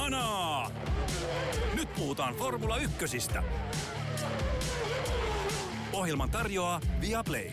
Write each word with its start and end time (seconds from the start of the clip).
Kanaa! 0.00 0.70
Nyt 1.76 1.88
puhutaan 1.98 2.34
Formula 2.34 2.76
Ykkösistä. 2.76 3.42
Ohjelman 5.92 6.30
tarjoaa 6.30 6.80
Viaplay. 7.00 7.50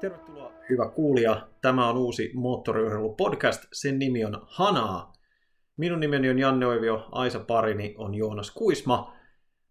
Tervetuloa 0.00 0.52
hyvä 0.70 0.88
kuulija. 0.88 1.48
Tämä 1.62 1.88
on 1.88 1.96
uusi 1.96 2.32
moottoriurheilu-podcast. 2.34 3.68
Sen 3.72 3.98
nimi 3.98 4.24
on 4.24 4.42
Hanaa. 4.46 5.12
Minun 5.76 6.00
nimeni 6.00 6.30
on 6.30 6.38
Janne 6.38 6.66
Oivio, 6.66 7.08
Aisa 7.12 7.40
Parini 7.40 7.94
on 7.98 8.14
Joonas 8.14 8.50
Kuisma. 8.50 9.12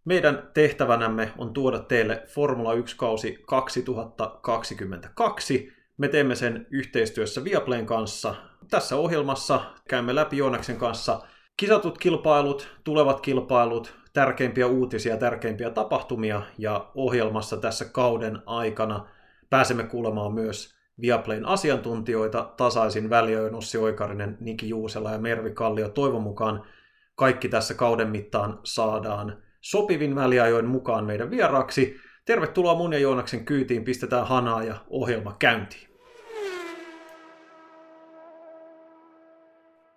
Meidän 0.06 0.50
tehtävänämme 0.54 1.32
on 1.38 1.54
tuoda 1.54 1.80
teille 1.80 2.24
Formula 2.28 2.74
1-kausi 2.74 3.44
2022. 3.46 5.77
Me 5.98 6.08
teemme 6.08 6.36
sen 6.36 6.68
yhteistyössä 6.70 7.44
Viaplayn 7.44 7.86
kanssa. 7.86 8.36
Tässä 8.70 8.96
ohjelmassa 8.96 9.62
käymme 9.90 10.16
läpi 10.16 10.38
Joonaksen 10.38 10.78
kanssa 10.78 11.20
kisatut 11.58 11.98
kilpailut, 11.98 12.68
tulevat 12.84 13.22
kilpailut, 13.22 13.96
tärkeimpiä 14.14 14.68
uutisia, 14.68 15.18
tärkeimpiä 15.18 15.70
tapahtumia 15.70 16.42
ja 16.58 16.92
ohjelmassa 16.96 17.58
tässä 17.58 17.86
kauden 17.86 18.40
aikana 18.46 19.08
pääsemme 19.50 19.84
kuulemaan 19.84 20.34
myös 20.34 20.78
Viaplayn 21.02 21.46
asiantuntijoita 21.46 22.54
tasaisin 22.58 23.10
väliöin 23.10 23.56
Ossi 23.56 23.78
Oikarinen, 23.78 24.38
Niki 24.40 24.70
Juusela 24.70 25.12
ja 25.12 25.18
Mervi 25.18 25.52
Kallio. 25.52 25.90
Toivon 25.90 26.22
mukaan 26.22 26.64
kaikki 27.16 27.50
tässä 27.50 27.74
kauden 27.74 28.10
mittaan 28.10 28.60
saadaan 28.64 29.44
sopivin 29.62 30.16
väliajoin 30.16 30.66
mukaan 30.66 31.06
meidän 31.06 31.32
vieraaksi. 31.32 31.96
Tervetuloa 32.26 32.76
mun 32.76 32.94
ja 32.94 33.00
Joonaksen 33.00 33.46
kyytiin, 33.46 33.84
pistetään 33.84 34.28
hanaa 34.28 34.64
ja 34.64 34.76
ohjelma 34.90 35.36
käyntiin. 35.40 35.87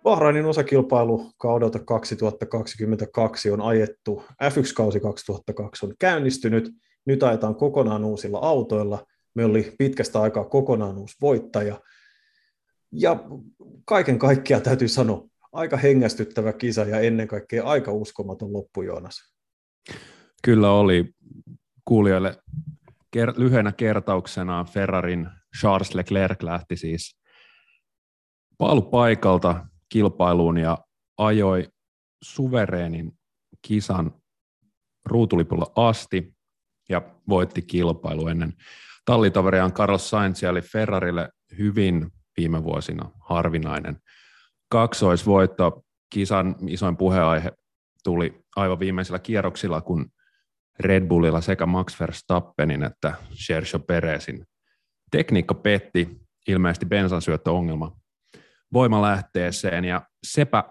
Bahrainin 0.03 0.45
osakilpailu 0.45 1.31
kaudelta 1.37 1.79
2022 1.79 3.51
on 3.51 3.61
ajettu, 3.61 4.23
F1-kausi 4.43 4.99
2002 4.99 5.85
on 5.85 5.93
käynnistynyt, 5.99 6.71
nyt 7.05 7.23
ajetaan 7.23 7.55
kokonaan 7.55 8.03
uusilla 8.03 8.39
autoilla, 8.39 9.05
me 9.35 9.45
oli 9.45 9.75
pitkästä 9.77 10.21
aikaa 10.21 10.43
kokonaan 10.43 10.97
uusi 10.97 11.15
voittaja, 11.21 11.81
ja 12.91 13.15
kaiken 13.85 14.19
kaikkiaan 14.19 14.63
täytyy 14.63 14.87
sanoa, 14.87 15.27
aika 15.51 15.77
hengästyttävä 15.77 16.53
kisa 16.53 16.81
ja 16.81 16.99
ennen 16.99 17.27
kaikkea 17.27 17.63
aika 17.63 17.91
uskomaton 17.91 18.53
loppu, 18.53 18.81
Joonas. 18.81 19.33
Kyllä 20.43 20.71
oli. 20.71 21.13
Kuulijoille 21.85 22.37
ker- 23.17 23.33
lyhyenä 23.37 23.71
kertauksena 23.71 24.63
Ferrarin 24.63 25.27
Charles 25.59 25.95
Leclerc 25.95 26.43
lähti 26.43 26.77
siis 26.77 27.19
paikalta 28.91 29.65
kilpailuun 29.91 30.57
ja 30.57 30.77
ajoi 31.17 31.67
suvereenin 32.23 33.11
kisan 33.61 34.11
ruutulipulla 35.05 35.71
asti 35.75 36.33
ja 36.89 37.01
voitti 37.29 37.61
kilpailu 37.61 38.27
ennen 38.27 38.53
tallitoveriaan 39.05 39.73
Carlos 39.73 40.09
Sainz 40.09 40.43
eli 40.43 40.61
Ferrarille 40.61 41.29
hyvin 41.57 42.11
viime 42.37 42.63
vuosina 42.63 43.11
harvinainen 43.19 43.97
kaksoisvoitto. 44.69 45.83
Kisan 46.09 46.55
isoin 46.67 46.97
puheaihe 46.97 47.51
tuli 48.03 48.41
aivan 48.55 48.79
viimeisillä 48.79 49.19
kierroksilla, 49.19 49.81
kun 49.81 50.11
Red 50.79 51.07
Bullilla 51.07 51.41
sekä 51.41 51.65
Max 51.65 51.99
Verstappenin 51.99 52.83
että 52.83 53.13
Sergio 53.33 53.79
Perezin 53.79 54.45
tekniikka 55.11 55.53
petti, 55.53 56.21
ilmeisesti 56.47 56.85
bensansyöttöongelma 56.85 58.00
voimalähteeseen, 58.73 59.85
ja 59.85 60.01
sepä 60.23 60.63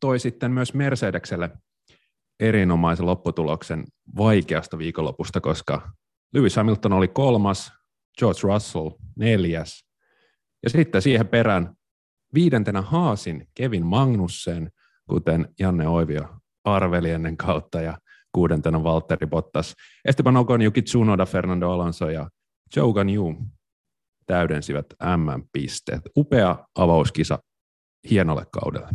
toi 0.00 0.18
sitten 0.18 0.52
myös 0.52 0.74
Mercedekselle 0.74 1.50
erinomaisen 2.40 3.06
lopputuloksen 3.06 3.84
vaikeasta 4.16 4.78
viikonlopusta, 4.78 5.40
koska 5.40 5.92
Lewis 6.34 6.56
Hamilton 6.56 6.92
oli 6.92 7.08
kolmas, 7.08 7.72
George 8.18 8.40
Russell 8.42 8.90
neljäs, 9.16 9.84
ja 10.62 10.70
sitten 10.70 11.02
siihen 11.02 11.28
perään 11.28 11.74
viidentenä 12.34 12.82
Haasin 12.82 13.48
Kevin 13.54 13.86
Magnussen, 13.86 14.70
kuten 15.08 15.48
Janne 15.58 15.88
Oivio 15.88 16.36
arveli 16.64 17.10
ennen 17.10 17.36
kautta, 17.36 17.80
ja 17.80 17.98
kuudentena 18.32 18.82
Valtteri 18.82 19.26
Bottas. 19.26 19.74
Esteban 20.04 20.36
Ocon, 20.36 20.62
Yuki 20.62 20.82
Tsunoda, 20.82 21.26
Fernando 21.26 21.70
Alonso 21.70 22.10
ja 22.10 22.30
Joe 22.76 22.92
Ganyu 22.92 23.34
täydensivät 24.26 24.86
M-pisteet. 25.16 26.00
Upea 26.16 26.58
avauskisa 26.74 27.38
hienolle 28.10 28.46
kaudelle. 28.50 28.88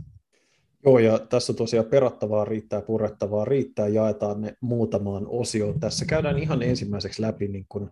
Joo, 0.85 0.99
ja 0.99 1.19
tässä 1.19 1.53
tosiaan 1.53 1.85
perattavaa 1.85 2.45
riittää, 2.45 2.81
purettavaa 2.81 3.45
riittää, 3.45 3.87
jaetaan 3.87 4.41
ne 4.41 4.53
muutamaan 4.61 5.27
osioon. 5.27 5.79
Tässä 5.79 6.05
käydään 6.05 6.39
ihan 6.39 6.63
ensimmäiseksi 6.63 7.21
läpi 7.21 7.47
niin 7.47 7.65
kuin 7.69 7.89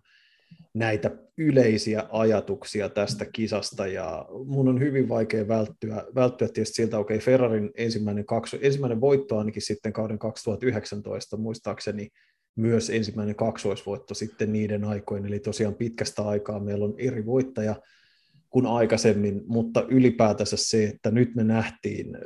näitä 0.74 1.10
yleisiä 1.38 2.04
ajatuksia 2.10 2.88
tästä 2.88 3.26
kisasta, 3.32 3.86
ja 3.86 4.26
mun 4.44 4.68
on 4.68 4.80
hyvin 4.80 5.08
vaikea 5.08 5.48
välttyä, 5.48 6.04
välttyä 6.14 6.48
tietysti 6.48 6.74
siltä, 6.74 6.98
okei, 6.98 7.16
okay, 7.16 7.24
Ferrarin 7.24 7.70
ensimmäinen, 7.76 8.26
kakso, 8.26 8.56
ensimmäinen 8.60 9.00
voitto 9.00 9.38
ainakin 9.38 9.62
sitten 9.62 9.92
kauden 9.92 10.18
2019, 10.18 11.36
muistaakseni 11.36 12.08
myös 12.58 12.90
ensimmäinen 12.90 13.34
kaksoisvoitto 13.34 14.14
sitten 14.14 14.52
niiden 14.52 14.84
aikojen, 14.84 15.26
eli 15.26 15.38
tosiaan 15.38 15.74
pitkästä 15.74 16.22
aikaa 16.22 16.60
meillä 16.60 16.84
on 16.84 16.94
eri 16.98 17.26
voittaja 17.26 17.74
kuin 18.50 18.66
aikaisemmin, 18.66 19.42
mutta 19.46 19.86
ylipäätänsä 19.88 20.56
se, 20.56 20.84
että 20.84 21.10
nyt 21.10 21.34
me 21.34 21.44
nähtiin, 21.44 22.18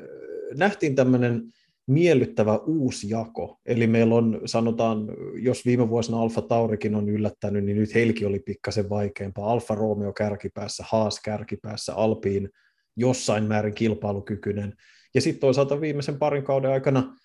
nähtiin 0.55 0.95
tämmöinen 0.95 1.43
miellyttävä 1.87 2.57
uusi 2.57 3.11
jako. 3.11 3.61
Eli 3.67 3.87
meillä 3.87 4.15
on, 4.15 4.41
sanotaan, 4.45 5.07
jos 5.35 5.67
viime 5.67 5.89
vuosina 5.89 6.23
Alfa 6.23 6.43
Taurikin 6.43 6.95
on 6.95 7.09
yllättänyt, 7.09 7.65
niin 7.65 7.77
nyt 7.77 7.95
Helki 7.95 8.25
oli 8.25 8.39
pikkasen 8.39 8.91
vaikeampaa. 8.91 9.53
Alfa 9.53 9.75
Romeo 9.75 10.13
kärkipäässä, 10.13 10.85
Haas 10.89 11.21
kärkipäässä, 11.21 11.95
Alpiin 11.95 12.49
jossain 12.97 13.45
määrin 13.45 13.75
kilpailukykyinen. 13.75 14.75
Ja 15.15 15.21
sitten 15.21 15.41
toisaalta 15.41 15.81
viimeisen 15.81 16.19
parin 16.19 16.45
kauden 16.45 16.71
aikana 16.71 17.17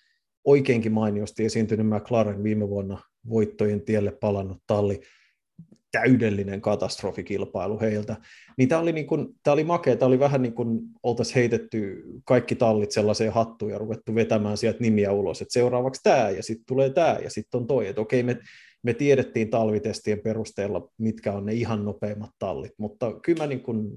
oikeinkin 0.48 0.92
mainiosti 0.92 1.44
esiintynyt 1.44 1.86
McLaren 1.86 2.42
viime 2.42 2.68
vuonna 2.68 2.98
voittojen 3.28 3.80
tielle 3.80 4.10
palannut 4.10 4.58
talli 4.66 5.00
täydellinen 5.92 6.60
katastrofikilpailu 6.60 7.80
heiltä. 7.80 8.16
Niin 8.56 8.68
tämä 8.68 8.80
oli, 8.80 8.92
niin 8.92 9.06
kuin, 9.06 9.28
tämä 9.42 9.52
oli 9.52 9.64
makea, 9.64 9.96
tämä 9.96 10.06
oli 10.06 10.18
vähän 10.18 10.42
niin 10.42 10.52
kuin 10.52 10.80
oltaisiin 11.02 11.34
heitetty 11.34 12.04
kaikki 12.24 12.54
tallit 12.54 12.90
sellaiseen 12.90 13.32
hattuun 13.32 13.72
ja 13.72 13.78
ruvettu 13.78 14.14
vetämään 14.14 14.56
sieltä 14.56 14.78
nimiä 14.80 15.12
ulos, 15.12 15.42
että 15.42 15.52
seuraavaksi 15.52 16.00
tämä 16.02 16.30
ja 16.30 16.42
sitten 16.42 16.66
tulee 16.66 16.90
tämä 16.90 17.18
ja 17.22 17.30
sitten 17.30 17.60
on 17.60 17.66
toi, 17.66 17.86
että 17.86 18.00
okei 18.00 18.22
me, 18.22 18.38
me 18.82 18.94
tiedettiin 18.94 19.50
talvitestien 19.50 20.20
perusteella, 20.20 20.88
mitkä 20.98 21.32
on 21.32 21.46
ne 21.46 21.52
ihan 21.52 21.84
nopeimmat 21.84 22.30
tallit, 22.38 22.72
mutta 22.78 23.20
kyllä 23.20 23.42
mä 23.42 23.46
niin 23.46 23.62
kuin, 23.62 23.90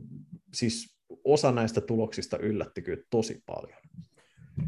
siis 0.54 0.96
osa 1.24 1.52
näistä 1.52 1.82
tuloksista 1.82 2.38
yllätti 2.38 2.82
kyllä 2.82 3.04
tosi 3.10 3.44
paljon. 3.46 3.78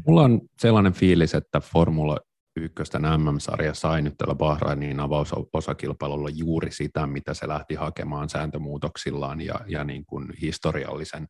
Mulla 0.06 0.22
on 0.22 0.40
sellainen 0.58 0.92
fiilis, 0.92 1.34
että 1.34 1.60
Formula 1.60 2.18
ykkösten 2.56 3.02
MM-sarja 3.02 3.74
sai 3.74 4.02
nyt 4.02 4.14
tällä 4.18 4.34
Bahrainin 4.34 5.00
avausosakilpailulla 5.00 6.28
juuri 6.28 6.72
sitä, 6.72 7.06
mitä 7.06 7.34
se 7.34 7.48
lähti 7.48 7.74
hakemaan 7.74 8.28
sääntömuutoksillaan 8.28 9.40
ja, 9.40 9.54
ja 9.66 9.84
niin 9.84 10.06
kuin 10.06 10.28
historiallisen 10.40 11.28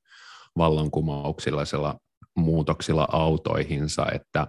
vallankumouksillisella 0.57 1.99
muutoksilla 2.37 3.09
autoihinsa, 3.13 4.07
että 4.13 4.47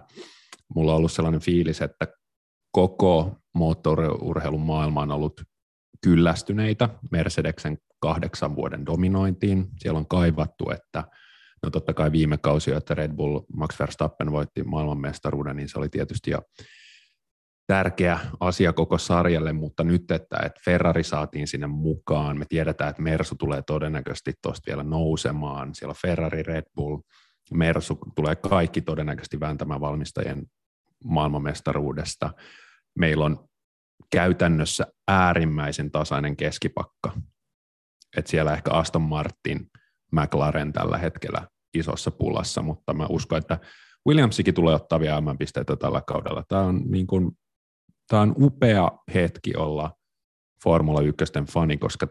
mulla 0.74 0.92
on 0.92 0.98
ollut 0.98 1.12
sellainen 1.12 1.40
fiilis, 1.40 1.82
että 1.82 2.06
koko 2.72 3.36
moottoriurheilun 3.54 4.60
maailma 4.60 5.00
on 5.00 5.10
ollut 5.10 5.42
kyllästyneitä 6.04 6.88
Mercedeksen 7.10 7.78
kahdeksan 8.00 8.56
vuoden 8.56 8.86
dominointiin. 8.86 9.68
Siellä 9.78 9.98
on 9.98 10.08
kaivattu, 10.08 10.70
että 10.70 11.04
No 11.62 11.70
totta 11.70 11.94
kai 11.94 12.12
viime 12.12 12.38
kausi, 12.38 12.72
että 12.72 12.94
Red 12.94 13.12
Bull, 13.12 13.40
Max 13.56 13.80
Verstappen 13.80 14.32
voitti 14.32 14.62
maailmanmestaruuden, 14.62 15.56
niin 15.56 15.68
se 15.68 15.78
oli 15.78 15.88
tietysti 15.88 16.30
jo 16.30 16.42
tärkeä 17.66 18.18
asia 18.40 18.72
koko 18.72 18.98
sarjalle, 18.98 19.52
mutta 19.52 19.84
nyt, 19.84 20.10
että, 20.10 20.36
että 20.44 20.60
Ferrari 20.64 21.02
saatiin 21.02 21.48
sinne 21.48 21.66
mukaan, 21.66 22.38
me 22.38 22.44
tiedetään, 22.48 22.90
että 22.90 23.02
Mersu 23.02 23.34
tulee 23.34 23.62
todennäköisesti 23.62 24.32
tuosta 24.42 24.66
vielä 24.66 24.82
nousemaan, 24.82 25.74
siellä 25.74 25.90
on 25.90 26.00
Ferrari, 26.02 26.42
Red 26.42 26.64
Bull, 26.74 26.98
Mersu 27.54 27.98
tulee 28.14 28.36
kaikki 28.36 28.80
todennäköisesti 28.80 29.40
vääntämään 29.40 29.80
valmistajien 29.80 30.46
maailmanmestaruudesta. 31.04 32.30
Meillä 32.98 33.24
on 33.24 33.48
käytännössä 34.10 34.86
äärimmäisen 35.08 35.90
tasainen 35.90 36.36
keskipakka, 36.36 37.12
että 38.16 38.30
siellä 38.30 38.52
ehkä 38.52 38.70
Aston 38.70 39.02
Martin, 39.02 39.70
McLaren 40.20 40.72
tällä 40.72 40.98
hetkellä 40.98 41.48
isossa 41.74 42.10
pulassa, 42.10 42.62
mutta 42.62 42.94
mä 42.94 43.06
uskon, 43.10 43.38
että 43.38 43.58
Williamsikin 44.08 44.54
tulee 44.54 44.74
ottaa 44.74 45.00
vielä 45.00 45.22
pisteitä 45.38 45.76
tällä 45.76 46.02
kaudella. 46.06 46.44
Tämä 46.48 46.62
on, 46.62 46.82
niin 46.86 47.06
kuin, 47.06 47.30
tämä 48.08 48.22
on 48.22 48.34
upea 48.40 48.90
hetki 49.14 49.56
olla 49.56 49.92
Formula 50.64 51.00
1 51.00 51.24
fani, 51.52 51.76
koska 51.76 52.06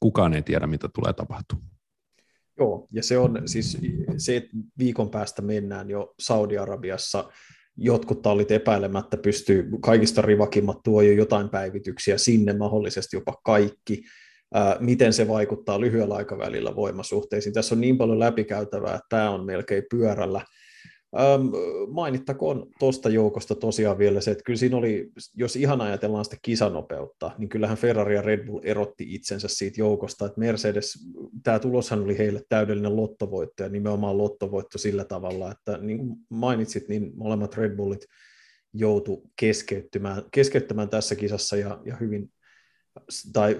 kukaan 0.00 0.34
ei 0.34 0.42
tiedä, 0.42 0.66
mitä 0.66 0.88
tulee 0.94 1.12
tapahtumaan. 1.12 1.70
Joo, 2.58 2.88
ja 2.92 3.02
se 3.02 3.18
on 3.18 3.42
siis 3.46 3.78
se, 4.16 4.36
että 4.36 4.50
viikon 4.78 5.10
päästä 5.10 5.42
mennään 5.42 5.90
jo 5.90 6.14
Saudi-Arabiassa, 6.20 7.30
jotkut 7.76 8.22
tallit 8.22 8.50
epäilemättä 8.50 9.16
pystyy, 9.16 9.70
kaikista 9.80 10.22
rivakimmat 10.22 10.82
tuo 10.84 11.02
jo 11.02 11.12
jotain 11.12 11.48
päivityksiä 11.48 12.18
sinne, 12.18 12.52
mahdollisesti 12.52 13.16
jopa 13.16 13.34
kaikki, 13.44 14.02
miten 14.80 15.12
se 15.12 15.28
vaikuttaa 15.28 15.80
lyhyellä 15.80 16.14
aikavälillä 16.14 16.76
voimasuhteisiin. 16.76 17.52
Tässä 17.52 17.74
on 17.74 17.80
niin 17.80 17.98
paljon 17.98 18.18
läpikäytävää, 18.18 18.94
että 18.94 19.06
tämä 19.08 19.30
on 19.30 19.46
melkein 19.46 19.84
pyörällä– 19.90 20.40
Ähm, 21.18 21.46
mainittakoon 21.88 22.66
tuosta 22.78 23.08
joukosta 23.08 23.54
tosiaan 23.54 23.98
vielä 23.98 24.20
se, 24.20 24.30
että 24.30 24.44
kyllä 24.44 24.58
siinä 24.58 24.76
oli, 24.76 25.10
jos 25.34 25.56
ihan 25.56 25.80
ajatellaan 25.80 26.24
sitä 26.24 26.36
kisanopeutta, 26.42 27.30
niin 27.38 27.48
kyllähän 27.48 27.76
Ferrari 27.76 28.14
ja 28.14 28.22
Red 28.22 28.46
Bull 28.46 28.60
erotti 28.62 29.14
itsensä 29.14 29.48
siitä 29.48 29.80
joukosta, 29.80 30.26
että 30.26 30.40
Mercedes, 30.40 31.08
tämä 31.42 31.58
tuloshan 31.58 32.02
oli 32.02 32.18
heille 32.18 32.42
täydellinen 32.48 32.96
lottovoitto 32.96 33.62
ja 33.62 33.68
nimenomaan 33.68 34.18
lottovoitto 34.18 34.78
sillä 34.78 35.04
tavalla, 35.04 35.52
että 35.52 35.78
niin 35.78 35.98
kuin 35.98 36.16
mainitsit, 36.28 36.88
niin 36.88 37.12
molemmat 37.14 37.56
Red 37.56 37.76
Bullit 37.76 38.06
joutu 38.72 39.30
keskeyttämään, 39.40 40.22
keskeyttämään 40.30 40.88
tässä 40.88 41.14
kisassa 41.14 41.56
ja, 41.56 41.80
ja 41.84 41.96
hyvin 41.96 42.30
tai 43.32 43.56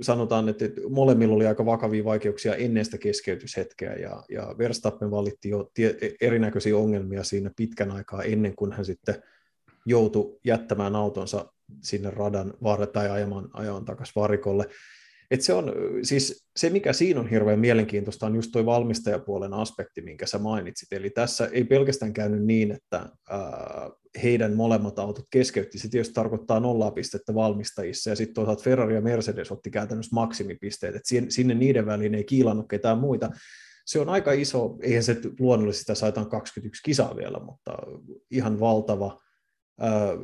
sanotaan, 0.00 0.48
että 0.48 0.64
molemmilla 0.88 1.34
oli 1.34 1.46
aika 1.46 1.66
vakavia 1.66 2.04
vaikeuksia 2.04 2.54
ennen 2.54 2.84
sitä 2.84 2.98
keskeytyshetkeä, 2.98 3.94
ja, 3.94 4.24
ja 4.28 4.54
Verstappen 4.58 5.10
valitti 5.10 5.48
jo 5.48 5.70
tie, 5.74 5.96
e, 6.00 6.10
erinäköisiä 6.20 6.76
ongelmia 6.76 7.24
siinä 7.24 7.50
pitkän 7.56 7.90
aikaa 7.90 8.22
ennen 8.22 8.56
kuin 8.56 8.72
hän 8.72 8.84
sitten 8.84 9.22
joutui 9.86 10.38
jättämään 10.44 10.96
autonsa 10.96 11.52
sinne 11.82 12.10
radan 12.10 12.54
varre 12.62 12.86
tai 12.86 13.10
ajamaan, 13.10 13.48
ajamaan 13.52 13.84
takaisin 13.84 14.12
varikolle. 14.16 14.68
Et 15.30 15.42
se, 15.42 15.52
on, 15.52 15.72
siis 16.02 16.46
se, 16.56 16.70
mikä 16.70 16.92
siinä 16.92 17.20
on 17.20 17.30
hirveän 17.30 17.58
mielenkiintoista, 17.58 18.26
on 18.26 18.34
just 18.34 18.52
tuo 18.52 18.66
valmistajapuolen 18.66 19.52
aspekti, 19.52 20.02
minkä 20.02 20.26
sä 20.26 20.38
mainitsit. 20.38 20.92
Eli 20.92 21.10
tässä 21.10 21.48
ei 21.52 21.64
pelkästään 21.64 22.12
käynyt 22.12 22.44
niin, 22.44 22.72
että 22.72 23.08
ää, 23.30 23.90
heidän 24.22 24.54
molemmat 24.54 24.98
autot 24.98 25.24
keskeytti. 25.30 25.78
Se 25.78 25.88
tietysti 25.88 26.14
tarkoittaa 26.14 26.60
nollaa 26.60 26.90
pistettä 26.90 27.34
valmistajissa, 27.34 28.10
ja 28.10 28.16
sitten 28.16 28.34
toisaalta 28.34 28.62
Ferrari 28.62 28.94
ja 28.94 29.00
Mercedes 29.00 29.52
otti 29.52 29.70
käytännössä 29.70 30.14
maksimipisteet, 30.14 30.96
että 30.96 31.08
sinne 31.28 31.54
niiden 31.54 31.86
väliin 31.86 32.14
ei 32.14 32.24
kiilannut 32.24 32.68
ketään 32.68 32.98
muita. 32.98 33.30
Se 33.86 34.00
on 34.00 34.08
aika 34.08 34.32
iso, 34.32 34.76
eihän 34.82 35.02
se 35.02 35.16
luonnollisesti 35.40 35.84
tässä 35.84 36.12
21 36.30 36.82
kisaa 36.82 37.16
vielä, 37.16 37.38
mutta 37.38 37.72
ihan 38.30 38.60
valtava 38.60 39.20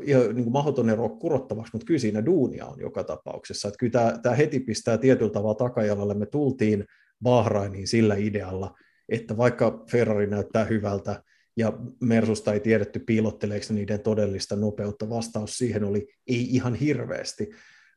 ja 0.05 0.19
niin 0.19 0.45
kuin 0.45 0.53
mahdoton 0.53 0.91
ero 0.91 1.09
kurottavaksi, 1.09 1.71
mutta 1.73 1.87
kyllä 1.87 2.01
siinä 2.01 2.25
duunia 2.25 2.67
on 2.67 2.81
joka 2.81 3.05
tapauksessa. 3.05 3.69
Että 3.69 3.79
kyllä 3.79 3.91
tämä, 3.91 4.19
tämä 4.23 4.35
heti 4.35 4.61
pistää 4.61 4.99
tietyllä 4.99 5.33
tavalla 5.33 5.55
takajalalle. 5.55 6.15
Me 6.15 6.27
tultiin 6.27 6.85
Bahrainiin 7.23 7.89
sillä 7.89 8.15
idealla, 8.15 8.75
että 9.09 9.37
vaikka 9.37 9.85
Ferrari 9.91 10.27
näyttää 10.27 10.65
hyvältä 10.65 11.23
ja 11.57 11.73
Mersusta 12.01 12.53
ei 12.53 12.61
tiedetty 12.61 12.99
piilotteleeko 12.99 13.67
niiden 13.71 14.01
todellista 14.01 14.57
nopeutta, 14.57 15.11
vastaus 15.11 15.59
siihen 15.59 15.85
oli 15.85 16.07
ei 16.27 16.55
ihan 16.55 16.75
hirveästi. 16.75 17.51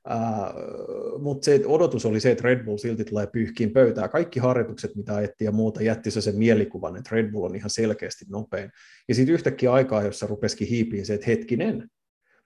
Uh, 0.05 1.21
mutta 1.21 1.45
se 1.45 1.61
odotus 1.65 2.05
oli 2.05 2.19
se, 2.19 2.31
että 2.31 2.43
Red 2.43 2.63
Bull 2.63 2.77
silti 2.77 3.05
tulee 3.05 3.27
pyyhkiin 3.27 3.73
pöytää. 3.73 4.07
Kaikki 4.07 4.39
harjoitukset, 4.39 4.95
mitä 4.95 5.15
ajettiin 5.15 5.45
ja 5.45 5.51
muuta, 5.51 5.83
jätti 5.83 6.11
se 6.11 6.21
sen 6.21 6.35
mielikuvan, 6.35 6.95
että 6.95 7.15
Red 7.15 7.31
Bull 7.31 7.45
on 7.45 7.55
ihan 7.55 7.69
selkeästi 7.69 8.25
nopein. 8.29 8.71
Ja 9.07 9.15
sitten 9.15 9.33
yhtäkkiä 9.33 9.73
aikaa, 9.73 10.03
jossa 10.03 10.27
rupesikin 10.27 10.67
hiipiin 10.67 11.05
se, 11.05 11.13
että 11.13 11.25
hetkinen, 11.27 11.89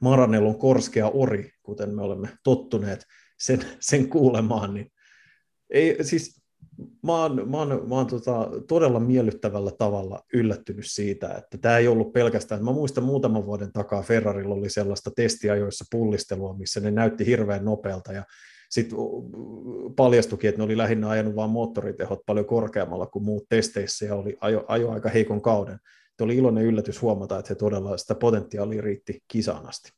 Maranel 0.02 0.46
on 0.46 0.60
korskea 0.60 1.08
ori, 1.10 1.52
kuten 1.64 1.96
me 1.96 2.02
olemme 2.02 2.30
tottuneet 2.44 3.06
sen, 3.40 3.60
sen 3.80 4.10
kuulemaan, 4.10 4.74
niin 4.74 4.92
ei, 5.70 5.98
siis 6.02 6.39
mä 7.04 7.22
oon, 7.22 7.50
mä 7.50 7.58
oon, 7.58 7.68
mä 7.90 7.96
oon 7.96 8.08
tota, 8.08 8.50
todella 8.68 9.00
miellyttävällä 9.00 9.72
tavalla 9.72 10.24
yllättynyt 10.34 10.86
siitä, 10.88 11.34
että 11.34 11.58
tämä 11.58 11.78
ei 11.78 11.88
ollut 11.88 12.14
pelkästään, 12.14 12.66
mä 12.66 12.72
muistan 12.72 13.04
muutaman 13.04 13.46
vuoden 13.46 13.72
takaa 13.72 14.02
Ferrarilla 14.02 14.56
oli 14.56 14.70
sellaista 14.70 15.12
testiajoissa 15.16 15.86
pullistelua, 15.92 16.58
missä 16.58 16.80
ne 16.80 16.92
näytti 16.92 17.26
hirveän 17.26 17.66
nopealta 17.66 18.14
ja 18.14 18.24
sitten 18.70 18.98
paljastukin, 19.96 20.50
että 20.50 20.60
ne 20.60 20.66
oli 20.66 20.78
lähinnä 20.78 21.10
ajanut 21.10 21.36
vain 21.36 21.50
moottoritehot 21.50 22.20
paljon 22.26 22.46
korkeammalla 22.46 23.06
kuin 23.06 23.26
muut 23.26 23.44
testeissä 23.50 24.06
ja 24.06 24.16
oli 24.16 24.38
ajo, 24.42 24.66
ajo 24.68 24.92
aika 24.92 25.10
heikon 25.10 25.42
kauden. 25.42 25.76
Että 26.12 26.24
oli 26.24 26.38
iloinen 26.38 26.66
yllätys 26.66 27.02
huomata, 27.02 27.40
että 27.40 27.50
he 27.50 27.56
todella 27.56 27.98
sitä 27.98 28.16
potentiaalia 28.16 28.82
riitti 28.82 29.24
kisaan 29.28 29.70
asti. 29.70 29.92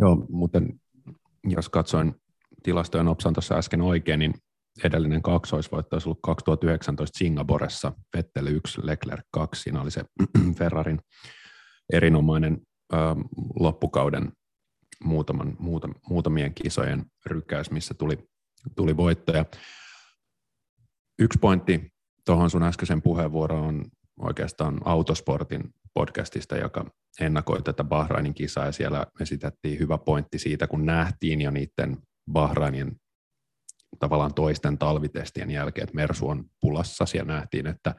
Joo, 0.00 0.26
muuten 0.28 0.80
jos 1.44 1.68
katsoin 1.68 2.14
tilastojen 2.62 3.08
opsan 3.08 3.32
tuossa 3.32 3.54
äsken 3.54 3.80
oikein, 3.80 4.18
niin 4.18 4.34
edellinen 4.84 5.22
kaksoisvoitto 5.22 5.96
olisi 5.96 6.08
ollut 6.08 6.20
2019 6.22 7.18
Singaporessa, 7.18 7.92
Vettel 8.16 8.46
1, 8.46 8.86
Leclerc 8.86 9.24
2, 9.30 9.62
siinä 9.62 9.80
oli 9.80 9.90
se 9.90 10.04
Ferrarin 10.58 11.00
erinomainen 11.92 12.60
ö, 12.92 12.96
loppukauden 13.60 14.32
muutaman, 15.04 15.56
muuta, 15.58 15.88
muutamien 16.08 16.54
kisojen 16.54 17.04
rykkäys, 17.26 17.70
missä 17.70 17.94
tuli, 17.94 18.18
tuli 18.76 18.96
voittoja. 18.96 19.44
Yksi 21.18 21.38
pointti 21.38 21.92
tuohon 22.26 22.50
sun 22.50 22.62
äskeisen 22.62 23.02
puheenvuoroon 23.02 23.66
on 23.66 23.84
oikeastaan 24.20 24.80
Autosportin 24.84 25.70
podcastista, 25.94 26.56
joka 26.56 26.84
ennakoi 27.20 27.62
tätä 27.62 27.84
Bahrainin 27.84 28.34
kisaa, 28.34 28.66
ja 28.66 28.72
siellä 28.72 29.06
esitettiin 29.20 29.78
hyvä 29.78 29.98
pointti 29.98 30.38
siitä, 30.38 30.66
kun 30.66 30.86
nähtiin 30.86 31.40
jo 31.40 31.50
niiden 31.50 31.98
Bahrainin 32.32 33.01
tavallaan 33.98 34.34
toisten 34.34 34.78
talvitestien 34.78 35.50
jälkeen, 35.50 35.82
että 35.82 35.96
Mersu 35.96 36.28
on 36.28 36.44
pulassa. 36.60 37.06
Siellä 37.06 37.32
nähtiin, 37.32 37.66
että 37.66 37.94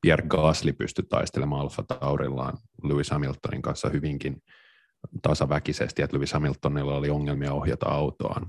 Pierre 0.00 0.26
Gasly 0.28 0.72
pystyi 0.72 1.04
taistelemaan 1.08 1.60
Alfa 1.60 1.82
Taurillaan 1.82 2.58
Lewis 2.82 3.10
Hamiltonin 3.10 3.62
kanssa 3.62 3.88
hyvinkin 3.88 4.42
tasaväkisesti, 5.22 6.02
että 6.02 6.16
Lewis 6.16 6.32
Hamiltonilla 6.32 6.96
oli 6.96 7.10
ongelmia 7.10 7.52
ohjata 7.52 7.86
autoaan. 7.86 8.46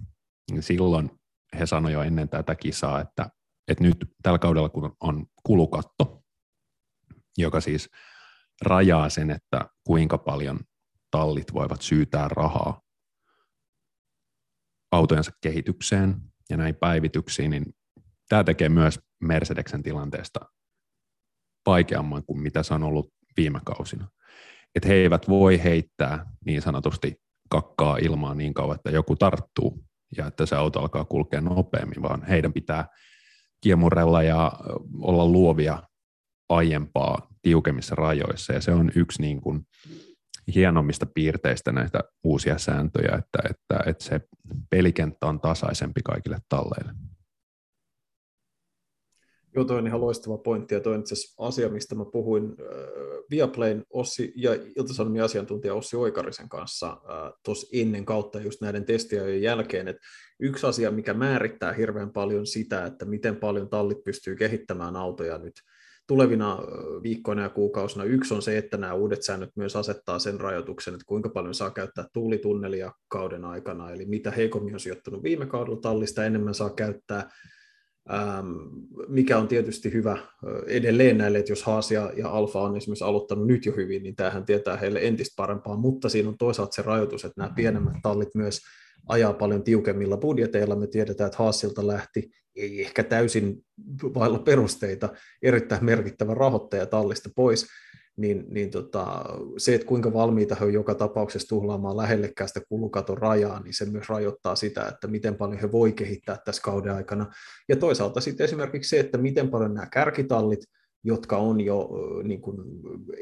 Silloin 0.60 1.12
he 1.60 1.66
sanoivat 1.66 1.94
jo 1.94 2.02
ennen 2.02 2.30
tätä 2.30 2.56
kisaa, 2.56 3.02
että, 3.02 3.30
että 3.68 3.84
nyt 3.84 3.98
tällä 4.24 4.40
kaudella 4.40 4.70
kun 4.70 4.96
on 5.00 5.26
kulukatto, 5.44 6.24
joka 7.38 7.62
siis 7.62 7.90
rajaa 8.62 9.10
sen, 9.10 9.32
että 9.32 9.70
kuinka 9.84 10.18
paljon 10.18 10.60
tallit 11.12 11.54
voivat 11.54 11.82
syytää 11.82 12.28
rahaa 12.28 12.82
autojensa 14.92 15.32
kehitykseen 15.42 16.16
ja 16.50 16.58
näin 16.58 16.76
päivityksiin, 16.76 17.52
niin 17.52 17.66
tämä 18.30 18.44
tekee 18.44 18.70
myös 18.70 19.00
Mercedeksen 19.22 19.84
tilanteesta 19.84 20.40
vaikeamman 21.66 22.24
kuin 22.24 22.42
mitä 22.42 22.64
se 22.64 22.74
on 22.74 22.84
ollut 22.84 23.14
viime 23.38 23.60
kausina. 23.66 24.08
Että 24.76 24.88
he 24.90 24.94
eivät 24.94 25.30
voi 25.30 25.64
heittää 25.64 26.26
niin 26.46 26.62
sanotusti 26.62 27.16
kakkaa 27.50 27.98
ilmaan 27.98 28.38
niin 28.38 28.54
kauan, 28.54 28.76
että 28.76 28.90
joku 28.90 29.16
tarttuu 29.16 29.84
ja 30.18 30.28
että 30.28 30.46
se 30.46 30.56
auto 30.56 30.80
alkaa 30.80 31.06
kulkea 31.06 31.42
nopeammin, 31.42 32.02
vaan 32.02 32.24
heidän 32.24 32.54
pitää 32.54 32.88
kiemurella 33.62 34.24
ja 34.24 34.52
olla 35.02 35.26
luovia 35.26 35.84
aiempaa 36.50 37.28
tiukemmissa 37.42 37.96
rajoissa. 37.96 38.54
Ja 38.54 38.62
se 38.62 38.72
on 38.72 38.92
yksi 38.96 39.22
niin 39.22 39.42
kuin 39.42 39.68
hienommista 40.56 41.06
piirteistä 41.06 41.72
näitä 41.72 42.00
uusia 42.24 42.58
sääntöjä, 42.58 43.16
että, 43.16 43.50
että, 43.50 43.90
että 43.90 44.04
se 44.04 44.22
pelikenttä 44.70 45.26
on 45.26 45.40
tasaisempi 45.40 46.02
kaikille 46.04 46.38
talleille. 46.50 46.92
Joo, 49.56 49.66
toi 49.66 49.78
on 49.78 49.88
ihan 49.88 50.02
loistava 50.02 50.38
pointti, 50.38 50.76
ja 50.76 50.82
toi 50.82 50.94
on 50.94 51.00
itse 51.00 51.16
asia, 51.38 51.70
mistä 51.70 51.96
mä 51.96 52.06
puhuin 52.06 52.44
äh, 52.44 52.68
Viaplayn 53.32 53.84
Ossi 53.90 54.34
ja 54.36 54.54
Ilta-Sanomien 54.54 55.26
asiantuntija 55.26 55.74
Ossi 55.74 55.98
Oikarisen 55.98 56.50
kanssa 56.50 56.88
äh, 56.88 57.34
tuossa 57.46 57.68
ennen 57.74 58.06
kautta 58.06 58.42
just 58.42 58.62
näiden 58.62 58.86
testiajojen 58.86 59.42
jälkeen, 59.42 59.88
että 59.88 60.02
yksi 60.40 60.68
asia, 60.68 60.92
mikä 60.92 61.14
määrittää 61.14 61.74
hirveän 61.74 62.14
paljon 62.14 62.48
sitä, 62.48 62.86
että 62.86 63.06
miten 63.06 63.36
paljon 63.36 63.70
tallit 63.70 64.04
pystyy 64.04 64.36
kehittämään 64.36 64.96
autoja 64.96 65.38
nyt 65.38 65.54
tulevina 66.08 66.60
viikkoina 67.04 67.42
ja 67.42 67.50
kuukausina. 67.50 68.04
Yksi 68.04 68.34
on 68.34 68.42
se, 68.42 68.58
että 68.58 68.78
nämä 68.78 68.94
uudet 68.94 69.24
säännöt 69.24 69.50
myös 69.56 69.76
asettaa 69.76 70.20
sen 70.20 70.40
rajoituksen, 70.40 70.94
että 70.94 71.06
kuinka 71.08 71.30
paljon 71.30 71.54
saa 71.54 71.70
käyttää 71.70 72.06
tuulitunnelia 72.14 72.92
kauden 73.08 73.46
aikana, 73.46 73.92
eli 73.92 74.06
mitä 74.06 74.32
heikommin 74.32 74.74
on 74.74 74.80
sijoittunut 74.80 75.24
viime 75.24 75.46
kaudella 75.46 75.82
tallista, 75.82 76.26
enemmän 76.26 76.54
saa 76.54 76.70
käyttää, 76.70 77.30
mikä 79.08 79.38
on 79.38 79.48
tietysti 79.48 79.94
hyvä 79.94 80.18
edelleen 80.68 81.18
näille, 81.18 81.38
että 81.38 81.52
jos 81.52 81.64
Haas 81.64 81.92
ja, 81.92 82.12
ja 82.18 82.30
Alfa 82.30 82.62
on 82.62 82.78
esimerkiksi 82.78 83.04
aloittanut 83.04 83.48
nyt 83.48 83.66
jo 83.66 83.74
hyvin, 83.76 84.04
niin 84.04 84.16
tämähän 84.16 84.46
tietää 84.46 84.78
heille 84.78 85.00
entistä 85.02 85.34
parempaa, 85.38 85.78
mutta 85.78 86.10
siinä 86.10 86.30
on 86.30 86.38
toisaalta 86.38 86.76
se 86.76 86.82
rajoitus, 86.82 87.26
että 87.26 87.42
nämä 87.42 87.54
pienemmät 87.56 87.94
tallit 88.04 88.36
myös 88.36 88.62
ajaa 89.08 89.34
paljon 89.34 89.64
tiukemmilla 89.64 90.18
budjeteilla. 90.18 90.76
Me 90.76 90.88
tiedetään, 90.88 91.28
että 91.28 91.44
Haasilta 91.44 91.88
lähti 91.88 92.32
ei 92.58 92.82
ehkä 92.82 93.04
täysin 93.04 93.66
vailla 94.04 94.40
perusteita 94.40 95.10
erittäin 95.42 95.86
merkittävä 95.86 96.34
rahoittaja 96.34 96.86
tallista 96.86 97.30
pois, 97.36 97.68
niin, 98.18 98.46
niin 98.50 98.72
tota, 98.72 99.26
se, 99.58 99.76
että 99.76 99.88
kuinka 99.88 100.14
valmiita 100.14 100.56
he 100.56 100.66
on 100.66 100.74
joka 100.74 100.96
tapauksessa 100.96 101.48
tuhlaamaan 101.48 101.98
lähellekään 101.98 102.48
sitä 102.48 102.62
kulukaton 102.70 103.18
rajaa, 103.18 103.60
niin 103.64 103.74
se 103.74 103.86
myös 103.86 104.10
rajoittaa 104.10 104.56
sitä, 104.56 104.88
että 104.88 105.08
miten 105.08 105.36
paljon 105.36 105.60
he 105.60 105.72
voi 105.72 105.94
kehittää 105.94 106.38
tässä 106.46 106.62
kauden 106.62 106.94
aikana. 106.94 107.32
Ja 107.70 107.76
toisaalta 107.76 108.22
sitten 108.22 108.44
esimerkiksi 108.46 108.90
se, 108.90 109.00
että 109.00 109.18
miten 109.18 109.50
paljon 109.50 109.74
nämä 109.74 109.88
kärkitallit, 109.92 110.60
jotka 111.04 111.38
on 111.38 111.62
jo 111.62 111.90
niin 112.24 112.42
kuin 112.42 112.58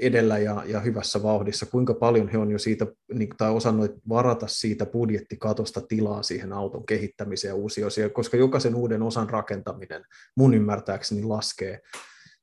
edellä 0.01 0.37
ja, 0.37 0.63
ja 0.65 0.79
hyvässä 0.79 1.23
vauhdissa, 1.23 1.65
kuinka 1.65 1.93
paljon 1.93 2.29
he 2.29 2.37
on 2.37 2.51
jo 2.51 2.59
siitä, 2.59 2.87
niin, 3.13 3.29
tai 3.37 3.51
osannut 3.51 3.91
varata 4.09 4.47
siitä 4.47 4.85
budjettikatosta 4.85 5.81
tilaa 5.81 6.23
siihen 6.23 6.53
auton 6.53 6.85
kehittämiseen 6.85 7.49
ja 7.49 7.55
uusia 7.55 7.87
osia, 7.87 8.09
koska 8.09 8.37
jokaisen 8.37 8.75
uuden 8.75 9.01
osan 9.01 9.29
rakentaminen 9.29 10.05
mun 10.37 10.53
ymmärtääkseni 10.53 11.23
laskee 11.23 11.81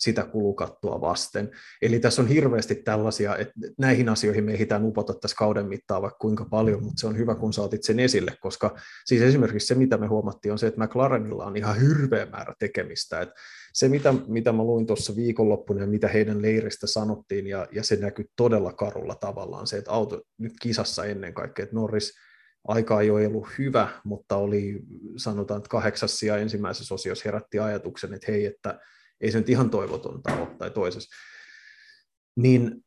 sitä 0.02 0.24
kulukattua 0.24 1.00
vasten. 1.00 1.50
Eli 1.82 2.00
tässä 2.00 2.22
on 2.22 2.28
hirveästi 2.28 2.74
tällaisia, 2.74 3.36
että 3.36 3.54
näihin 3.78 4.08
asioihin 4.08 4.44
me 4.44 4.52
ehditään 4.52 4.84
upota 4.84 5.14
tässä 5.14 5.36
kauden 5.36 5.66
mittaan 5.66 6.02
vaikka 6.02 6.18
kuinka 6.18 6.44
paljon, 6.44 6.82
mutta 6.82 7.00
se 7.00 7.06
on 7.06 7.18
hyvä, 7.18 7.34
kun 7.34 7.52
saatit 7.52 7.82
sen 7.82 8.00
esille, 8.00 8.36
koska 8.40 8.76
siis 9.04 9.22
esimerkiksi 9.22 9.66
se, 9.66 9.74
mitä 9.74 9.96
me 9.96 10.06
huomattiin, 10.06 10.52
on 10.52 10.58
se, 10.58 10.66
että 10.66 10.84
McLarenilla 10.84 11.46
on 11.46 11.56
ihan 11.56 11.80
hirveä 11.80 12.26
määrä 12.26 12.54
tekemistä. 12.58 13.20
Että 13.20 13.34
se, 13.72 13.88
mitä, 13.88 14.14
mitä 14.26 14.52
mä 14.52 14.62
luin 14.62 14.86
tuossa 14.86 15.16
viikonloppuna 15.16 15.80
ja 15.80 15.86
mitä 15.86 16.08
heidän 16.08 16.42
leiristä 16.42 16.86
sanottiin, 16.86 17.46
ja, 17.46 17.68
ja 17.72 17.82
se 17.82 17.96
näkyy 17.96 18.24
todella 18.36 18.72
karulla 18.72 19.14
tavallaan, 19.14 19.66
se, 19.66 19.76
että 19.76 19.90
auto 19.90 20.22
nyt 20.38 20.52
kisassa 20.62 21.04
ennen 21.04 21.34
kaikkea, 21.34 21.62
että 21.62 21.76
Norris 21.76 22.12
aika 22.68 23.00
ei 23.00 23.10
ole 23.10 23.26
ollut 23.26 23.48
hyvä, 23.58 23.88
mutta 24.04 24.36
oli 24.36 24.82
sanotaan, 25.16 25.58
että 25.58 25.68
kahdeksas 25.68 26.18
sija 26.18 26.36
ensimmäisessä 26.36 26.94
osiossa 26.94 27.22
herätti 27.24 27.58
ajatuksen, 27.58 28.14
että 28.14 28.32
hei, 28.32 28.46
että 28.46 28.78
ei 29.22 29.32
se 29.32 29.38
nyt 29.38 29.48
ihan 29.48 29.70
toivotonta 29.70 30.36
ole 30.36 30.48
tai 30.58 30.70
toisessa, 30.70 31.10
niin 32.36 32.84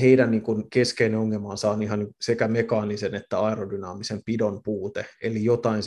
heidän 0.00 0.30
niin 0.30 0.42
kuin 0.42 0.70
keskeinen 0.70 1.18
ongelmansa 1.18 1.70
on 1.70 1.82
ihan 1.82 2.06
sekä 2.20 2.48
mekaanisen 2.48 3.14
että 3.14 3.40
aerodynaamisen 3.40 4.22
pidon 4.24 4.60
puute. 4.62 5.06
Eli 5.22 5.44
jotain, 5.44 5.82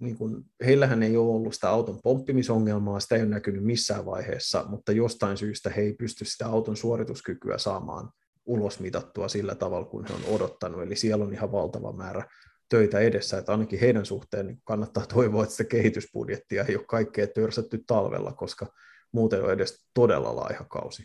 niin 0.00 0.16
kuin, 0.16 0.44
heillähän 0.66 1.02
ei 1.02 1.16
ole 1.16 1.34
ollut 1.34 1.54
sitä 1.54 1.70
auton 1.70 2.00
pomppimisongelmaa, 2.02 3.00
sitä 3.00 3.16
ei 3.16 3.22
ole 3.22 3.30
näkynyt 3.30 3.64
missään 3.64 4.06
vaiheessa, 4.06 4.64
mutta 4.68 4.92
jostain 4.92 5.36
syystä 5.36 5.70
he 5.70 5.82
ei 5.82 5.92
pysty 5.92 6.24
sitä 6.24 6.46
auton 6.46 6.76
suorituskykyä 6.76 7.58
saamaan 7.58 8.10
ulosmitattua 8.46 9.28
sillä 9.28 9.54
tavalla, 9.54 9.86
kun 9.86 10.04
he 10.08 10.14
on 10.14 10.34
odottanut. 10.34 10.82
Eli 10.82 10.96
siellä 10.96 11.24
on 11.24 11.32
ihan 11.32 11.52
valtava 11.52 11.92
määrä 11.92 12.24
töitä 12.68 12.98
edessä, 12.98 13.38
että 13.38 13.52
ainakin 13.52 13.80
heidän 13.80 14.06
suhteen 14.06 14.46
niin 14.46 14.60
kannattaa 14.64 15.06
toivoa, 15.06 15.42
että 15.42 15.54
sitä 15.54 15.68
kehitysbudjettia 15.68 16.64
ei 16.64 16.76
ole 16.76 16.84
kaikkea 16.84 17.26
törsätty 17.26 17.84
talvella, 17.86 18.32
koska 18.32 18.66
muuten 19.12 19.44
on 19.44 19.52
edes 19.52 19.86
todella 19.94 20.36
laiha 20.36 20.64
kausi. 20.64 21.02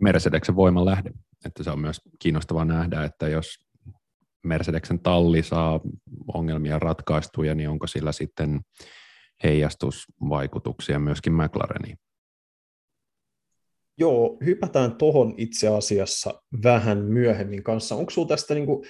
Mercedeksen 0.00 0.56
voiman 0.56 0.84
lähde, 0.84 1.10
että 1.44 1.62
se 1.62 1.70
on 1.70 1.80
myös 1.80 2.00
kiinnostavaa 2.18 2.64
nähdä, 2.64 3.04
että 3.04 3.28
jos 3.28 3.66
Mercedeksen 4.44 4.98
talli 4.98 5.42
saa 5.42 5.80
ongelmia 6.34 6.78
ratkaistuja, 6.78 7.54
niin 7.54 7.68
onko 7.68 7.86
sillä 7.86 8.12
sitten 8.12 8.60
heijastusvaikutuksia 9.44 10.98
myöskin 10.98 11.32
McLareniin? 11.32 11.98
Joo, 13.98 14.38
hypätään 14.44 14.96
tuohon 14.96 15.34
itse 15.36 15.68
asiassa 15.68 16.42
vähän 16.62 16.98
myöhemmin 16.98 17.62
kanssa. 17.62 17.94
Onko 17.94 18.10
sinulla 18.10 18.28
tästä 18.28 18.54
niin 18.54 18.66
kuin 18.66 18.86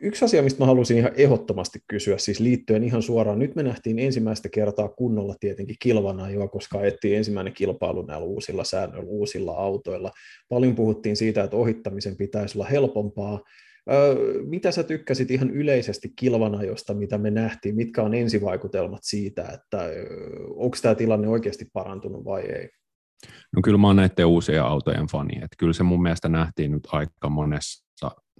Yksi 0.00 0.24
asia, 0.24 0.42
mistä 0.42 0.60
mä 0.60 0.66
halusin 0.66 0.98
ihan 0.98 1.12
ehdottomasti 1.16 1.78
kysyä, 1.88 2.18
siis 2.18 2.40
liittyen 2.40 2.84
ihan 2.84 3.02
suoraan, 3.02 3.38
nyt 3.38 3.54
me 3.54 3.62
nähtiin 3.62 3.98
ensimmäistä 3.98 4.48
kertaa 4.48 4.88
kunnolla 4.88 5.34
tietenkin 5.40 5.76
kilvana 5.80 6.30
jo, 6.30 6.48
koska 6.48 6.78
ajettiin 6.78 7.16
ensimmäinen 7.16 7.52
kilpailu 7.52 8.02
näillä 8.02 8.26
uusilla 8.26 8.64
säännöillä, 8.64 9.08
uusilla 9.08 9.52
autoilla. 9.52 10.10
Paljon 10.48 10.74
puhuttiin 10.74 11.16
siitä, 11.16 11.44
että 11.44 11.56
ohittamisen 11.56 12.16
pitäisi 12.16 12.58
olla 12.58 12.68
helpompaa. 12.68 13.40
Mitä 14.44 14.70
sä 14.70 14.82
tykkäsit 14.82 15.30
ihan 15.30 15.50
yleisesti 15.50 16.12
kilvanajosta, 16.16 16.94
mitä 16.94 17.18
me 17.18 17.30
nähtiin? 17.30 17.76
Mitkä 17.76 18.02
on 18.02 18.14
ensivaikutelmat 18.14 19.00
siitä, 19.02 19.42
että 19.42 19.90
onko 20.54 20.76
tämä 20.82 20.94
tilanne 20.94 21.28
oikeasti 21.28 21.66
parantunut 21.72 22.24
vai 22.24 22.42
ei? 22.42 22.68
No 23.56 23.62
kyllä 23.64 23.78
mä 23.78 23.86
oon 23.86 23.96
näiden 23.96 24.26
uusien 24.26 24.62
autojen 24.62 25.06
fani, 25.06 25.36
että 25.36 25.56
kyllä 25.58 25.72
se 25.72 25.82
mun 25.82 26.02
mielestä 26.02 26.28
nähtiin 26.28 26.70
nyt 26.70 26.88
aika 26.92 27.28
monessa 27.28 27.84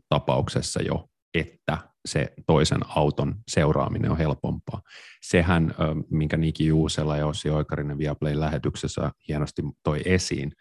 tapauksessa 0.08 0.82
jo, 0.82 1.08
että 1.34 1.78
se 2.04 2.32
toisen 2.46 2.80
auton 2.88 3.34
seuraaminen 3.48 4.10
on 4.10 4.18
helpompaa. 4.18 4.82
Sehän, 5.22 5.74
minkä 6.10 6.36
Niki 6.36 6.66
Juusela 6.66 7.16
ja 7.16 7.26
Ossi 7.26 7.50
Oikarinen 7.50 7.98
Viaplay 7.98 8.40
lähetyksessä 8.40 9.10
hienosti 9.28 9.62
toi 9.82 10.00
esiin, 10.04 10.52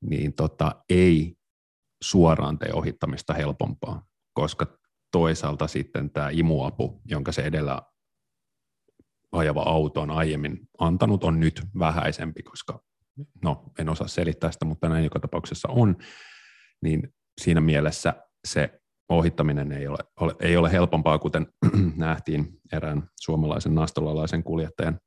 niin 0.00 0.34
tota, 0.34 0.84
ei 0.90 1.36
suoraan 2.02 2.58
tee 2.58 2.72
ohittamista 2.72 3.34
helpompaa, 3.34 4.06
koska 4.32 4.78
toisaalta 5.12 5.66
sitten 5.66 6.10
tämä 6.10 6.30
imuapu, 6.32 7.00
jonka 7.04 7.32
se 7.32 7.42
edellä 7.42 7.82
ajava 9.32 9.62
auto 9.62 10.00
on 10.00 10.10
aiemmin 10.10 10.68
antanut, 10.78 11.24
on 11.24 11.40
nyt 11.40 11.62
vähäisempi, 11.78 12.42
koska 12.42 12.80
no 13.42 13.64
en 13.78 13.88
osaa 13.88 14.08
selittää 14.08 14.52
sitä, 14.52 14.64
mutta 14.64 14.88
näin 14.88 15.04
joka 15.04 15.20
tapauksessa 15.20 15.68
on, 15.68 15.96
niin 16.82 17.14
siinä 17.40 17.60
mielessä 17.60 18.14
se 18.46 18.80
ohittaminen 19.08 19.72
ei 19.72 19.88
ole, 19.88 19.98
ole, 20.20 20.34
ei 20.40 20.56
ole 20.56 20.72
helpompaa, 20.72 21.18
kuten 21.18 21.46
nähtiin 21.96 22.48
erään 22.72 23.02
suomalaisen 23.20 23.74
nastolalaisen 23.74 24.42
kuljettajan 24.42 24.98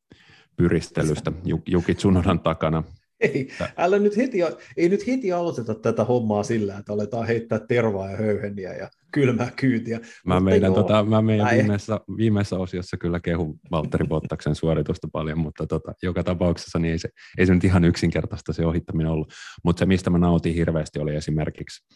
pyristelystä 0.56 1.32
Juki 1.68 1.96
Tsunodan 1.96 2.40
takana. 2.40 2.84
Ei, 3.20 3.50
älä 3.78 4.00
nyt 4.00 4.18
heti, 4.18 4.38
ei 4.78 4.90
nyt 4.90 5.08
heti 5.08 5.32
aloiteta 5.32 5.76
tätä 5.76 6.04
hommaa 6.04 6.44
sillä, 6.44 6.78
että 6.78 6.94
aletaan 6.94 7.28
heittää 7.28 7.60
tervaa 7.60 8.12
ja 8.12 8.18
höyheniä 8.18 8.74
ja 8.74 8.90
kylmää 9.12 9.52
kyytiä. 9.56 10.00
Mä 10.26 10.40
meidän, 10.40 10.74
tota, 10.74 11.04
mä 11.04 11.22
meidän 11.22 11.48
viimeisessä, 11.52 12.00
viimeisessä 12.18 12.56
osiossa 12.56 12.98
kyllä 12.98 13.20
kehun 13.20 13.60
Valtteri 13.72 14.08
Bottaksen 14.08 14.56
suoritusta 14.56 15.08
paljon, 15.12 15.40
mutta 15.40 15.68
tota, 15.68 15.94
joka 16.04 16.24
tapauksessa 16.24 16.80
niin 16.80 16.92
ei, 16.92 17.00
se, 17.00 17.10
ei 17.38 17.46
se 17.46 17.54
nyt 17.54 17.64
ihan 17.64 17.86
yksinkertaista 17.86 18.54
se 18.54 18.66
ohittaminen 18.66 19.12
ollut. 19.12 19.34
Mutta 19.64 19.80
se, 19.80 19.86
mistä 19.86 20.10
mä 20.10 20.18
nautin 20.18 20.54
hirveästi, 20.54 21.00
oli 21.00 21.16
esimerkiksi 21.16 21.88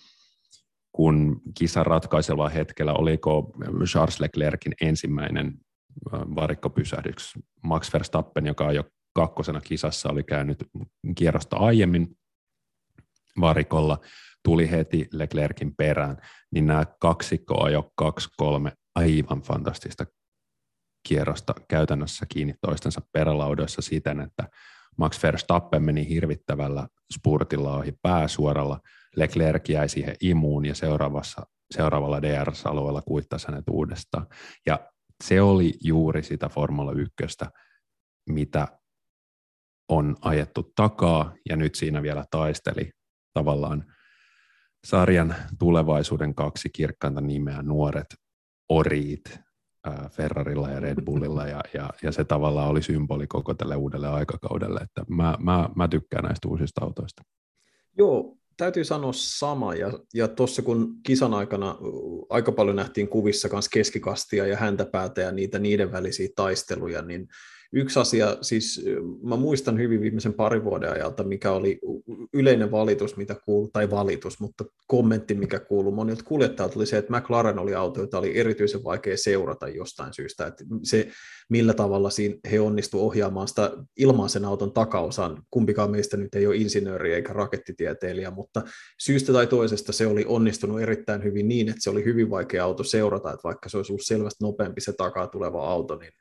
kun 0.95 1.41
kisan 1.57 1.85
ratkaisella 1.85 2.49
hetkellä, 2.49 2.93
oliko 2.93 3.53
Charles 3.85 4.19
Leclercin 4.19 4.73
ensimmäinen 4.81 5.53
varikkopysähdys. 6.11 7.33
Max 7.63 7.93
Verstappen, 7.93 8.45
joka 8.45 8.71
jo 8.71 8.83
kakkosena 9.15 9.61
kisassa 9.61 10.09
oli 10.09 10.23
käynyt 10.23 10.57
kierrosta 11.15 11.57
aiemmin 11.57 12.17
varikolla, 13.39 13.99
tuli 14.43 14.71
heti 14.71 15.07
Leclercin 15.11 15.75
perään, 15.75 16.17
niin 16.51 16.67
nämä 16.67 16.85
kaksikko 16.99 17.69
jo 17.69 17.91
kaksi 17.95 18.29
kolme 18.37 18.71
aivan 18.95 19.41
fantastista 19.41 20.05
kierrosta 21.07 21.53
käytännössä 21.67 22.25
kiinni 22.29 22.53
toistensa 22.61 23.01
perälaudoissa 23.11 23.81
siten, 23.81 24.19
että 24.19 24.49
Max 24.97 25.23
Verstappen 25.23 25.83
meni 25.83 26.09
hirvittävällä 26.09 26.87
spurtilla 27.13 27.77
ohi 27.77 27.93
pääsuoralla, 28.01 28.79
Leclerc 29.15 29.69
jäi 29.69 29.89
siihen 29.89 30.15
imuun 30.21 30.65
ja 30.65 30.75
seuraavassa, 30.75 31.45
seuraavalla 31.71 32.21
DRS-alueella 32.21 33.01
kuittasi 33.01 33.47
hänet 33.47 33.63
uudestaan. 33.69 34.27
Ja 34.65 34.79
se 35.23 35.41
oli 35.41 35.73
juuri 35.83 36.23
sitä 36.23 36.49
Formula 36.49 36.91
1, 36.91 37.15
mitä 38.29 38.67
on 39.89 40.15
ajettu 40.21 40.71
takaa 40.75 41.33
ja 41.49 41.55
nyt 41.55 41.75
siinä 41.75 42.01
vielä 42.01 42.25
taisteli 42.31 42.91
tavallaan 43.33 43.93
sarjan 44.85 45.35
tulevaisuuden 45.59 46.35
kaksi 46.35 46.69
kirkkainta 46.69 47.21
nimeä, 47.21 47.61
nuoret 47.61 48.15
oriit 48.69 49.39
Ferrarilla 50.11 50.69
ja 50.69 50.79
Red 50.79 51.01
Bullilla 51.05 51.47
ja, 51.47 51.61
ja, 51.73 51.89
ja 52.03 52.11
se 52.11 52.23
tavallaan 52.23 52.69
oli 52.69 52.81
symboli 52.81 53.27
koko 53.27 53.53
tälle 53.53 53.75
uudelle 53.75 54.07
aikakaudelle, 54.07 54.79
että 54.79 55.05
mä, 55.07 55.37
mä, 55.39 55.69
mä 55.75 55.87
tykkään 55.87 56.23
näistä 56.23 56.47
uusista 56.47 56.85
autoista. 56.85 57.23
Joo, 57.97 58.37
täytyy 58.57 58.83
sanoa 58.83 59.13
sama, 59.13 59.75
ja, 59.75 59.91
ja 60.13 60.27
tuossa 60.27 60.61
kun 60.61 60.95
kisan 61.03 61.33
aikana 61.33 61.77
aika 62.29 62.51
paljon 62.51 62.75
nähtiin 62.75 63.07
kuvissa 63.07 63.49
myös 63.51 63.69
keskikastia 63.69 64.47
ja 64.47 64.57
häntäpäätä 64.57 65.21
ja 65.21 65.31
niitä 65.31 65.59
niiden 65.59 65.91
välisiä 65.91 66.29
taisteluja, 66.35 67.01
niin 67.01 67.27
Yksi 67.75 67.99
asia, 67.99 68.37
siis 68.41 68.85
mä 69.23 69.35
muistan 69.35 69.79
hyvin 69.79 70.01
viimeisen 70.01 70.33
parin 70.33 70.63
vuoden 70.63 70.91
ajalta, 70.91 71.23
mikä 71.23 71.51
oli 71.51 71.79
yleinen 72.33 72.71
valitus, 72.71 73.17
mitä 73.17 73.35
kuuluu, 73.45 73.69
tai 73.73 73.91
valitus, 73.91 74.39
mutta 74.39 74.65
kommentti, 74.87 75.33
mikä 75.33 75.59
kuuluu 75.59 75.91
monilta 75.91 76.23
kuljettajilta, 76.23 76.79
oli 76.79 76.85
se, 76.85 76.97
että 76.97 77.19
McLaren 77.19 77.59
oli 77.59 77.75
auto, 77.75 78.01
jota 78.01 78.17
oli 78.17 78.37
erityisen 78.37 78.83
vaikea 78.83 79.17
seurata 79.17 79.67
jostain 79.67 80.13
syystä, 80.13 80.47
että 80.47 80.63
se, 80.83 81.07
millä 81.49 81.73
tavalla 81.73 82.09
siinä 82.09 82.35
he 82.51 82.59
onnistu 82.59 83.05
ohjaamaan 83.05 83.47
sitä 83.47 83.71
ilman 83.97 84.29
sen 84.29 84.45
auton 84.45 84.73
takaosan, 84.73 85.43
kumpikaan 85.51 85.91
meistä 85.91 86.17
nyt 86.17 86.35
ei 86.35 86.47
ole 86.47 86.55
insinööri 86.55 87.13
eikä 87.13 87.33
rakettitieteilijä, 87.33 88.31
mutta 88.31 88.61
syystä 88.99 89.33
tai 89.33 89.47
toisesta 89.47 89.91
se 89.91 90.07
oli 90.07 90.25
onnistunut 90.27 90.81
erittäin 90.81 91.23
hyvin 91.23 91.47
niin, 91.47 91.69
että 91.69 91.81
se 91.81 91.89
oli 91.89 92.05
hyvin 92.05 92.29
vaikea 92.29 92.63
auto 92.63 92.83
seurata, 92.83 93.29
että 93.29 93.43
vaikka 93.43 93.69
se 93.69 93.77
olisi 93.77 93.91
ollut 93.91 94.05
selvästi 94.05 94.43
nopeampi 94.43 94.81
se 94.81 94.93
takaa 94.93 95.27
tuleva 95.27 95.69
auto, 95.69 95.95
niin 95.95 96.11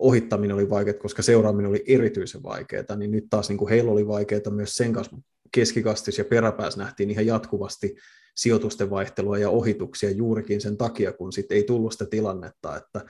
ohittaminen 0.00 0.56
oli 0.56 0.70
vaikeaa, 0.70 0.98
koska 0.98 1.22
seuraaminen 1.22 1.68
oli 1.68 1.84
erityisen 1.86 2.42
vaikeaa, 2.42 2.96
niin 2.96 3.10
nyt 3.10 3.24
taas 3.30 3.48
niin 3.48 3.58
kuin 3.58 3.68
heillä 3.68 3.90
oli 3.90 4.06
vaikeaa 4.06 4.50
myös 4.50 4.74
sen 4.74 4.92
kanssa, 4.92 5.16
keskikastis 5.52 6.18
ja 6.18 6.24
peräpääs 6.24 6.76
nähtiin 6.76 7.10
ihan 7.10 7.26
jatkuvasti 7.26 7.96
sijoitusten 8.36 8.90
vaihtelua 8.90 9.38
ja 9.38 9.50
ohituksia 9.50 10.10
juurikin 10.10 10.60
sen 10.60 10.76
takia, 10.76 11.12
kun 11.12 11.32
sitten 11.32 11.56
ei 11.56 11.62
tullut 11.62 11.92
sitä 11.92 12.06
tilannetta, 12.06 12.76
että 12.76 13.04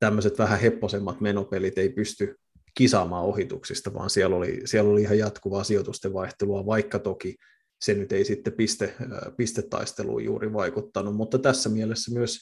tämmöiset 0.00 0.38
vähän 0.38 0.60
hepposemmat 0.60 1.20
menopelit 1.20 1.78
ei 1.78 1.88
pysty 1.88 2.36
kisaamaan 2.74 3.24
ohituksista, 3.24 3.94
vaan 3.94 4.10
siellä 4.10 4.36
oli, 4.36 4.60
siellä 4.64 4.90
oli 4.90 5.02
ihan 5.02 5.18
jatkuvaa 5.18 5.64
sijoitusten 5.64 6.12
vaihtelua, 6.12 6.66
vaikka 6.66 6.98
toki 6.98 7.36
se 7.80 7.94
nyt 7.94 8.12
ei 8.12 8.24
sitten 8.24 8.52
piste, 8.52 8.94
pistetaisteluun 9.36 10.24
juuri 10.24 10.52
vaikuttanut, 10.52 11.16
mutta 11.16 11.38
tässä 11.38 11.68
mielessä 11.68 12.12
myös 12.14 12.38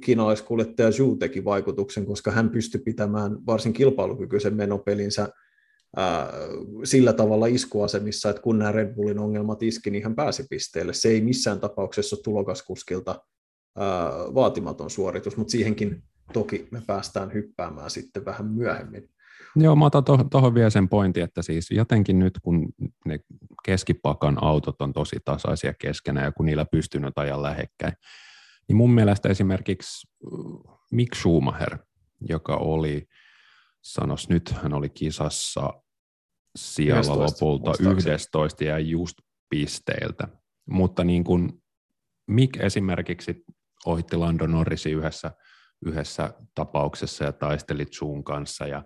kiinalaiskuljettaja 0.00 0.92
Zhu 0.92 1.16
teki 1.16 1.44
vaikutuksen, 1.44 2.06
koska 2.06 2.30
hän 2.30 2.50
pystyi 2.50 2.80
pitämään 2.80 3.46
varsin 3.46 3.72
kilpailukykyisen 3.72 4.54
menopelinsä 4.54 5.28
äh, 5.98 6.28
sillä 6.84 7.12
tavalla 7.12 7.46
iskuasemissa, 7.46 8.30
että 8.30 8.42
kun 8.42 8.58
nämä 8.58 8.72
Red 8.72 8.94
Bullin 8.94 9.18
ongelmat 9.18 9.62
iski, 9.62 9.90
niin 9.90 10.02
hän 10.02 10.14
pääsi 10.14 10.44
pisteelle. 10.50 10.92
Se 10.92 11.08
ei 11.08 11.20
missään 11.20 11.60
tapauksessa 11.60 12.16
ole 12.16 12.22
tulokaskuskilta 12.22 13.10
äh, 13.10 14.34
vaatimaton 14.34 14.90
suoritus, 14.90 15.36
mutta 15.36 15.50
siihenkin 15.50 16.02
toki 16.32 16.68
me 16.70 16.82
päästään 16.86 17.32
hyppäämään 17.32 17.90
sitten 17.90 18.24
vähän 18.24 18.46
myöhemmin. 18.46 19.08
Joo, 19.56 19.76
mä 19.76 19.84
otan 19.84 20.04
tuohon 20.30 20.54
vielä 20.54 20.70
sen 20.70 20.88
pointin, 20.88 21.22
että 21.22 21.42
siis 21.42 21.70
jotenkin 21.70 22.18
nyt 22.18 22.38
kun 22.42 22.68
ne 23.04 23.20
keskipakan 23.64 24.44
autot 24.44 24.82
on 24.82 24.92
tosi 24.92 25.16
tasaisia 25.24 25.74
keskenään 25.74 26.24
ja 26.24 26.32
kun 26.32 26.46
niillä 26.46 26.64
pystyy 26.64 27.00
nyt 27.00 27.18
ajan 27.18 27.42
lähekkäin, 27.42 27.92
niin 28.68 28.76
mun 28.76 28.94
mielestä 28.94 29.28
esimerkiksi 29.28 30.08
äh, 30.24 30.78
Mick 30.92 31.14
Schumacher, 31.14 31.78
joka 32.28 32.56
oli, 32.56 33.08
sanos 33.82 34.28
nyt, 34.28 34.50
hän 34.62 34.72
oli 34.72 34.90
kisassa 34.90 35.82
siellä 36.56 37.00
11, 37.00 37.24
lopulta 37.24 37.72
11 37.90 38.64
ja 38.64 38.78
just 38.78 39.18
pisteiltä, 39.50 40.28
mutta 40.66 41.04
niin 41.04 41.24
kuin 41.24 41.62
Mick 42.26 42.56
esimerkiksi 42.60 43.44
ohitti 43.86 44.16
Lando 44.16 44.46
Norrisi 44.46 44.90
yhdessä, 44.90 45.32
yhdessä 45.86 46.34
tapauksessa 46.54 47.24
ja 47.24 47.32
taisteli 47.32 47.86
Zoon 47.86 48.24
kanssa. 48.24 48.66
Ja 48.66 48.84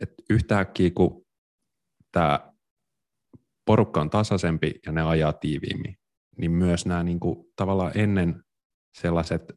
että 0.00 0.14
yhtäkkiä 0.30 0.90
kun 0.90 1.26
tämä 2.12 2.52
porukka 3.66 4.00
on 4.00 4.10
tasaisempi 4.10 4.74
ja 4.86 4.92
ne 4.92 5.02
ajaa 5.02 5.32
tiiviimmin, 5.32 5.96
niin 6.38 6.50
myös 6.50 6.86
nämä 6.86 7.02
niin 7.02 7.20
kuin, 7.20 7.44
tavallaan 7.56 7.92
ennen 7.94 8.44
sellaiset 8.94 9.52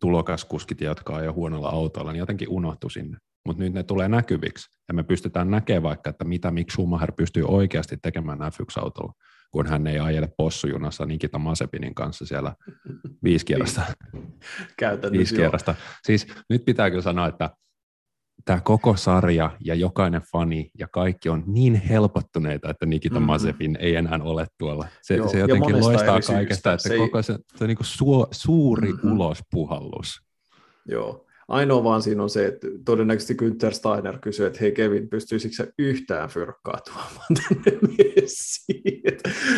tulokaskuskit, 0.00 0.80
jotka 0.80 1.16
ajaa 1.16 1.32
huonolla 1.32 1.68
autolla, 1.68 2.12
niin 2.12 2.18
jotenkin 2.18 2.48
unohtu 2.48 2.88
sinne. 2.88 3.18
Mutta 3.46 3.62
nyt 3.62 3.72
ne 3.72 3.82
tulee 3.82 4.08
näkyviksi, 4.08 4.70
ja 4.88 4.94
me 4.94 5.02
pystytään 5.02 5.50
näkemään 5.50 5.82
vaikka, 5.82 6.10
että 6.10 6.24
mitä 6.24 6.50
Mick 6.50 6.70
Schumacher 6.70 7.12
pystyy 7.12 7.44
oikeasti 7.48 7.96
tekemään 8.02 8.38
F1-autolla, 8.38 9.12
kun 9.50 9.66
hän 9.66 9.86
ei 9.86 9.98
ajele 9.98 10.28
possujunassa 10.36 11.06
Nikita 11.06 11.38
Masepinin 11.38 11.94
kanssa 11.94 12.26
siellä 12.26 12.54
viisi 13.24 13.46
kierrosta. 13.46 13.82
viisi 15.12 15.34
kierrosta. 15.34 15.74
Siis 16.06 16.26
nyt 16.50 16.64
pitää 16.64 16.90
kyllä 16.90 17.02
sanoa, 17.02 17.26
että 17.28 17.50
tämä 18.44 18.60
koko 18.60 18.96
sarja 18.96 19.50
ja 19.60 19.74
jokainen 19.74 20.22
fani 20.32 20.70
ja 20.78 20.88
kaikki 20.88 21.28
on 21.28 21.44
niin 21.46 21.74
helpottuneita, 21.74 22.70
että 22.70 22.86
Nikita 22.86 23.14
mm-hmm. 23.14 23.26
Mazepin 23.26 23.78
ei 23.80 23.96
enää 23.96 24.18
ole 24.22 24.46
tuolla. 24.58 24.86
Se, 25.02 25.16
Joo, 25.16 25.28
se 25.28 25.38
jotenkin 25.38 25.80
loistaa 25.80 26.20
kaikesta, 26.20 26.72
että 26.72 26.88
se 26.88 26.96
koko 26.96 27.22
se, 27.22 27.38
se 27.56 27.64
on 27.64 27.68
niin 27.68 27.76
kuin 27.76 27.86
su, 27.86 28.26
suuri 28.30 28.92
mm-hmm. 28.92 29.12
ulospuhallus. 29.12 30.22
Joo, 30.88 31.25
Ainoa 31.48 31.84
vaan 31.84 32.02
siinä 32.02 32.22
on 32.22 32.30
se, 32.30 32.46
että 32.46 32.66
todennäköisesti 32.84 33.34
Günther 33.34 33.74
Steiner 33.74 34.18
kysyy, 34.18 34.46
että 34.46 34.58
hei 34.60 34.72
Kevin, 34.72 35.08
pystyisikö 35.08 35.54
sä 35.54 35.66
yhtään 35.78 36.28
fyrkkaa 36.28 36.78
tuomaan 36.84 37.34
tänne? 37.44 37.96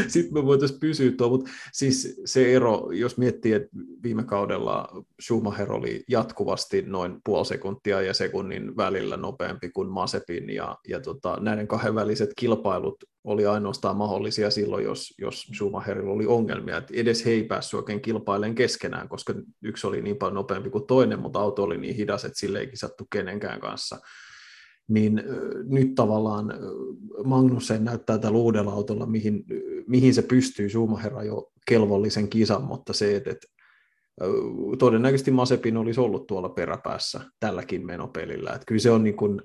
Sitten 0.09 0.35
me 0.35 0.45
voitaisiin 0.45 0.81
pysyä 0.81 1.13
tuo, 1.17 1.29
mutta 1.29 1.51
siis 1.73 2.21
se 2.25 2.55
ero, 2.55 2.91
jos 2.93 3.19
miettii, 3.19 3.53
että 3.53 3.69
viime 4.03 4.25
kaudella 4.25 5.05
Schumacher 5.23 5.73
oli 5.73 6.05
jatkuvasti 6.09 6.83
noin 6.83 7.17
puoli 7.25 7.47
sekuntia 7.47 8.03
ja 8.03 8.15
sekunnin 8.15 8.77
välillä 8.77 9.17
nopeampi 9.17 9.71
kuin 9.71 9.89
Masepin 9.89 10.51
ja, 10.51 10.77
ja 10.89 11.01
tota, 11.01 11.39
näiden 11.41 11.69
kahden 11.69 11.95
väliset 11.95 12.31
kilpailut 12.37 13.05
oli 13.25 13.47
ainoastaan 13.47 13.97
mahdollisia 13.97 14.51
silloin, 14.51 14.85
jos, 14.85 15.15
jos 15.19 15.43
Schumacherilla 15.55 16.13
oli 16.13 16.27
ongelmia. 16.27 16.77
Et 16.77 16.91
edes 16.91 17.25
he 17.25 17.31
ei 17.31 17.45
päässyt 17.45 17.79
oikein 17.79 18.01
kilpailemaan 18.01 18.55
keskenään, 18.55 19.09
koska 19.09 19.35
yksi 19.63 19.87
oli 19.87 20.03
niin 20.03 20.17
paljon 20.17 20.35
nopeampi 20.35 20.71
kuin 20.71 20.87
toinen, 20.87 21.21
mutta 21.21 21.41
auto 21.41 21.63
oli 21.63 21.79
niin 21.79 21.95
hidas, 21.97 22.25
että 22.25 22.39
sille 22.39 22.61
ei 22.61 22.67
kisattu 22.67 23.07
kenenkään 23.13 23.61
kanssa. 23.61 23.99
Niin 24.89 25.23
nyt 25.69 25.95
tavallaan 25.95 26.53
Magnussen 27.25 27.85
näyttää 27.85 28.19
tällä 28.19 28.39
uudella 28.39 28.73
autolla, 28.73 29.07
mihin, 29.07 29.45
mihin 29.87 30.15
se 30.15 30.23
pystyy. 30.23 30.69
Schumacher 30.69 31.13
jo 31.25 31.53
kelvollisen 31.67 32.29
kisan, 32.29 32.63
mutta 32.63 32.93
se, 32.93 33.17
että, 33.17 33.31
että 33.31 33.47
todennäköisesti 34.79 35.31
Masepin 35.31 35.77
olisi 35.77 36.01
ollut 36.01 36.27
tuolla 36.27 36.49
peräpäässä 36.49 37.21
tälläkin 37.41 37.87
menopelillä. 37.87 38.51
Että 38.51 38.65
kyllä 38.67 38.81
se 38.81 38.91
on 38.91 39.05
niin 39.05 39.17
kuin, 39.17 39.43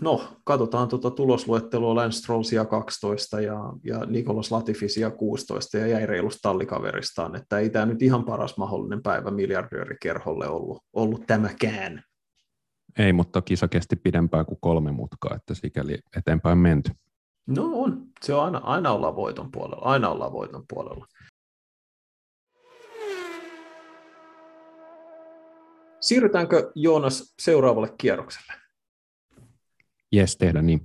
no, 0.00 0.28
katsotaan 0.44 0.88
tuota 0.88 1.10
tulosluettelua 1.10 1.94
Lance 1.94 2.18
Strollsia 2.18 2.64
12 2.64 3.40
ja, 3.40 3.72
ja 3.84 4.04
Nikolas 4.06 4.52
Latifisia 4.52 5.10
16 5.10 5.78
ja 5.78 5.86
jäi 5.86 6.06
reilusta 6.06 6.42
tallikaveristaan, 6.42 7.36
että 7.36 7.58
ei 7.58 7.70
tämä 7.70 7.86
nyt 7.86 8.02
ihan 8.02 8.24
paras 8.24 8.56
mahdollinen 8.56 9.02
päivä 9.02 9.30
miljardöörikerholle 9.30 10.48
ollut, 10.48 10.82
ollut 10.92 11.26
tämäkään. 11.26 12.02
Ei, 12.98 13.12
mutta 13.12 13.42
kisa 13.42 13.68
kesti 13.68 13.96
pidempään 13.96 14.46
kuin 14.46 14.58
kolme 14.60 14.92
mutkaa, 14.92 15.34
että 15.36 15.54
sikäli 15.54 15.98
eteenpäin 16.16 16.58
menty. 16.58 16.90
No 17.46 17.70
on, 17.72 18.06
se 18.22 18.34
on 18.34 18.44
aina, 18.44 18.58
aina 18.58 18.92
ollaan 18.92 19.16
voiton 19.16 19.50
puolella, 19.52 19.84
aina 19.84 20.08
ollaan 20.08 20.32
voiton 20.32 20.64
puolella. 20.68 21.06
Siirrytäänkö 26.00 26.72
Joonas 26.74 27.34
seuraavalle 27.38 27.94
kierrokselle? 27.98 28.65
Jes, 30.12 30.36
tehdä 30.36 30.62
niin. 30.62 30.80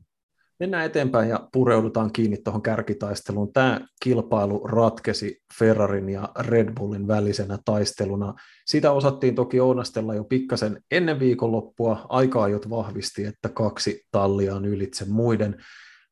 Mennään 0.59 0.85
eteenpäin 0.85 1.29
ja 1.29 1.49
pureudutaan 1.53 2.13
kiinni 2.13 2.37
tuohon 2.37 2.61
kärkitaisteluun. 2.61 3.53
Tämä 3.53 3.81
kilpailu 4.03 4.67
ratkesi 4.67 5.41
Ferrarin 5.59 6.09
ja 6.09 6.29
Red 6.39 6.73
Bullin 6.73 7.07
välisenä 7.07 7.57
taisteluna. 7.65 8.33
Sitä 8.65 8.91
osattiin 8.91 9.35
toki 9.35 9.59
ounastella 9.59 10.15
jo 10.15 10.23
pikkasen 10.23 10.81
ennen 10.91 11.19
viikonloppua. 11.19 12.05
Aikaajot 12.09 12.69
vahvisti, 12.69 13.25
että 13.25 13.49
kaksi 13.49 14.03
tallia 14.11 14.55
on 14.55 14.65
ylitse 14.65 15.05
muiden. 15.05 15.63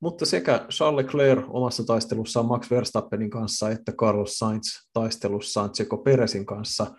Mutta 0.01 0.25
sekä 0.25 0.65
Charles 0.69 1.05
Leclerc 1.05 1.45
omassa 1.47 1.83
taistelussaan 1.83 2.45
Max 2.45 2.71
Verstappenin 2.71 3.29
kanssa 3.29 3.69
että 3.69 3.91
Carlos 3.91 4.37
Sainz 4.37 4.67
taistelussaan 4.93 5.71
Tseko 5.71 5.97
Peresin 5.97 6.45
kanssa– 6.45 6.87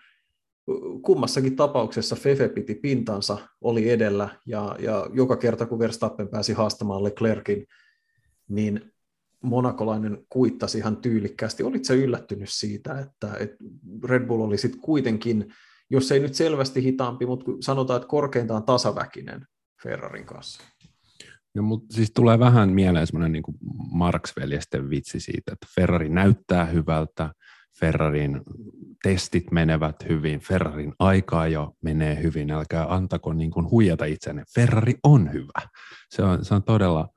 kummassakin 1.03 1.57
tapauksessa 1.57 2.17
Fefe 2.17 2.49
piti 2.49 2.75
pintansa, 2.75 3.39
oli 3.61 3.91
edellä, 3.91 4.29
ja, 4.47 4.77
ja 4.79 5.07
joka 5.13 5.37
kerta 5.37 5.67
kun 5.67 5.79
Verstappen 5.79 6.29
pääsi 6.29 6.53
haastamaan 6.53 7.05
Leclerkin, 7.05 7.67
niin 8.49 8.93
monakolainen 9.43 10.27
kuittasi 10.29 10.79
ihan 10.79 10.97
tyylikkäästi. 10.97 11.63
Olitko 11.63 11.85
sä 11.85 11.95
yllättynyt 11.95 12.49
siitä, 12.51 12.99
että, 12.99 13.35
että 13.41 13.57
Red 14.05 14.27
Bull 14.27 14.41
oli 14.41 14.59
sitten 14.59 14.81
kuitenkin, 14.81 15.53
jos 15.91 16.13
ei 16.13 16.21
nyt 16.21 16.35
selvästi 16.35 16.83
hitaampi, 16.83 17.27
mutta 17.27 17.51
sanotaan, 17.61 17.97
että 17.97 18.09
korkeintaan 18.09 18.63
tasaväkinen 18.63 19.47
Ferrarin 19.83 20.27
kanssa? 20.27 20.63
No, 21.55 21.63
mutta 21.63 21.95
siis 21.95 22.11
tulee 22.15 22.39
vähän 22.39 22.71
mieleen 22.71 23.07
semmoinen 23.07 23.33
niin 23.33 23.43
Marx-veljesten 23.93 24.91
vitsi 24.91 25.21
siitä, 25.21 25.53
että 25.53 25.67
Ferrari 25.75 26.09
näyttää 26.09 26.65
hyvältä, 26.65 27.33
Ferrarin 27.81 28.41
testit 29.03 29.51
menevät 29.51 29.97
hyvin, 30.09 30.41
Ferrarin 30.41 30.95
aikaa 30.99 31.49
jo 31.49 31.77
menee 31.83 32.23
hyvin, 32.23 32.51
älkää 32.51 32.95
antako 32.95 33.33
niin 33.33 33.51
kuin 33.51 33.71
huijata 33.71 34.05
itsenne. 34.05 34.45
Ferrari 34.55 34.95
on 35.05 35.33
hyvä. 35.33 35.69
Se 36.11 36.23
on, 36.23 36.45
se 36.45 36.55
on 36.55 36.63
todella, 36.63 37.09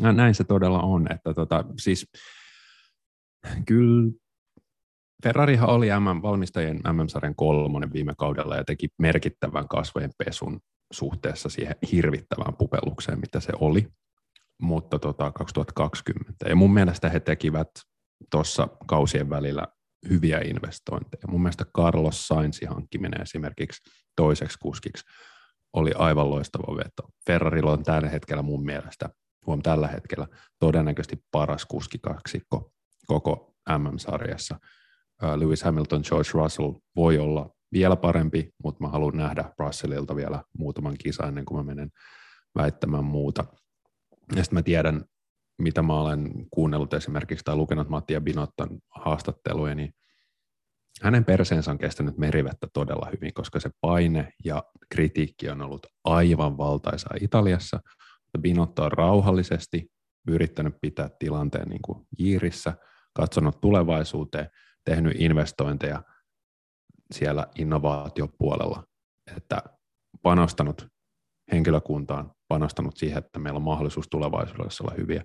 näin 0.00 0.34
se 0.34 0.44
todella 0.44 0.82
on, 0.82 1.12
että 1.12 1.34
tota, 1.34 1.64
siis 1.78 2.10
kyllä 3.66 4.12
Ferrarihan 5.22 5.68
oli 5.68 5.88
valmistajien 6.22 6.80
MM-sarjan 6.92 7.34
kolmonen 7.34 7.92
viime 7.92 8.12
kaudella 8.18 8.56
ja 8.56 8.64
teki 8.64 8.88
merkittävän 8.98 9.68
kasvojen 9.68 10.10
pesun 10.24 10.60
suhteessa 10.92 11.48
siihen 11.48 11.76
hirvittävään 11.92 12.56
pupellukseen, 12.56 13.20
mitä 13.20 13.40
se 13.40 13.52
oli, 13.60 13.88
mutta 14.62 14.98
tota, 14.98 15.32
2020. 15.32 16.48
Ja 16.48 16.56
mun 16.56 16.74
mielestä 16.74 17.08
he 17.08 17.20
tekivät 17.20 17.68
tuossa 18.30 18.68
kausien 18.86 19.30
välillä 19.30 19.66
hyviä 20.08 20.40
investointeja. 20.40 21.28
Mun 21.28 21.42
mielestä 21.42 21.64
Carlos 21.76 22.28
Sainzin 22.28 22.68
hankkiminen 22.68 23.22
esimerkiksi 23.22 23.90
toiseksi 24.16 24.58
kuskiksi 24.58 25.04
oli 25.72 25.92
aivan 25.94 26.30
loistava 26.30 26.76
veto. 26.76 27.08
Ferrarilla 27.26 27.72
on 27.72 27.82
tällä 27.82 28.08
hetkellä 28.08 28.42
mun 28.42 28.64
mielestä, 28.64 29.08
huom 29.46 29.62
tällä 29.62 29.88
hetkellä, 29.88 30.26
todennäköisesti 30.58 31.16
paras 31.30 31.64
kuskikaksikko 31.64 32.72
koko 33.06 33.54
MM-sarjassa. 33.78 34.58
Lewis 35.36 35.62
Hamilton, 35.62 36.02
George 36.08 36.30
Russell 36.34 36.72
voi 36.96 37.18
olla 37.18 37.50
vielä 37.72 37.96
parempi, 37.96 38.50
mutta 38.64 38.84
mä 38.84 38.90
haluan 38.90 39.16
nähdä 39.16 39.54
Russellilta 39.58 40.16
vielä 40.16 40.42
muutaman 40.58 40.94
kisan 40.98 41.28
ennen 41.28 41.44
kuin 41.44 41.58
mä 41.58 41.74
menen 41.74 41.90
väittämään 42.54 43.04
muuta. 43.04 43.44
Ja 44.36 44.44
sitten 44.44 44.58
mä 44.58 44.62
tiedän 44.62 45.04
mitä 45.58 45.82
mä 45.82 46.00
olen 46.00 46.46
kuunnellut 46.50 46.94
esimerkiksi 46.94 47.44
tai 47.44 47.56
lukenut 47.56 47.88
Mattia 47.88 48.20
Binotton 48.20 48.78
haastatteluja, 48.90 49.74
niin 49.74 49.94
hänen 51.02 51.24
perseensä 51.24 51.70
on 51.70 51.78
kestänyt 51.78 52.18
merivettä 52.18 52.66
todella 52.72 53.08
hyvin, 53.12 53.34
koska 53.34 53.60
se 53.60 53.70
paine 53.80 54.32
ja 54.44 54.62
kritiikki 54.92 55.48
on 55.48 55.62
ollut 55.62 55.86
aivan 56.04 56.58
valtaisaa 56.58 57.16
Italiassa. 57.20 57.80
Binotto 58.40 58.84
on 58.84 58.92
rauhallisesti 58.92 59.86
yrittänyt 60.28 60.74
pitää 60.80 61.10
tilanteen 61.18 61.68
niin 61.68 61.82
kuin 61.82 62.06
jiirissä, 62.18 62.74
katsonut 63.14 63.60
tulevaisuuteen, 63.60 64.50
tehnyt 64.84 65.12
investointeja 65.18 66.02
siellä 67.12 67.46
innovaatiopuolella, 67.58 68.84
että 69.36 69.62
panostanut 70.22 70.88
henkilökuntaan, 71.52 72.32
panostanut 72.48 72.96
siihen, 72.96 73.18
että 73.18 73.38
meillä 73.38 73.56
on 73.56 73.62
mahdollisuus 73.62 74.08
tulevaisuudessa 74.08 74.84
olla 74.84 74.94
hyviä. 74.96 75.24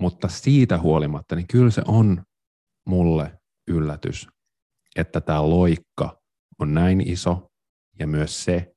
Mutta 0.00 0.28
siitä 0.28 0.78
huolimatta, 0.78 1.36
niin 1.36 1.46
kyllä 1.46 1.70
se 1.70 1.82
on 1.86 2.24
mulle 2.86 3.38
yllätys, 3.68 4.28
että 4.96 5.20
tämä 5.20 5.50
loikka 5.50 6.22
on 6.58 6.74
näin 6.74 7.08
iso 7.08 7.50
ja 7.98 8.06
myös 8.06 8.44
se, 8.44 8.72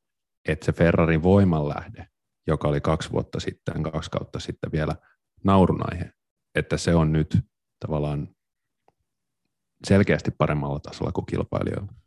että 0.48 0.66
se 0.66 0.72
Ferrarin 0.72 1.24
voimanlähde, 1.24 2.08
joka 2.48 2.68
oli 2.68 2.82
kaksi 2.82 3.12
vuotta 3.12 3.40
sitten, 3.40 3.84
kaksi 3.84 4.12
kautta 4.12 4.40
sitten 4.40 4.72
vielä 4.72 4.96
naurunaihe, 5.44 6.12
että 6.56 6.78
se 6.78 6.96
on 6.96 7.12
nyt 7.12 7.38
tavallaan 7.80 8.36
selkeästi 9.88 10.32
paremmalla 10.32 10.80
tasolla 10.80 11.12
kuin 11.12 11.26
kilpailijoilla. 11.26 12.01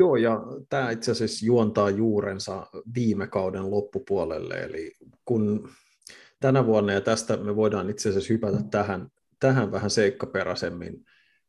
Joo, 0.00 0.16
ja 0.16 0.40
tämä 0.68 0.90
itse 0.90 1.10
asiassa 1.10 1.46
juontaa 1.46 1.90
juurensa 1.90 2.66
viime 2.94 3.26
kauden 3.26 3.70
loppupuolelle, 3.70 4.54
eli 4.54 4.92
kun 5.24 5.68
tänä 6.40 6.66
vuonna, 6.66 6.92
ja 6.92 7.00
tästä 7.00 7.36
me 7.36 7.56
voidaan 7.56 7.90
itse 7.90 8.08
asiassa 8.08 8.32
hypätä 8.32 8.58
tähän, 8.70 9.08
tähän 9.40 9.72
vähän 9.72 9.90
seikkaperäisemmin, 9.90 11.04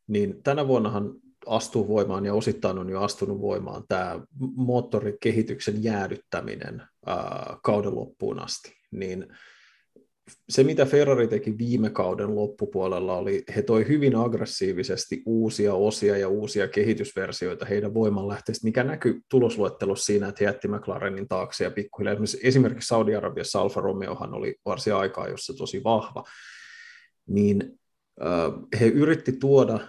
niin 0.07 0.43
tänä 0.43 0.67
vuonnahan 0.67 1.13
astuu 1.45 1.87
voimaan 1.87 2.25
ja 2.25 2.33
osittain 2.33 2.77
on 2.77 2.89
jo 2.89 3.01
astunut 3.01 3.41
voimaan 3.41 3.83
tämä 3.87 4.21
moottorikehityksen 4.55 5.83
jäädyttäminen 5.83 6.83
ää, 7.05 7.57
kauden 7.63 7.95
loppuun 7.95 8.39
asti, 8.39 8.73
niin 8.91 9.27
se, 10.49 10.63
mitä 10.63 10.85
Ferrari 10.85 11.27
teki 11.27 11.57
viime 11.57 11.89
kauden 11.89 12.35
loppupuolella, 12.35 13.17
oli, 13.17 13.43
he 13.55 13.61
toi 13.61 13.87
hyvin 13.87 14.15
aggressiivisesti 14.15 15.23
uusia 15.25 15.73
osia 15.73 16.17
ja 16.17 16.29
uusia 16.29 16.67
kehitysversioita 16.67 17.65
heidän 17.65 17.93
voimanlähteistä, 17.93 18.67
mikä 18.67 18.83
näkyy 18.83 19.21
tulosluettelossa 19.29 20.05
siinä, 20.05 20.27
että 20.27 20.43
he 20.43 20.45
jätti 20.45 20.67
McLarenin 20.67 21.27
taakse 21.27 21.63
ja 21.63 21.71
pikkuhiljaa. 21.71 22.15
Esimerkiksi 22.43 22.87
Saudi-Arabiassa 22.87 23.61
Alfa 23.61 23.81
Romeohan 23.81 24.33
oli 24.33 24.55
varsin 24.65 24.95
aikaa, 24.95 25.27
jossa 25.27 25.53
tosi 25.53 25.83
vahva. 25.83 26.23
Niin 27.27 27.79
he 28.79 28.87
yritti 28.87 29.31
tuoda 29.31 29.79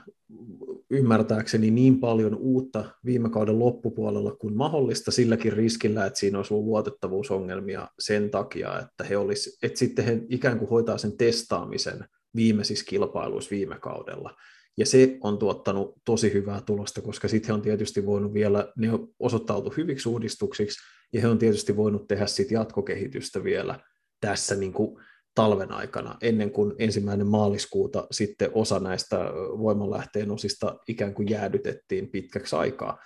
ymmärtääkseni 0.92 1.70
niin 1.70 2.00
paljon 2.00 2.36
uutta 2.36 2.84
viime 3.04 3.30
kauden 3.30 3.58
loppupuolella 3.58 4.36
kuin 4.36 4.56
mahdollista 4.56 5.10
silläkin 5.10 5.52
riskillä, 5.52 6.06
että 6.06 6.18
siinä 6.18 6.38
olisi 6.38 6.54
ollut 6.54 6.66
luotettavuusongelmia 6.66 7.88
sen 7.98 8.30
takia, 8.30 8.80
että, 8.80 9.04
he 9.04 9.16
olisi, 9.16 9.58
että 9.62 9.78
sitten 9.78 10.04
he 10.04 10.22
ikään 10.28 10.58
kuin 10.58 10.68
hoitaa 10.68 10.98
sen 10.98 11.16
testaamisen 11.16 12.04
viimeisissä 12.36 12.84
kilpailuissa 12.88 13.50
viime 13.50 13.78
kaudella. 13.80 14.36
Ja 14.76 14.86
se 14.86 15.18
on 15.20 15.38
tuottanut 15.38 15.94
tosi 16.04 16.32
hyvää 16.32 16.60
tulosta, 16.60 17.02
koska 17.02 17.28
sitten 17.28 17.46
he 17.46 17.52
on 17.52 17.62
tietysti 17.62 18.06
voinut 18.06 18.34
vielä, 18.34 18.72
ne 18.76 18.92
on 18.92 19.08
osoittautu 19.20 19.74
hyviksi 19.76 20.08
uudistuksiksi, 20.08 20.80
ja 21.12 21.20
he 21.20 21.28
on 21.28 21.38
tietysti 21.38 21.76
voinut 21.76 22.08
tehdä 22.08 22.26
sitten 22.26 22.54
jatkokehitystä 22.54 23.44
vielä 23.44 23.80
tässä 24.20 24.54
niin 24.54 24.72
kuin 24.72 25.02
talven 25.34 25.72
aikana, 25.72 26.16
ennen 26.22 26.50
kuin 26.50 26.74
ensimmäinen 26.78 27.26
maaliskuuta 27.26 28.06
sitten 28.10 28.50
osa 28.54 28.78
näistä 28.78 29.18
voimanlähteen 29.58 30.30
osista 30.30 30.78
ikään 30.88 31.14
kuin 31.14 31.30
jäädytettiin 31.30 32.08
pitkäksi 32.08 32.56
aikaa. 32.56 32.98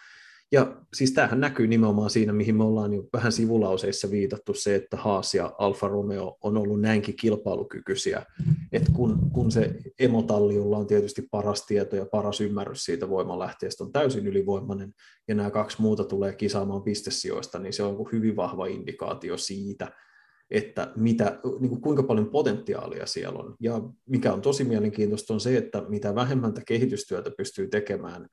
Ja 0.52 0.76
siis 0.94 1.12
tämähän 1.12 1.40
näkyy 1.40 1.66
nimenomaan 1.66 2.10
siinä, 2.10 2.32
mihin 2.32 2.56
me 2.56 2.64
ollaan 2.64 2.92
jo 2.92 3.04
vähän 3.12 3.32
sivulauseissa 3.32 4.10
viitattu, 4.10 4.54
se, 4.54 4.74
että 4.74 4.96
Haas 4.96 5.34
ja 5.34 5.54
Alfa 5.58 5.88
Romeo 5.88 6.36
on 6.42 6.56
ollut 6.56 6.80
näinkin 6.80 7.16
kilpailukykyisiä, 7.16 8.22
että 8.72 8.92
kun, 8.92 9.30
kun 9.30 9.50
se 9.50 9.74
emotalli, 9.98 10.54
jolla 10.54 10.78
on 10.78 10.86
tietysti 10.86 11.22
paras 11.30 11.66
tieto 11.66 11.96
ja 11.96 12.06
paras 12.06 12.40
ymmärrys 12.40 12.84
siitä 12.84 13.08
voimanlähteestä, 13.08 13.84
on 13.84 13.92
täysin 13.92 14.26
ylivoimainen, 14.26 14.94
ja 15.28 15.34
nämä 15.34 15.50
kaksi 15.50 15.82
muuta 15.82 16.04
tulee 16.04 16.34
kisaamaan 16.34 16.82
pistesijoista, 16.82 17.58
niin 17.58 17.72
se 17.72 17.82
on 17.82 18.08
hyvin 18.12 18.36
vahva 18.36 18.66
indikaatio 18.66 19.36
siitä, 19.36 19.92
että 20.50 20.92
mitä, 20.96 21.40
niin 21.60 21.68
kuin 21.68 21.80
kuinka 21.80 22.02
paljon 22.02 22.30
potentiaalia 22.30 23.06
siellä 23.06 23.38
on. 23.38 23.54
Ja 23.60 23.80
mikä 24.08 24.32
on 24.32 24.42
tosi 24.42 24.64
mielenkiintoista 24.64 25.34
on 25.34 25.40
se, 25.40 25.56
että 25.56 25.82
mitä 25.88 26.14
vähemmän 26.14 26.52
kehitystyötä 26.66 27.30
pystyy 27.38 27.68
tekemään 27.68 28.26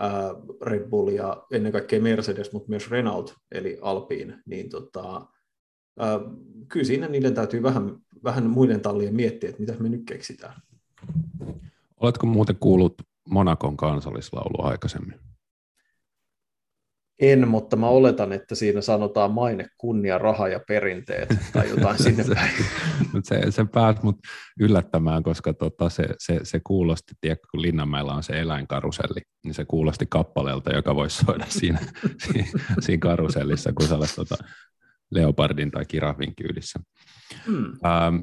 ää, 0.00 0.34
Red 0.62 0.88
Bull 0.88 1.08
ja 1.08 1.46
ennen 1.52 1.72
kaikkea 1.72 2.00
Mercedes, 2.00 2.52
mutta 2.52 2.68
myös 2.68 2.90
Renault, 2.90 3.34
eli 3.52 3.78
Alpine, 3.80 4.42
niin 4.46 4.68
tota, 4.68 5.26
ää, 5.98 6.20
kyllä 6.68 6.86
siinä 6.86 7.08
niiden 7.08 7.34
täytyy 7.34 7.62
vähän, 7.62 7.96
vähän 8.24 8.50
muiden 8.50 8.80
tallien 8.80 9.14
miettiä, 9.14 9.50
että 9.50 9.60
mitä 9.60 9.74
me 9.78 9.88
nyt 9.88 10.02
keksitään. 10.06 10.62
Oletko 12.00 12.26
muuten 12.26 12.56
kuullut 12.60 12.94
Monakon 13.28 13.76
kansallislaulu 13.76 14.66
aikaisemmin? 14.66 15.25
En, 17.20 17.48
mutta 17.48 17.76
mä 17.76 17.88
oletan, 17.88 18.32
että 18.32 18.54
siinä 18.54 18.80
sanotaan 18.80 19.30
maine, 19.30 19.66
kunnia, 19.78 20.18
raha 20.18 20.48
ja 20.48 20.60
perinteet 20.68 21.28
tai 21.52 21.70
jotain 21.70 22.02
sinne 22.02 22.24
päin. 22.34 22.52
se, 23.24 23.50
se 23.50 23.64
pääsi 23.64 24.00
mut 24.02 24.18
yllättämään, 24.60 25.22
koska 25.22 25.54
tota, 25.54 25.88
se, 25.88 26.04
se, 26.18 26.40
se 26.42 26.60
kuulosti, 26.66 27.14
tiedätkö, 27.20 27.46
kun 27.50 27.62
Linnanmäellä 27.62 28.12
on 28.12 28.22
se 28.22 28.40
eläinkaruselli, 28.40 29.20
niin 29.44 29.54
se 29.54 29.64
kuulosti 29.64 30.06
kappaleelta, 30.08 30.72
joka 30.72 30.94
voisi 30.94 31.24
soida 31.24 31.46
siinä, 31.48 31.78
siinä, 32.18 32.48
siinä 32.84 33.00
karusellissa, 33.00 33.72
kun 33.72 33.88
sä 33.88 33.96
olet 33.96 34.14
tota, 34.16 34.36
leopardin 35.10 35.70
tai 35.70 35.84
kirafin 35.84 36.36
kyydissä. 36.36 36.80
Hmm. 37.46 37.64
Ähm, 37.64 38.16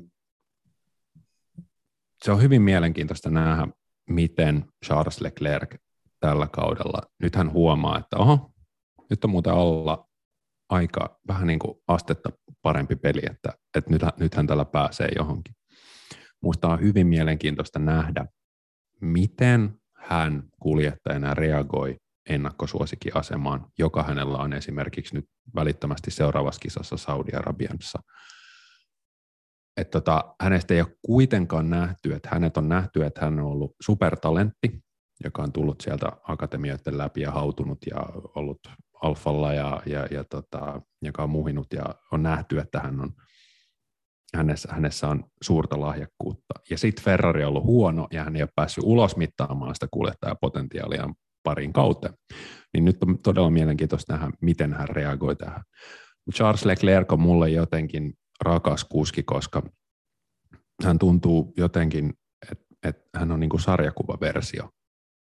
se 2.23 2.31
on 2.31 2.41
hyvin 2.41 2.61
mielenkiintoista 2.61 3.29
nähdä, 3.29 3.67
miten 4.09 4.65
Charles 4.85 5.21
Leclerc 5.21 5.75
tällä 6.19 6.47
kaudella, 6.47 7.01
nyt 7.19 7.35
hän 7.35 7.51
huomaa, 7.51 7.99
että 7.99 8.17
oho, 8.17 8.52
muuten 9.27 9.53
olla 9.53 10.09
aika 10.69 11.19
vähän 11.27 11.47
niin 11.47 11.59
kuin 11.59 11.77
astetta 11.87 12.29
parempi 12.61 12.95
peli, 12.95 13.21
että, 13.31 13.53
että 13.77 13.91
nyt, 13.91 14.01
nythän 14.19 14.47
tällä 14.47 14.65
pääsee 14.65 15.09
johonkin. 15.17 15.55
Minusta 16.41 16.67
on 16.67 16.81
hyvin 16.81 17.07
mielenkiintoista 17.07 17.79
nähdä, 17.79 18.25
miten 19.01 19.79
hän 19.95 20.43
kuljettajana 20.59 21.33
reagoi 21.33 21.97
ennakkosuosikiasemaan, 22.29 23.67
joka 23.79 24.03
hänellä 24.03 24.37
on 24.37 24.53
esimerkiksi 24.53 25.15
nyt 25.15 25.25
välittömästi 25.55 26.11
seuraavassa 26.11 26.59
kisassa 26.59 26.97
Saudi-Arabiassa. 26.97 27.99
Että 29.77 29.91
tota, 30.01 30.35
hänestä 30.41 30.73
ei 30.73 30.81
ole 30.81 30.97
kuitenkaan 31.05 31.69
nähty, 31.69 32.13
että 32.13 32.29
hänet 32.31 32.57
on 32.57 32.69
nähty, 32.69 33.05
että 33.05 33.21
hän 33.21 33.39
on 33.39 33.45
ollut 33.45 33.75
supertalentti, 33.81 34.83
joka 35.23 35.43
on 35.43 35.51
tullut 35.51 35.81
sieltä 35.81 36.11
akatemioiden 36.23 36.97
läpi 36.97 37.21
ja 37.21 37.31
hautunut 37.31 37.77
ja 37.89 37.99
ollut 38.35 38.59
alfalla 39.03 39.53
ja, 39.53 39.81
ja, 39.85 40.07
ja 40.11 40.23
tota, 40.23 40.81
joka 41.01 41.23
on 41.23 41.29
muhinut 41.29 41.67
ja 41.73 41.85
on 42.11 42.23
nähty, 42.23 42.59
että 42.59 42.79
hän 42.79 42.99
on, 42.99 43.13
hänessä, 44.35 44.69
hänessä 44.71 45.07
on 45.07 45.23
suurta 45.41 45.79
lahjakkuutta. 45.79 46.53
Ja 46.69 46.77
sitten 46.77 47.03
Ferrari 47.03 47.43
on 47.43 47.49
ollut 47.49 47.63
huono 47.63 48.07
ja 48.11 48.23
hän 48.23 48.35
ei 48.35 48.41
ole 48.41 48.49
päässyt 48.55 48.83
ulos 48.83 49.17
mittaamaan 49.17 49.75
sitä 49.75 49.87
kuljettajapotentiaalia 49.91 51.09
parin 51.43 51.73
kautta. 51.73 52.13
Niin 52.73 52.85
nyt 52.85 53.03
on 53.03 53.19
todella 53.19 53.49
mielenkiintoista 53.49 54.13
nähdä, 54.13 54.31
miten 54.41 54.73
hän 54.73 54.89
reagoi 54.89 55.35
tähän. 55.35 55.63
Charles 56.33 56.65
Leclerc 56.65 57.13
on 57.13 57.19
mulle 57.19 57.49
jotenkin 57.49 58.13
rakas 58.41 58.83
kuski, 58.83 59.23
koska 59.23 59.63
hän 60.83 60.99
tuntuu 60.99 61.53
jotenkin, 61.57 62.13
että, 62.51 62.65
että 62.83 63.19
hän 63.19 63.31
on 63.31 63.39
niin 63.39 63.59
sarjakuvaversio 63.59 64.69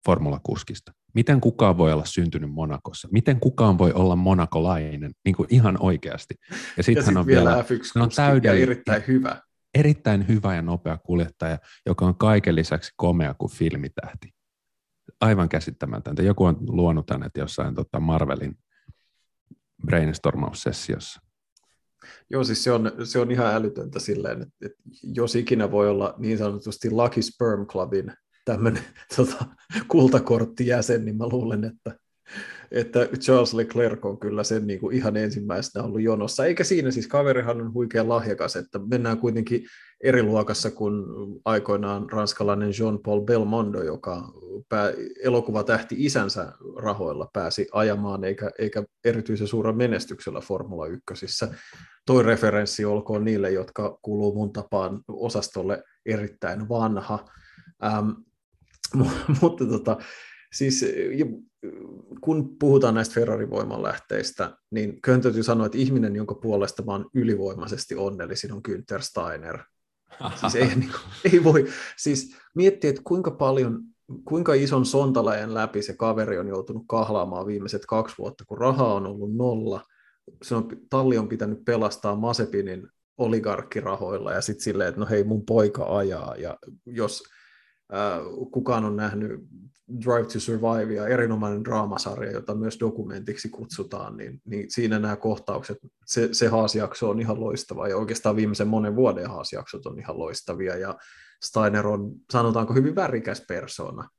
formulakuskista. 0.06 0.92
Miten 1.14 1.42
kukaan 1.42 1.78
voi 1.78 1.94
olla 1.94 2.06
syntynyt 2.06 2.52
Monakossa? 2.52 3.08
Miten 3.12 3.40
kukaan 3.40 3.78
voi 3.78 3.94
olla 3.94 4.16
monakolainen 4.16 5.12
niin 5.26 5.36
kuin 5.36 5.48
ihan 5.50 5.78
oikeasti? 5.80 6.36
Ja 6.78 6.84
sitten 6.84 7.06
hän 7.06 7.18
on 7.18 7.26
vielä 7.26 7.62
F1 7.62 8.02
on 8.02 8.10
täydellinen, 8.16 8.64
erittäin 8.64 9.04
hyvä. 9.08 9.42
Erittäin 9.74 10.28
hyvä 10.28 10.56
ja 10.56 10.62
nopea 10.62 10.98
kuljettaja, 10.98 11.58
joka 11.86 12.06
on 12.06 12.16
kaiken 12.16 12.56
lisäksi 12.56 12.92
komea 12.96 13.34
kuin 13.34 13.52
filmitähti. 13.52 14.30
Aivan 15.22 15.50
käsittämätöntä. 15.50 16.24
Joku 16.24 16.46
on 16.46 16.58
luonut 16.60 17.10
hänet 17.10 17.32
jossain 17.38 17.76
tota 17.76 18.00
Marvelin 18.00 18.58
brainstormaussessiossa. 19.86 21.22
Joo, 22.30 22.44
siis 22.44 22.64
se 22.64 22.72
on, 22.72 22.92
se 23.04 23.20
on 23.20 23.32
ihan 23.32 23.54
älytöntä 23.56 24.00
silleen, 24.00 24.42
että, 24.42 24.54
että 24.66 24.84
jos 25.04 25.36
ikinä 25.36 25.72
voi 25.72 25.90
olla 25.90 26.16
niin 26.18 26.38
sanotusti 26.38 26.92
Lucky 26.92 27.22
Sperm 27.22 27.68
Clubin 27.68 28.14
tämmöinen 28.46 28.84
tota, 29.16 29.46
kultakorttijäsen, 29.88 31.06
niin 31.06 31.18
mä 31.18 31.28
luulen, 31.28 31.64
että 31.64 32.02
että 32.72 33.08
Charles 33.20 33.54
Leclerc 33.54 34.06
on 34.06 34.20
kyllä 34.20 34.44
sen 34.44 34.68
niin 34.68 34.80
kuin 34.80 34.96
ihan 34.96 35.18
ensimmäisenä 35.18 35.86
ollut 35.86 36.02
jonossa, 36.02 36.46
eikä 36.46 36.64
siinä 36.64 36.92
siis 36.92 37.08
kaverihan 37.08 37.62
on 37.62 37.74
huikea 37.74 38.10
lahjakas, 38.10 38.56
että 38.56 38.80
mennään 38.90 39.18
kuitenkin 39.18 39.66
eri 40.04 40.24
luokassa 40.24 40.72
kuin 40.72 40.94
aikoinaan 41.46 42.10
ranskalainen 42.12 42.70
Jean-Paul 42.80 43.22
Belmondo, 43.22 43.84
joka 43.84 44.34
pää, 44.70 44.92
elokuvatähti 45.24 45.96
isänsä 45.98 46.52
rahoilla 46.78 47.30
pääsi 47.34 47.68
ajamaan, 47.72 48.24
eikä, 48.24 48.52
eikä 48.60 48.84
erityisen 49.06 49.48
suuren 49.48 49.78
menestyksellä 49.78 50.42
Formula 50.42 50.88
1. 50.88 51.26
Toi 52.06 52.24
referenssi 52.24 52.86
olkoon 52.86 53.26
niille, 53.26 53.52
jotka 53.52 54.00
kuuluu 54.02 54.36
mun 54.36 54.54
tapaan 54.54 55.02
osastolle 55.08 55.84
erittäin 56.06 56.70
vanha. 56.70 57.26
Ähm, 57.84 58.10
mutta 59.42 59.66
tota, 59.66 59.98
siis 60.54 60.86
kun 62.22 62.58
puhutaan 62.60 62.96
näistä 62.96 63.14
Ferrari-voimanlähteistä, 63.14 64.58
niin 64.72 65.02
kyllä 65.02 65.20
täytyy 65.20 65.44
sanoa, 65.44 65.66
että 65.66 65.78
ihminen, 65.78 66.16
jonka 66.16 66.36
puolesta 66.36 66.84
mä 66.84 66.92
oon 66.92 67.10
ylivoimaisesti 67.14 67.96
onnellisin, 67.96 68.52
on 68.52 68.62
Günther 68.70 69.02
Steiner. 69.02 69.60
Siis 70.36 70.56
ei, 70.56 70.68
niin 70.68 70.92
kuin, 70.92 71.34
ei 71.34 71.44
voi, 71.44 71.68
siis 71.98 72.36
miettiä, 72.56 72.90
että 72.90 73.02
kuinka 73.04 73.32
paljon, 73.32 73.84
kuinka 74.26 74.54
ison 74.54 74.86
sontalajan 74.86 75.54
läpi 75.54 75.82
se 75.82 75.94
kaveri 75.94 76.40
on 76.40 76.48
joutunut 76.48 76.84
kahlaamaan 76.88 77.48
viimeiset 77.48 77.86
kaksi 77.86 78.16
vuotta, 78.18 78.46
kun 78.48 78.58
rahaa 78.58 78.94
on 78.94 79.06
ollut 79.06 79.36
nolla, 79.36 79.84
se 80.44 80.56
on, 80.56 80.68
talli 80.90 81.18
on 81.18 81.28
pitänyt 81.28 81.66
pelastaa 81.66 82.16
Masepinin 82.16 82.88
oligarkkirahoilla 83.18 84.34
ja 84.34 84.42
sitten 84.42 84.64
silleen, 84.64 84.90
että 84.90 85.02
no 85.02 85.08
hei, 85.10 85.24
mun 85.24 85.46
poika 85.46 85.98
ajaa, 85.98 86.36
ja 86.36 86.58
jos 86.86 87.24
kukaan 88.52 88.86
on 88.86 88.96
nähnyt 88.96 89.32
Drive 90.06 90.28
to 90.34 90.40
Survive 90.40 90.94
ja 90.94 91.08
erinomainen 91.08 91.64
draamasarja, 91.64 92.32
jota 92.32 92.56
myös 92.56 92.80
dokumentiksi 92.80 93.50
kutsutaan, 93.50 94.18
niin, 94.18 94.42
niin 94.46 94.72
siinä 94.72 95.00
nämä 95.00 95.16
kohtaukset, 95.16 95.78
se, 96.06 96.30
se 96.32 96.48
haasjakso 96.48 97.10
on 97.10 97.20
ihan 97.20 97.40
loistava 97.40 97.88
ja 97.88 97.98
oikeastaan 97.98 98.36
viimeisen 98.36 98.68
monen 98.68 98.96
vuoden 98.96 99.30
haasjaksot 99.30 99.86
on 99.86 100.00
ihan 100.00 100.20
loistavia 100.20 100.78
ja 100.78 100.98
Steiner 101.44 101.88
on, 101.88 102.12
sanotaanko, 102.32 102.74
hyvin 102.74 102.96
värikäs 102.96 103.46
persona, 103.48 104.10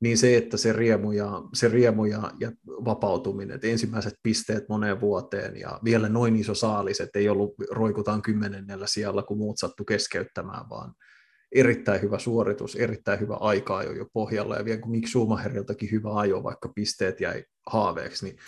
niin 0.00 0.18
se, 0.18 0.36
että 0.36 0.56
se 0.56 0.72
riemu 0.72 1.12
ja, 1.12 1.42
se 1.54 1.68
riemu 1.68 2.04
ja, 2.04 2.30
ja 2.40 2.52
vapautuminen, 2.66 3.54
että 3.54 3.66
ensimmäiset 3.66 4.14
pisteet 4.22 4.68
moneen 4.68 5.00
vuoteen 5.00 5.56
ja 5.56 5.80
vielä 5.84 6.08
noin 6.08 6.36
iso 6.36 6.54
saalis, 6.54 7.00
että 7.00 7.18
ei 7.18 7.28
ollut 7.28 7.54
roikutaan 7.70 8.22
kymmenennellä 8.22 8.86
siellä, 8.86 9.22
kun 9.22 9.38
muut 9.38 9.58
sattu 9.58 9.84
keskeyttämään, 9.84 10.68
vaan 10.70 10.94
erittäin 11.54 12.02
hyvä 12.02 12.18
suoritus, 12.18 12.76
erittäin 12.76 13.20
hyvä 13.20 13.34
aika 13.34 13.82
jo 13.82 14.06
pohjalla, 14.12 14.56
ja 14.56 14.64
vielä 14.64 14.80
kun 14.80 14.90
Mick 14.90 15.08
Schumacheriltakin 15.08 15.90
hyvä 15.90 16.14
ajo, 16.14 16.42
vaikka 16.42 16.72
pisteet 16.74 17.20
jäi 17.20 17.44
haaveeksi, 17.66 18.26
niin 18.26 18.38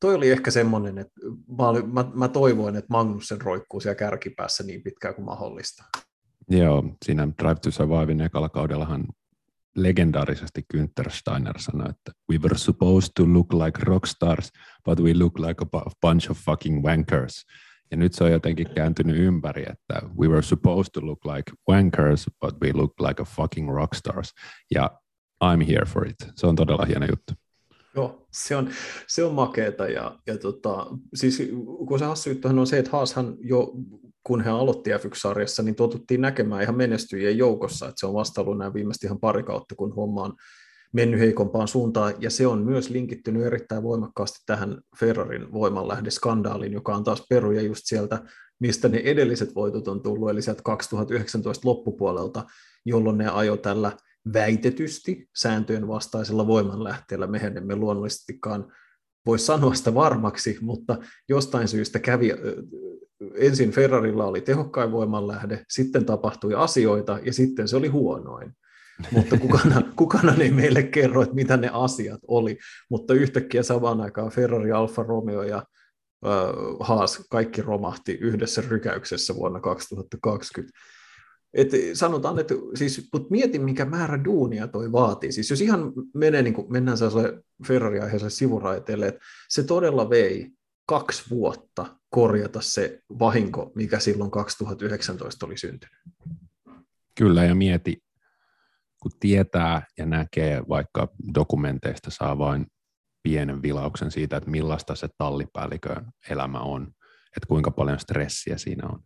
toi 0.00 0.14
oli 0.14 0.30
ehkä 0.30 0.50
semmoinen, 0.50 0.98
että 0.98 1.20
mä, 1.58 1.68
olin, 1.68 1.94
mä, 1.94 2.04
mä 2.14 2.28
toivoin, 2.28 2.76
että 2.76 2.90
Magnussen 2.90 3.40
roikkuu 3.40 3.80
siellä 3.80 3.94
kärkipäässä 3.94 4.64
niin 4.64 4.82
pitkään 4.82 5.14
kuin 5.14 5.24
mahdollista. 5.24 5.84
Joo, 6.50 6.84
siinä 7.04 7.28
Drive 7.42 7.54
to 7.54 7.70
Survivein 7.70 8.20
ekalla 8.20 8.48
kaudellahan 8.48 9.06
legendaarisesti 9.76 10.66
Günther 10.74 11.10
Steiner 11.10 11.58
sanoi, 11.58 11.90
että 11.90 12.12
we 12.30 12.38
were 12.38 12.58
supposed 12.58 13.10
to 13.16 13.32
look 13.32 13.52
like 13.52 13.80
rockstars, 13.82 14.52
but 14.84 15.00
we 15.00 15.14
look 15.14 15.38
like 15.38 15.64
a 15.64 15.90
bunch 16.06 16.30
of 16.30 16.38
fucking 16.38 16.84
wankers. 16.84 17.46
Ja 17.92 17.98
nyt 17.98 18.12
se 18.12 18.24
on 18.24 18.32
jotenkin 18.32 18.66
kääntynyt 18.74 19.16
ympäri, 19.16 19.62
että 19.62 20.08
we 20.18 20.28
were 20.28 20.42
supposed 20.42 20.90
to 20.92 21.06
look 21.06 21.24
like 21.24 21.52
wankers, 21.70 22.30
but 22.40 22.54
we 22.62 22.72
look 22.74 23.00
like 23.00 23.22
a 23.22 23.24
fucking 23.24 23.74
rockstars. 23.74 24.34
Ja 24.74 24.90
I'm 25.44 25.66
here 25.66 25.86
for 25.86 26.08
it. 26.08 26.16
Se 26.36 26.46
on 26.46 26.56
todella 26.56 26.84
hieno 26.84 27.06
juttu. 27.06 27.32
Joo, 27.94 28.26
se 28.32 28.56
on, 28.56 28.70
se 29.06 29.24
on 29.24 29.34
makeeta 29.34 29.88
ja, 29.88 30.18
ja 30.26 30.38
tota, 30.38 30.86
siis 31.14 31.42
kun 31.88 31.98
se 31.98 32.04
hassu 32.04 32.30
juttuhan 32.30 32.58
on 32.58 32.66
se, 32.66 32.78
että 32.78 32.90
Haashan 32.90 33.36
jo 33.40 33.72
kun 34.24 34.44
he 34.44 34.50
aloitti 34.50 34.90
F1-sarjassa, 34.90 35.62
niin 35.62 35.74
totuttiin 35.74 36.20
näkemään 36.20 36.62
ihan 36.62 36.76
menestyjien 36.76 37.38
joukossa, 37.38 37.88
että 37.88 38.00
se 38.00 38.06
on 38.06 38.14
vasta 38.14 38.40
ollut 38.40 38.58
nämä 38.58 38.74
viimeiset 38.74 39.02
ihan 39.02 39.20
pari 39.20 39.42
kautta, 39.42 39.74
kun 39.74 39.94
homma 39.94 40.22
on 40.22 40.34
mennyt 40.92 41.20
heikompaan 41.20 41.68
suuntaan, 41.68 42.14
ja 42.18 42.30
se 42.30 42.46
on 42.46 42.58
myös 42.58 42.90
linkittynyt 42.90 43.46
erittäin 43.46 43.82
voimakkaasti 43.82 44.38
tähän 44.46 44.80
Ferrarin 45.00 45.52
voimanlähdeskandaaliin, 45.52 46.72
joka 46.72 46.96
on 46.96 47.04
taas 47.04 47.26
peruja 47.28 47.62
just 47.62 47.82
sieltä, 47.84 48.22
mistä 48.58 48.88
ne 48.88 48.98
edelliset 49.04 49.54
voitot 49.54 49.88
on 49.88 50.02
tullut, 50.02 50.30
eli 50.30 50.42
sieltä 50.42 50.62
2019 50.62 51.68
loppupuolelta, 51.68 52.44
jolloin 52.84 53.18
ne 53.18 53.28
ajo 53.28 53.56
tällä 53.56 53.92
väitetysti 54.32 55.28
sääntöjen 55.36 55.88
vastaisella 55.88 56.46
voimanlähteellä. 56.46 57.26
Mehän 57.26 57.56
emme 57.56 57.76
luonnollisestikaan 57.76 58.72
voi 59.26 59.38
sanoa 59.38 59.74
sitä 59.74 59.94
varmaksi, 59.94 60.58
mutta 60.60 60.98
jostain 61.28 61.68
syystä 61.68 61.98
kävi, 61.98 62.30
ensin 63.34 63.70
Ferrarilla 63.70 64.24
oli 64.24 64.40
tehokkain 64.40 64.92
voimanlähde, 64.92 65.64
sitten 65.68 66.04
tapahtui 66.04 66.54
asioita 66.54 67.18
ja 67.22 67.32
sitten 67.32 67.68
se 67.68 67.76
oli 67.76 67.88
huonoin 67.88 68.52
mutta 69.10 69.38
kukaan, 69.38 69.92
kukaan 69.96 70.40
ei 70.40 70.50
meille 70.50 70.82
kerro, 70.82 71.22
että 71.22 71.34
mitä 71.34 71.56
ne 71.56 71.70
asiat 71.72 72.20
oli, 72.28 72.58
mutta 72.90 73.14
yhtäkkiä 73.14 73.62
samaan 73.62 74.00
aikaan 74.00 74.30
Ferrari, 74.30 74.72
Alfa 74.72 75.02
Romeo 75.02 75.42
ja 75.42 75.56
äh, 75.56 76.32
Haas 76.80 77.26
kaikki 77.30 77.62
romahti 77.62 78.12
yhdessä 78.12 78.62
rykäyksessä 78.68 79.34
vuonna 79.34 79.60
2020. 79.60 80.78
Et 81.54 81.68
sanotaan, 81.94 82.38
että 82.38 82.54
siis, 82.74 83.08
mutta 83.12 83.28
mieti, 83.30 83.58
mikä 83.58 83.84
määrä 83.84 84.24
duunia 84.24 84.68
toi 84.68 84.92
vaatii. 84.92 85.32
Siis 85.32 85.50
jos 85.50 85.60
ihan 85.60 85.92
menee, 86.14 86.42
niin 86.42 86.54
mennään 86.68 86.98
sellaiselle 86.98 87.42
Ferrari-aiheeselle 87.66 88.30
sivuraiteelle, 88.30 89.06
että 89.06 89.20
se 89.48 89.62
todella 89.62 90.10
vei 90.10 90.50
kaksi 90.86 91.30
vuotta 91.30 91.96
korjata 92.10 92.60
se 92.60 93.00
vahinko, 93.18 93.72
mikä 93.74 93.98
silloin 93.98 94.30
2019 94.30 95.46
oli 95.46 95.58
syntynyt. 95.58 95.96
Kyllä, 97.14 97.44
ja 97.44 97.54
mieti, 97.54 98.02
kun 99.02 99.12
tietää 99.20 99.86
ja 99.98 100.06
näkee 100.06 100.62
vaikka 100.68 101.08
dokumenteista 101.34 102.10
saa 102.10 102.38
vain 102.38 102.66
pienen 103.22 103.62
vilauksen 103.62 104.10
siitä, 104.10 104.36
että 104.36 104.50
millaista 104.50 104.94
se 104.94 105.08
tallipäällikön 105.18 106.12
elämä 106.30 106.58
on, 106.58 106.82
että 107.36 107.46
kuinka 107.48 107.70
paljon 107.70 108.00
stressiä 108.00 108.58
siinä 108.58 108.88
on, 108.88 109.00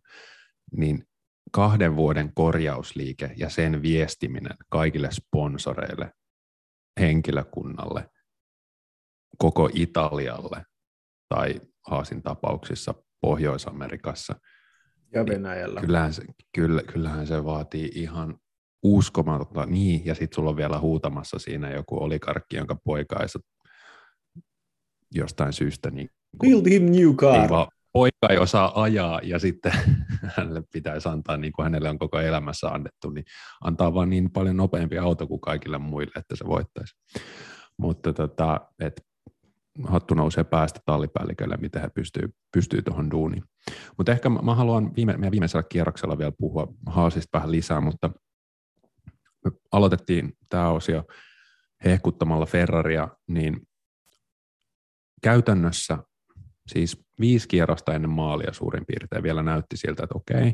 niin 0.71 1.03
kahden 1.51 1.95
vuoden 1.95 2.31
korjausliike 2.35 3.31
ja 3.37 3.49
sen 3.49 3.81
viestiminen 3.81 4.57
kaikille 4.69 5.09
sponsoreille, 5.11 6.11
henkilökunnalle, 6.99 8.09
koko 9.37 9.69
Italialle 9.73 10.65
tai 11.29 11.61
Haasin 11.87 12.23
tapauksissa 12.23 12.93
Pohjois-Amerikassa. 13.21 14.35
Ja 15.13 15.25
Venäjällä. 15.25 15.81
Kyllähän 15.81 16.13
se, 16.13 16.23
kyllä, 16.55 16.83
kyllähän 16.83 17.27
se 17.27 17.43
vaatii 17.43 17.91
ihan 17.93 18.39
uskomatonta, 18.83 19.65
niin, 19.65 20.05
ja 20.05 20.15
sitten 20.15 20.35
sulla 20.35 20.49
on 20.49 20.57
vielä 20.57 20.79
huutamassa 20.79 21.39
siinä 21.39 21.71
joku 21.71 22.03
olikarkki, 22.03 22.57
jonka 22.57 22.77
poika 22.83 23.19
ei 23.19 23.27
jostain 25.15 25.53
syystä 25.53 25.91
niin 25.91 26.09
Build 26.39 26.69
him 26.69 26.83
new 26.83 27.15
car. 27.15 27.41
Ei 27.41 27.49
vaan, 27.49 27.67
poika 27.93 28.27
ei 28.29 28.37
osaa 28.37 28.81
ajaa 28.81 29.19
ja 29.23 29.39
sitten 29.39 29.73
hänelle 30.37 30.63
pitäisi 30.73 31.09
antaa, 31.09 31.37
niin 31.37 31.53
kuin 31.53 31.63
hänelle 31.63 31.89
on 31.89 31.99
koko 31.99 32.19
elämässä 32.19 32.67
annettu, 32.67 33.09
niin 33.09 33.25
antaa 33.63 33.93
vaan 33.93 34.09
niin 34.09 34.31
paljon 34.31 34.57
nopeampi 34.57 34.97
auto 34.97 35.27
kuin 35.27 35.41
kaikille 35.41 35.77
muille, 35.77 36.11
että 36.15 36.35
se 36.35 36.45
voittaisi. 36.45 36.95
Mutta 37.77 38.13
tota, 38.13 38.61
et 38.79 39.01
hattu 39.83 40.13
nousee 40.13 40.43
päästä 40.43 40.79
tallipäällikölle, 40.85 41.57
miten 41.57 41.81
he 41.81 41.89
pystyy, 41.89 42.33
pystyy 42.53 42.81
tuohon 42.81 43.11
duuniin. 43.11 43.43
Mutta 43.97 44.11
ehkä 44.11 44.29
mä, 44.29 44.39
mä 44.41 44.55
haluan 44.55 44.95
viime, 44.95 45.17
meidän 45.17 45.31
viimeisellä 45.31 45.63
kierroksella 45.63 46.17
vielä 46.17 46.31
puhua 46.37 46.67
Haasista 46.85 47.37
vähän 47.37 47.51
lisää, 47.51 47.81
mutta 47.81 48.09
me 49.49 49.59
aloitettiin 49.71 50.37
tämä 50.49 50.69
osio 50.69 51.03
hehkuttamalla 51.85 52.45
Ferraria, 52.45 53.07
niin 53.27 53.67
käytännössä 55.21 55.97
siis 56.67 57.05
viisi 57.19 57.47
kierrosta 57.47 57.93
ennen 57.93 58.11
maalia 58.11 58.53
suurin 58.53 58.85
piirtein 58.85 59.23
vielä 59.23 59.43
näytti 59.43 59.77
siltä, 59.77 60.03
että 60.03 60.15
okei, 60.15 60.53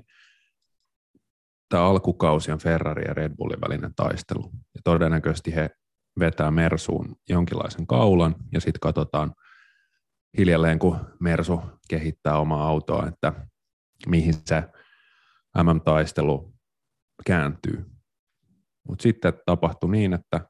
tämä 1.70 1.84
alkukausi 1.84 2.52
on 2.52 2.60
Ferrari 2.60 3.04
ja 3.08 3.14
Red 3.14 3.36
Bullin 3.36 3.62
välinen 3.62 3.96
taistelu. 3.96 4.52
Ja 4.76 4.82
todennäköisesti 4.84 5.56
he 5.56 5.70
vetää 6.20 6.52
Mersuun 6.52 7.16
jonkinlaisen 7.30 7.88
kaulan 7.88 8.36
ja 8.52 8.62
sitten 8.62 8.80
katsotaan 8.80 9.34
hiljalleen, 10.38 10.80
kun 10.80 11.00
Mersu 11.20 11.62
kehittää 11.90 12.38
omaa 12.38 12.68
autoa, 12.68 13.08
että 13.08 13.34
mihin 14.08 14.34
se 14.46 14.64
MM-taistelu 15.64 16.54
kääntyy. 17.26 17.93
Mutta 18.88 19.04
sitten 19.04 19.34
tapahtui 19.46 19.92
niin, 19.92 20.14
että 20.14 20.42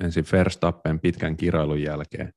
ensin 0.00 0.24
Verstappen 0.32 1.00
pitkän 1.00 1.36
kirailun 1.36 1.82
jälkeen 1.82 2.32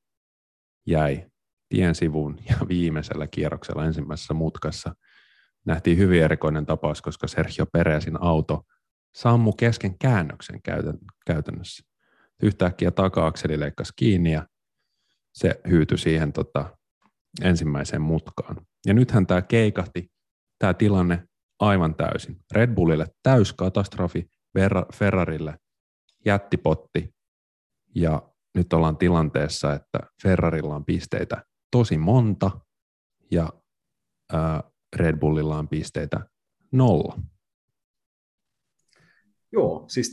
jäi 0.87 1.25
tien 1.69 1.95
sivuun 1.95 2.37
ja 2.49 2.55
viimeisellä 2.67 3.27
kierroksella 3.27 3.85
ensimmäisessä 3.85 4.33
mutkassa 4.33 4.95
nähtiin 5.65 5.97
hyvin 5.97 6.23
erikoinen 6.23 6.65
tapaus, 6.65 7.01
koska 7.01 7.27
Sergio 7.27 7.65
Perezin 7.65 8.21
auto 8.21 8.63
sammu 9.15 9.53
kesken 9.53 9.97
käännöksen 9.99 10.61
käytännössä. 11.25 11.83
Yhtäkkiä 12.43 12.91
taka-akseli 12.91 13.59
leikkasi 13.59 13.93
kiinni 13.95 14.31
ja 14.31 14.47
se 15.33 15.61
hyytyi 15.69 15.97
siihen 15.97 16.33
tota, 16.33 16.77
ensimmäiseen 17.41 18.01
mutkaan. 18.01 18.65
Ja 18.85 18.93
nythän 18.93 19.27
tämä 19.27 19.41
keikahti, 19.41 20.11
tämä 20.59 20.73
tilanne 20.73 21.23
aivan 21.59 21.95
täysin. 21.95 22.37
Red 22.51 22.75
Bullille 22.75 23.07
täyskatastrofi, 23.23 24.29
Ferrarille 24.93 25.59
jättipotti 26.25 27.15
ja 27.95 28.29
nyt 28.55 28.73
ollaan 28.73 28.97
tilanteessa, 28.97 29.73
että 29.73 29.99
Ferrarilla 30.21 30.75
on 30.75 30.85
pisteitä 30.85 31.43
tosi 31.71 31.97
monta 31.97 32.51
ja 33.31 33.49
Red 34.95 35.17
Bullilla 35.17 35.57
on 35.57 35.67
pisteitä 35.67 36.29
nolla. 36.71 37.19
Joo, 39.51 39.85
siis 39.87 40.11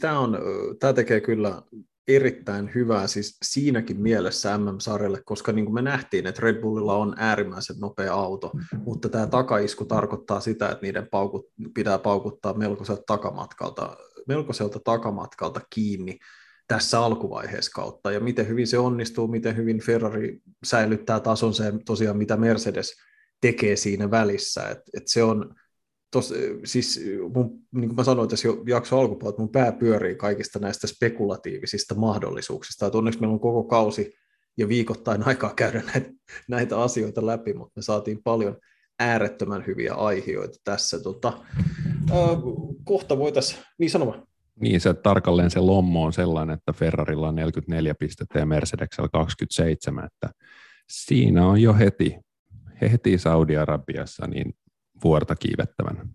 tämä 0.78 0.92
tekee 0.94 1.20
kyllä 1.20 1.62
erittäin 2.08 2.70
hyvää 2.74 3.06
siis 3.06 3.38
siinäkin 3.42 4.00
mielessä 4.00 4.58
MM-sarjalle, 4.58 5.22
koska 5.24 5.52
niin 5.52 5.64
kuin 5.64 5.74
me 5.74 5.82
nähtiin, 5.82 6.26
että 6.26 6.42
Red 6.42 6.60
Bullilla 6.60 6.96
on 6.96 7.14
äärimmäisen 7.16 7.76
nopea 7.80 8.14
auto, 8.14 8.52
mutta 8.78 9.08
tämä 9.08 9.26
takaisku 9.26 9.84
tarkoittaa 9.84 10.40
sitä, 10.40 10.68
että 10.68 10.82
niiden 10.82 11.08
paukut, 11.10 11.46
pitää 11.74 11.98
paukuttaa 11.98 12.54
melkoiselta 12.54 13.02
takamatkalta, 13.06 13.96
melkoiselta 14.28 14.80
takamatkalta 14.84 15.60
kiinni 15.70 16.18
tässä 16.68 17.00
alkuvaiheessa 17.00 17.72
kautta, 17.74 18.12
ja 18.12 18.20
miten 18.20 18.48
hyvin 18.48 18.66
se 18.66 18.78
onnistuu, 18.78 19.28
miten 19.28 19.56
hyvin 19.56 19.80
Ferrari 19.80 20.38
säilyttää 20.64 21.20
tasonsa 21.20 21.64
ja 21.64 21.72
tosiaan 21.86 22.16
mitä 22.16 22.36
Mercedes 22.36 22.92
tekee 23.40 23.76
siinä 23.76 24.10
välissä, 24.10 24.68
että 24.68 24.84
et 24.96 25.08
se 25.08 25.22
on, 25.22 25.54
tos, 26.12 26.34
siis 26.64 27.00
mun, 27.34 27.58
niin 27.72 27.88
kuin 27.88 27.96
mä 27.96 28.04
sanoin 28.04 28.28
tässä 28.28 28.48
jo 28.48 28.62
jakso 28.66 29.00
alkupuolella, 29.00 29.30
että 29.30 29.42
mun 29.42 29.52
pää 29.52 29.72
pyörii 29.72 30.14
kaikista 30.14 30.58
näistä 30.58 30.86
spekulatiivisista 30.86 31.94
mahdollisuuksista, 31.94 32.86
että 32.86 32.98
onneksi 32.98 33.20
meillä 33.20 33.34
on 33.34 33.40
koko 33.40 33.64
kausi 33.64 34.14
ja 34.56 34.68
viikoittain 34.68 35.26
aikaa 35.26 35.54
käydä 35.54 35.82
näitä, 35.94 36.10
näitä 36.48 36.80
asioita 36.80 37.26
läpi, 37.26 37.52
mutta 37.52 37.72
me 37.76 37.82
saatiin 37.82 38.20
paljon 38.24 38.56
äärettömän 39.00 39.66
hyviä 39.66 39.94
aiheita 39.94 40.58
tässä. 40.64 41.02
Tota, 41.02 41.32
äh, 42.10 42.16
kohta 42.84 43.18
voitaisiin, 43.18 43.62
niin 43.78 43.90
sanomaan. 43.90 44.22
Niin, 44.60 44.80
se 44.80 44.94
tarkalleen 44.94 45.50
se 45.50 45.60
lommo 45.60 46.04
on 46.04 46.12
sellainen, 46.12 46.54
että 46.54 46.72
Ferrarilla 46.72 47.28
on 47.28 47.34
44 47.34 47.94
pistettä 47.94 48.38
ja 48.38 48.46
Mercedesellä 48.46 49.08
27, 49.12 50.04
että 50.04 50.30
siinä 50.88 51.46
on 51.46 51.62
jo 51.62 51.74
heti, 51.74 52.16
heti 52.80 53.18
Saudi-Arabiassa 53.18 54.26
niin 54.26 54.54
vuorta 55.04 55.36
kiivettävänä. 55.36 56.06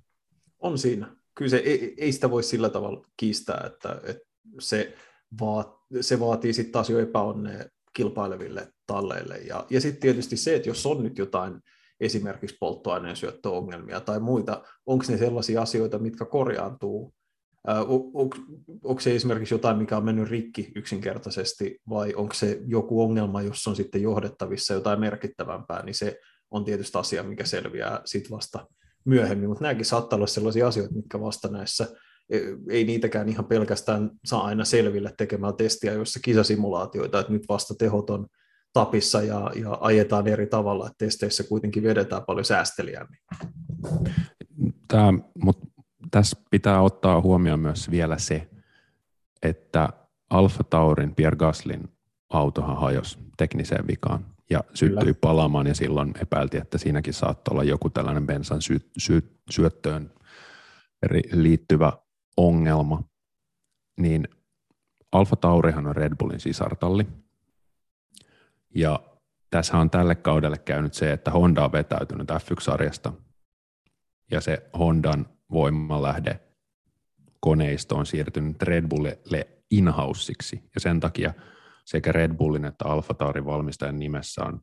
On 0.60 0.78
siinä. 0.78 1.16
Kyllä 1.36 1.50
se, 1.50 1.58
ei, 1.58 1.94
ei 1.98 2.12
sitä 2.12 2.32
voi 2.32 2.44
sillä 2.44 2.70
tavalla 2.70 3.06
kiistää, 3.18 3.64
että, 3.66 4.02
että 4.04 4.24
se, 4.60 4.96
vaat, 5.40 5.78
se 6.02 6.20
vaatii 6.20 6.54
sitten 6.54 6.72
taas 6.72 6.90
jo 6.90 7.00
epäonnea 7.00 7.66
kilpaileville 7.94 8.68
talleille. 8.88 9.38
Ja, 9.38 9.66
ja 9.70 9.82
sitten 9.82 10.02
tietysti 10.02 10.38
se, 10.38 10.56
että 10.56 10.70
jos 10.70 10.86
on 10.86 11.04
nyt 11.04 11.18
jotain 11.18 11.62
esimerkiksi 12.00 12.58
polttoaineen 12.60 13.16
syöttöongelmia 13.16 14.00
tai 14.00 14.20
muita, 14.20 14.64
onko 14.86 15.06
ne 15.08 15.18
sellaisia 15.18 15.62
asioita, 15.62 16.00
mitkä 16.00 16.26
korjaantuu 16.26 17.14
onko 18.84 19.00
se 19.00 19.16
esimerkiksi 19.16 19.54
jotain, 19.54 19.78
mikä 19.78 19.98
on 19.98 20.06
mennyt 20.06 20.30
rikki 20.30 20.72
yksinkertaisesti, 20.76 21.80
vai 21.90 22.14
onko 22.14 22.34
se 22.34 22.62
joku 22.68 23.02
ongelma, 23.02 23.42
jos 23.42 23.68
on 23.68 23.76
sitten 23.76 24.02
johdettavissa 24.02 24.74
jotain 24.74 25.00
merkittävämpää, 25.00 25.84
niin 25.84 25.96
se 25.96 26.20
on 26.52 26.66
tietysti 26.66 26.98
asia, 26.98 27.24
mikä 27.24 27.46
selviää 27.46 28.02
sitten 28.06 28.32
vasta 28.32 28.68
myöhemmin, 29.08 29.50
mutta 29.50 29.64
nämäkin 29.64 29.86
saattaa 29.86 30.18
olla 30.18 30.28
sellaisia 30.28 30.68
asioita, 30.68 30.96
mitkä 30.96 31.20
vasta 31.20 31.48
näissä, 31.48 31.88
e, 32.30 32.40
ei 32.70 32.84
niitäkään 32.84 33.30
ihan 33.30 33.46
pelkästään 33.46 34.12
saa 34.26 34.46
aina 34.46 34.66
selville 34.66 35.14
tekemään 35.18 35.56
testiä, 35.56 35.94
joissa 35.94 36.20
kisasimulaatioita, 36.20 37.20
että 37.20 37.34
nyt 37.34 37.44
vasta 37.50 37.74
tehot 37.80 38.10
on 38.10 38.28
tapissa 38.74 39.22
ja, 39.22 39.52
ja 39.56 39.78
ajetaan 39.82 40.28
eri 40.28 40.48
tavalla, 40.48 40.88
että 40.88 41.06
testeissä 41.06 41.44
kuitenkin 41.44 41.84
vedetään 41.84 42.24
paljon 42.28 42.46
säästeliämmin. 42.46 43.20
Tämä, 44.88 45.14
mutta 45.44 45.68
tässä 46.12 46.38
pitää 46.52 46.82
ottaa 46.82 47.22
huomioon 47.22 47.60
myös 47.60 47.92
vielä 47.92 48.18
se, 48.18 48.50
että 49.42 49.90
Alfa 50.30 50.64
Taurin 50.64 51.16
Pierre 51.16 51.38
Gaslin 51.38 51.90
autohan 52.30 52.78
hajosi 52.78 53.18
tekniseen 53.38 53.88
vikaan 53.88 54.37
ja 54.50 54.64
syttyi 54.74 55.00
Kyllä. 55.00 55.18
palaamaan 55.22 55.68
ja 55.68 55.76
silloin 55.76 56.14
epäiltiin, 56.22 56.64
että 56.64 56.78
siinäkin 56.78 57.14
saattoi 57.14 57.52
olla 57.52 57.64
joku 57.64 57.90
tällainen 57.90 58.28
bensan 58.28 58.62
sy- 58.62 58.90
sy- 58.98 59.40
syöttöön 59.50 60.12
liittyvä 61.32 61.94
ongelma, 62.38 63.04
niin 64.00 64.28
Alfa 65.12 65.36
Taurihan 65.36 65.88
on 65.88 65.96
Red 65.96 66.16
Bullin 66.20 66.40
sisartalli. 66.40 67.08
Ja 68.76 69.00
tässä 69.50 69.78
on 69.78 69.90
tälle 69.90 70.16
kaudelle 70.16 70.58
käynyt 70.58 70.94
se, 70.94 71.12
että 71.12 71.32
Honda 71.32 71.66
on 71.66 71.72
vetäytynyt 71.72 72.32
F1-sarjasta 72.32 73.14
ja 74.32 74.42
se 74.42 74.70
Hondan 74.80 75.26
voimalähde 75.52 76.40
koneisto 77.40 77.96
on 77.96 78.06
siirtynyt 78.06 78.62
Red 78.62 78.88
Bullille 78.88 79.48
inhouseiksi 79.72 80.64
ja 80.76 80.82
sen 80.82 81.00
takia 81.00 81.34
sekä 81.88 82.12
Red 82.12 82.34
Bullin 82.34 82.66
että 82.66 82.86
Alfa 82.86 83.14
Taurin 83.14 83.46
valmistajan 83.46 84.00
nimessä 84.00 84.44
on 84.44 84.62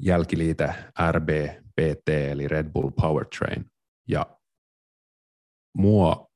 jälkiliite 0.00 0.74
RBPT 1.10 2.08
eli 2.08 2.48
Red 2.48 2.70
Bull 2.72 2.90
Powertrain 2.90 3.70
ja 4.08 4.26
mua 5.74 6.28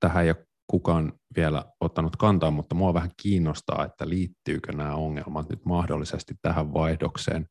tähän 0.00 0.24
ei 0.24 0.30
ole 0.30 0.46
kukaan 0.66 1.12
vielä 1.36 1.64
ottanut 1.80 2.16
kantaa, 2.16 2.50
mutta 2.50 2.74
mua 2.74 2.94
vähän 2.94 3.10
kiinnostaa, 3.22 3.84
että 3.84 4.08
liittyykö 4.08 4.72
nämä 4.72 4.94
ongelmat 4.94 5.48
nyt 5.48 5.64
mahdollisesti 5.64 6.34
tähän 6.42 6.74
vaihdokseen 6.74 7.46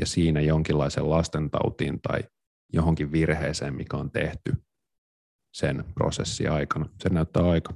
ja 0.00 0.06
siinä 0.06 0.40
jonkinlaisen 0.40 1.10
lastentautiin 1.10 2.00
tai 2.00 2.24
johonkin 2.72 3.12
virheeseen, 3.12 3.74
mikä 3.74 3.96
on 3.96 4.10
tehty 4.10 4.52
sen 5.54 5.84
prosessin 5.94 6.50
aikana. 6.50 6.88
Se 7.02 7.08
näyttää 7.08 7.42
aika. 7.42 7.74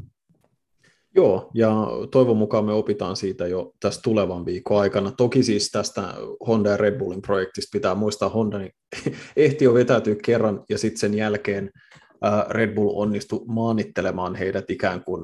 Joo, 1.14 1.50
ja 1.54 1.86
toivon 2.10 2.36
mukaan 2.36 2.64
me 2.64 2.72
opitaan 2.72 3.16
siitä 3.16 3.46
jo 3.46 3.72
tässä 3.80 4.00
tulevan 4.02 4.46
viikon 4.46 4.80
aikana. 4.80 5.12
Toki 5.16 5.42
siis 5.42 5.70
tästä 5.70 6.14
Honda 6.46 6.70
ja 6.70 6.76
Red 6.76 6.98
Bullin 6.98 7.22
projektista 7.22 7.70
pitää 7.72 7.94
muistaa, 7.94 8.28
Honda 8.28 8.58
niin 8.58 8.72
ehti 9.36 9.64
jo 9.64 9.74
vetäytyä 9.74 10.14
kerran, 10.24 10.64
ja 10.68 10.78
sitten 10.78 10.98
sen 10.98 11.14
jälkeen 11.14 11.70
Red 12.48 12.74
Bull 12.74 12.90
onnistui 12.94 13.44
maanittelemaan 13.46 14.34
heidät 14.34 14.70
ikään 14.70 15.04
kuin 15.04 15.22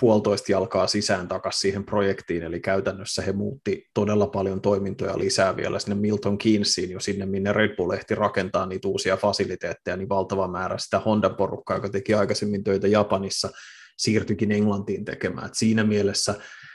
puolitoista 0.00 0.52
jalkaa 0.52 0.86
sisään 0.86 1.28
takaisin 1.28 1.60
siihen 1.60 1.84
projektiin, 1.84 2.42
eli 2.42 2.60
käytännössä 2.60 3.22
he 3.22 3.32
muutti 3.32 3.86
todella 3.94 4.26
paljon 4.26 4.60
toimintoja 4.60 5.18
lisää 5.18 5.56
vielä 5.56 5.78
sinne 5.78 5.94
Milton 5.94 6.38
Keynesiin, 6.38 6.90
jo 6.90 7.00
sinne, 7.00 7.26
minne 7.26 7.52
Red 7.52 7.76
Bull 7.76 7.90
ehti 7.90 8.14
rakentaa 8.14 8.66
niitä 8.66 8.88
uusia 8.88 9.16
fasiliteetteja, 9.16 9.96
niin 9.96 10.08
valtava 10.08 10.48
määrä 10.48 10.78
sitä 10.78 10.98
Honda-porukkaa, 10.98 11.76
joka 11.76 11.88
teki 11.88 12.14
aikaisemmin 12.14 12.64
töitä 12.64 12.88
Japanissa, 12.88 13.50
siirtyikin 13.96 14.52
Englantiin 14.52 15.04
tekemään. 15.04 15.46
Et 15.46 15.54
siinä 15.54 15.84
mielessä 15.84 16.34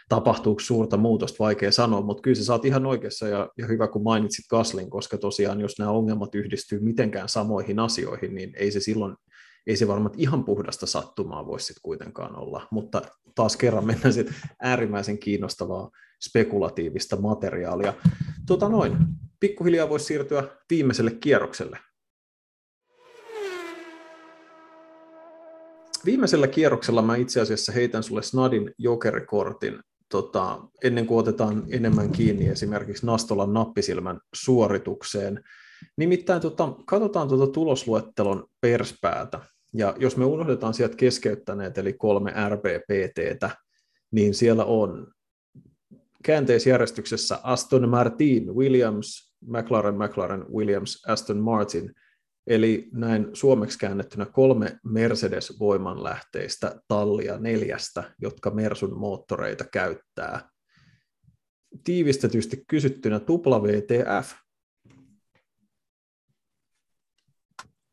tapahtuuko 0.09 0.59
suurta 0.59 0.97
muutosta, 0.97 1.43
vaikea 1.43 1.71
sanoa, 1.71 2.01
mutta 2.01 2.21
kyllä 2.21 2.35
sä 2.35 2.45
saat 2.45 2.65
ihan 2.65 2.85
oikeassa 2.85 3.27
ja, 3.27 3.49
ja 3.57 3.67
hyvä 3.67 3.87
kun 3.87 4.03
mainitsit 4.03 4.45
Gaslin, 4.49 4.89
koska 4.89 5.17
tosiaan 5.17 5.61
jos 5.61 5.79
nämä 5.79 5.91
ongelmat 5.91 6.35
yhdistyy 6.35 6.79
mitenkään 6.79 7.29
samoihin 7.29 7.79
asioihin, 7.79 8.35
niin 8.35 8.53
ei 8.57 8.71
se 8.71 8.79
silloin 8.79 9.15
ei 9.67 9.75
se 9.75 9.87
varmaan 9.87 10.13
ihan 10.17 10.43
puhdasta 10.43 10.85
sattumaa 10.85 11.45
voisi 11.47 11.65
sitten 11.65 11.81
kuitenkaan 11.81 12.35
olla, 12.35 12.67
mutta 12.71 13.01
taas 13.35 13.57
kerran 13.57 13.85
mennään 13.85 14.13
sitten 14.13 14.35
äärimmäisen 14.61 15.19
kiinnostavaa 15.19 15.91
spekulatiivista 16.21 17.21
materiaalia. 17.21 17.93
Tota 18.47 18.69
noin, 18.69 18.97
pikkuhiljaa 19.39 19.89
voisi 19.89 20.05
siirtyä 20.05 20.47
viimeiselle 20.69 21.11
kierrokselle. 21.11 21.79
Viimeisellä 26.05 26.47
kierroksella 26.47 27.01
mä 27.01 27.15
itse 27.15 27.41
asiassa 27.41 27.71
heitän 27.71 28.03
sulle 28.03 28.23
Snadin 28.23 28.73
jokerikortin 28.77 29.79
tota, 30.09 30.59
ennen 30.83 31.05
kuin 31.05 31.19
otetaan 31.19 31.63
enemmän 31.69 32.11
kiinni 32.11 32.47
esimerkiksi 32.47 33.05
Nastolan 33.05 33.53
nappisilmän 33.53 34.19
suoritukseen. 34.33 35.43
Nimittäin 35.97 36.41
tota, 36.41 36.73
katsotaan 36.85 37.27
tuota 37.27 37.53
tulosluettelon 37.53 38.47
perspäätä. 38.61 39.39
Ja 39.73 39.95
jos 39.99 40.17
me 40.17 40.25
unohdetaan 40.25 40.73
sieltä 40.73 40.95
keskeyttäneet, 40.95 41.77
eli 41.77 41.93
kolme 41.93 42.33
RBPTtä, 42.49 43.49
niin 44.11 44.33
siellä 44.33 44.65
on 44.65 45.07
käänteisjärjestyksessä 46.23 47.39
Aston 47.43 47.89
Martin, 47.89 48.55
Williams, 48.55 49.33
McLaren, 49.47 49.95
McLaren, 49.95 50.45
Williams, 50.53 51.03
Aston 51.07 51.37
Martin, 51.37 51.95
eli 52.47 52.89
näin 52.93 53.27
suomeksi 53.33 53.79
käännettynä 53.79 54.25
kolme 54.25 54.79
Mercedes-voimanlähteistä 54.83 56.81
tallia 56.87 57.37
neljästä, 57.39 58.03
jotka 58.21 58.51
Mersun 58.51 58.99
moottoreita 58.99 59.63
käyttää. 59.63 60.49
Tiivistetysti 61.83 62.63
kysyttynä 62.67 63.19
WTF 63.19 64.31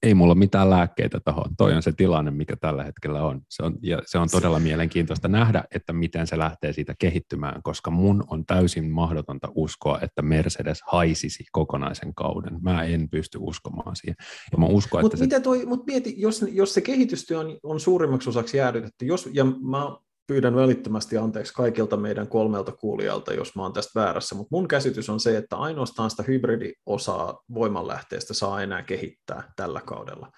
ei 0.03 0.15
mulla 0.15 0.35
mitään 0.35 0.71
lääkkeitä 0.71 1.21
tuohon. 1.25 1.57
Toi 1.57 1.73
on 1.73 1.83
se 1.83 1.93
tilanne, 1.93 2.31
mikä 2.31 2.57
tällä 2.57 2.85
hetkellä 2.85 3.25
on. 3.25 3.41
Se 3.49 3.63
on, 3.63 3.79
ja 3.83 4.03
se 4.07 4.19
on 4.19 4.29
todella 4.31 4.59
mielenkiintoista 4.59 5.29
nähdä, 5.29 5.65
että 5.75 5.93
miten 5.93 6.27
se 6.27 6.39
lähtee 6.39 6.73
siitä 6.73 6.95
kehittymään, 6.99 7.63
koska 7.63 7.91
mun 7.91 8.25
on 8.31 8.47
täysin 8.47 8.91
mahdotonta 8.91 9.49
uskoa, 9.55 9.99
että 10.03 10.23
Mercedes 10.23 10.83
haisisi 10.87 11.45
kokonaisen 11.53 12.15
kauden. 12.15 12.59
Mä 12.63 12.85
en 12.85 13.09
pysty 13.11 13.39
uskomaan 13.41 13.97
siihen. 13.97 14.17
Ja 14.53 14.59
mä 14.59 14.67
uskon, 14.67 15.01
Mutta 15.01 15.25
että 15.25 15.37
se... 15.37 15.43
toi, 15.43 15.67
mut 15.67 15.87
mieti, 15.87 16.15
jos, 16.17 16.45
jos 16.53 16.75
se 16.75 16.81
kehitystyö 16.81 17.39
on, 17.39 17.59
on 17.63 17.81
suurimmaksi 17.81 18.29
osaksi 18.29 18.57
jäädytetty, 18.57 19.07
jos, 19.07 19.29
ja 19.33 19.45
mä 19.45 19.97
pyydän 20.29 20.55
välittömästi 20.55 21.16
anteeksi 21.16 21.55
kaikilta 21.55 21.97
meidän 21.97 22.29
kolmelta 22.29 22.72
kuulijalta, 22.72 23.35
jos 23.35 23.57
mä 23.57 23.62
oon 23.62 23.72
tästä 23.72 24.01
väärässä, 24.01 24.35
mutta 24.35 24.57
mun 24.57 24.68
käsitys 24.68 25.09
on 25.09 25.20
se, 25.20 25.37
että 25.37 25.57
ainoastaan 25.57 26.11
sitä 26.11 26.22
hybridiosaa 26.22 27.45
voimanlähteestä 27.55 28.35
saa 28.35 28.62
enää 28.62 28.83
kehittää 28.83 29.53
tällä 29.57 29.81
kaudella. 29.81 30.33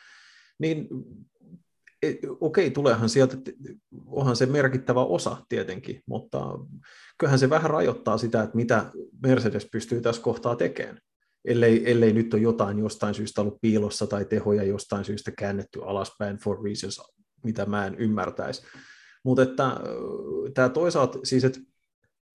Niin 0.58 0.88
e, 2.02 2.14
okei, 2.40 2.70
tuleehan 2.70 3.08
sieltä, 3.08 3.36
onhan 4.06 4.36
se 4.36 4.46
merkittävä 4.46 5.04
osa 5.04 5.36
tietenkin, 5.48 6.02
mutta 6.06 6.58
kyllähän 7.18 7.38
se 7.38 7.50
vähän 7.50 7.70
rajoittaa 7.70 8.18
sitä, 8.18 8.42
että 8.42 8.56
mitä 8.56 8.90
Mercedes 9.22 9.68
pystyy 9.72 10.00
tässä 10.00 10.22
kohtaa 10.22 10.56
tekemään. 10.56 10.98
Ellei, 11.44 11.90
ellei 11.90 12.12
nyt 12.12 12.34
ole 12.34 12.42
jotain 12.42 12.78
jostain 12.78 13.14
syystä 13.14 13.40
ollut 13.40 13.60
piilossa 13.60 14.06
tai 14.06 14.24
tehoja 14.24 14.62
jostain 14.62 15.04
syystä 15.04 15.30
käännetty 15.38 15.80
alaspäin 15.84 16.36
for 16.36 16.64
reasons, 16.64 17.00
mitä 17.44 17.66
mä 17.66 17.86
en 17.86 17.94
ymmärtäisi. 17.94 18.62
Mutta 19.24 19.42
että 19.42 19.76
tämä 20.54 20.68
toisaalta, 20.68 21.18
siis 21.22 21.44
että 21.44 21.60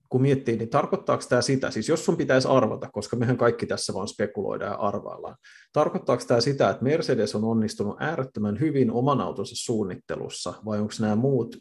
kun 0.10 0.22
miettii, 0.22 0.58
niin 0.58 0.70
tarkoittaako 0.70 1.24
tämä 1.30 1.42
sitä, 1.42 1.72
siis 1.72 1.90
jos 1.90 2.06
sun 2.06 2.18
pitäisi 2.18 2.48
arvata, 2.48 2.90
koska 2.92 3.16
mehän 3.16 3.38
kaikki 3.38 3.66
tässä 3.66 3.94
vaan 3.94 4.08
spekuloidaan 4.08 4.72
ja 4.72 4.78
arvaillaan, 4.78 5.36
tarkoittaako 5.74 6.24
tämä 6.28 6.42
sitä, 6.42 6.70
että 6.70 6.84
Mercedes 6.84 7.36
on 7.36 7.44
onnistunut 7.44 7.98
äärettömän 8.00 8.60
hyvin 8.60 8.92
oman 8.92 9.22
autonsa 9.22 9.56
suunnittelussa, 9.56 10.54
vai 10.66 10.80
onko 10.80 10.94
nämä 11.00 11.16
muut 11.16 11.58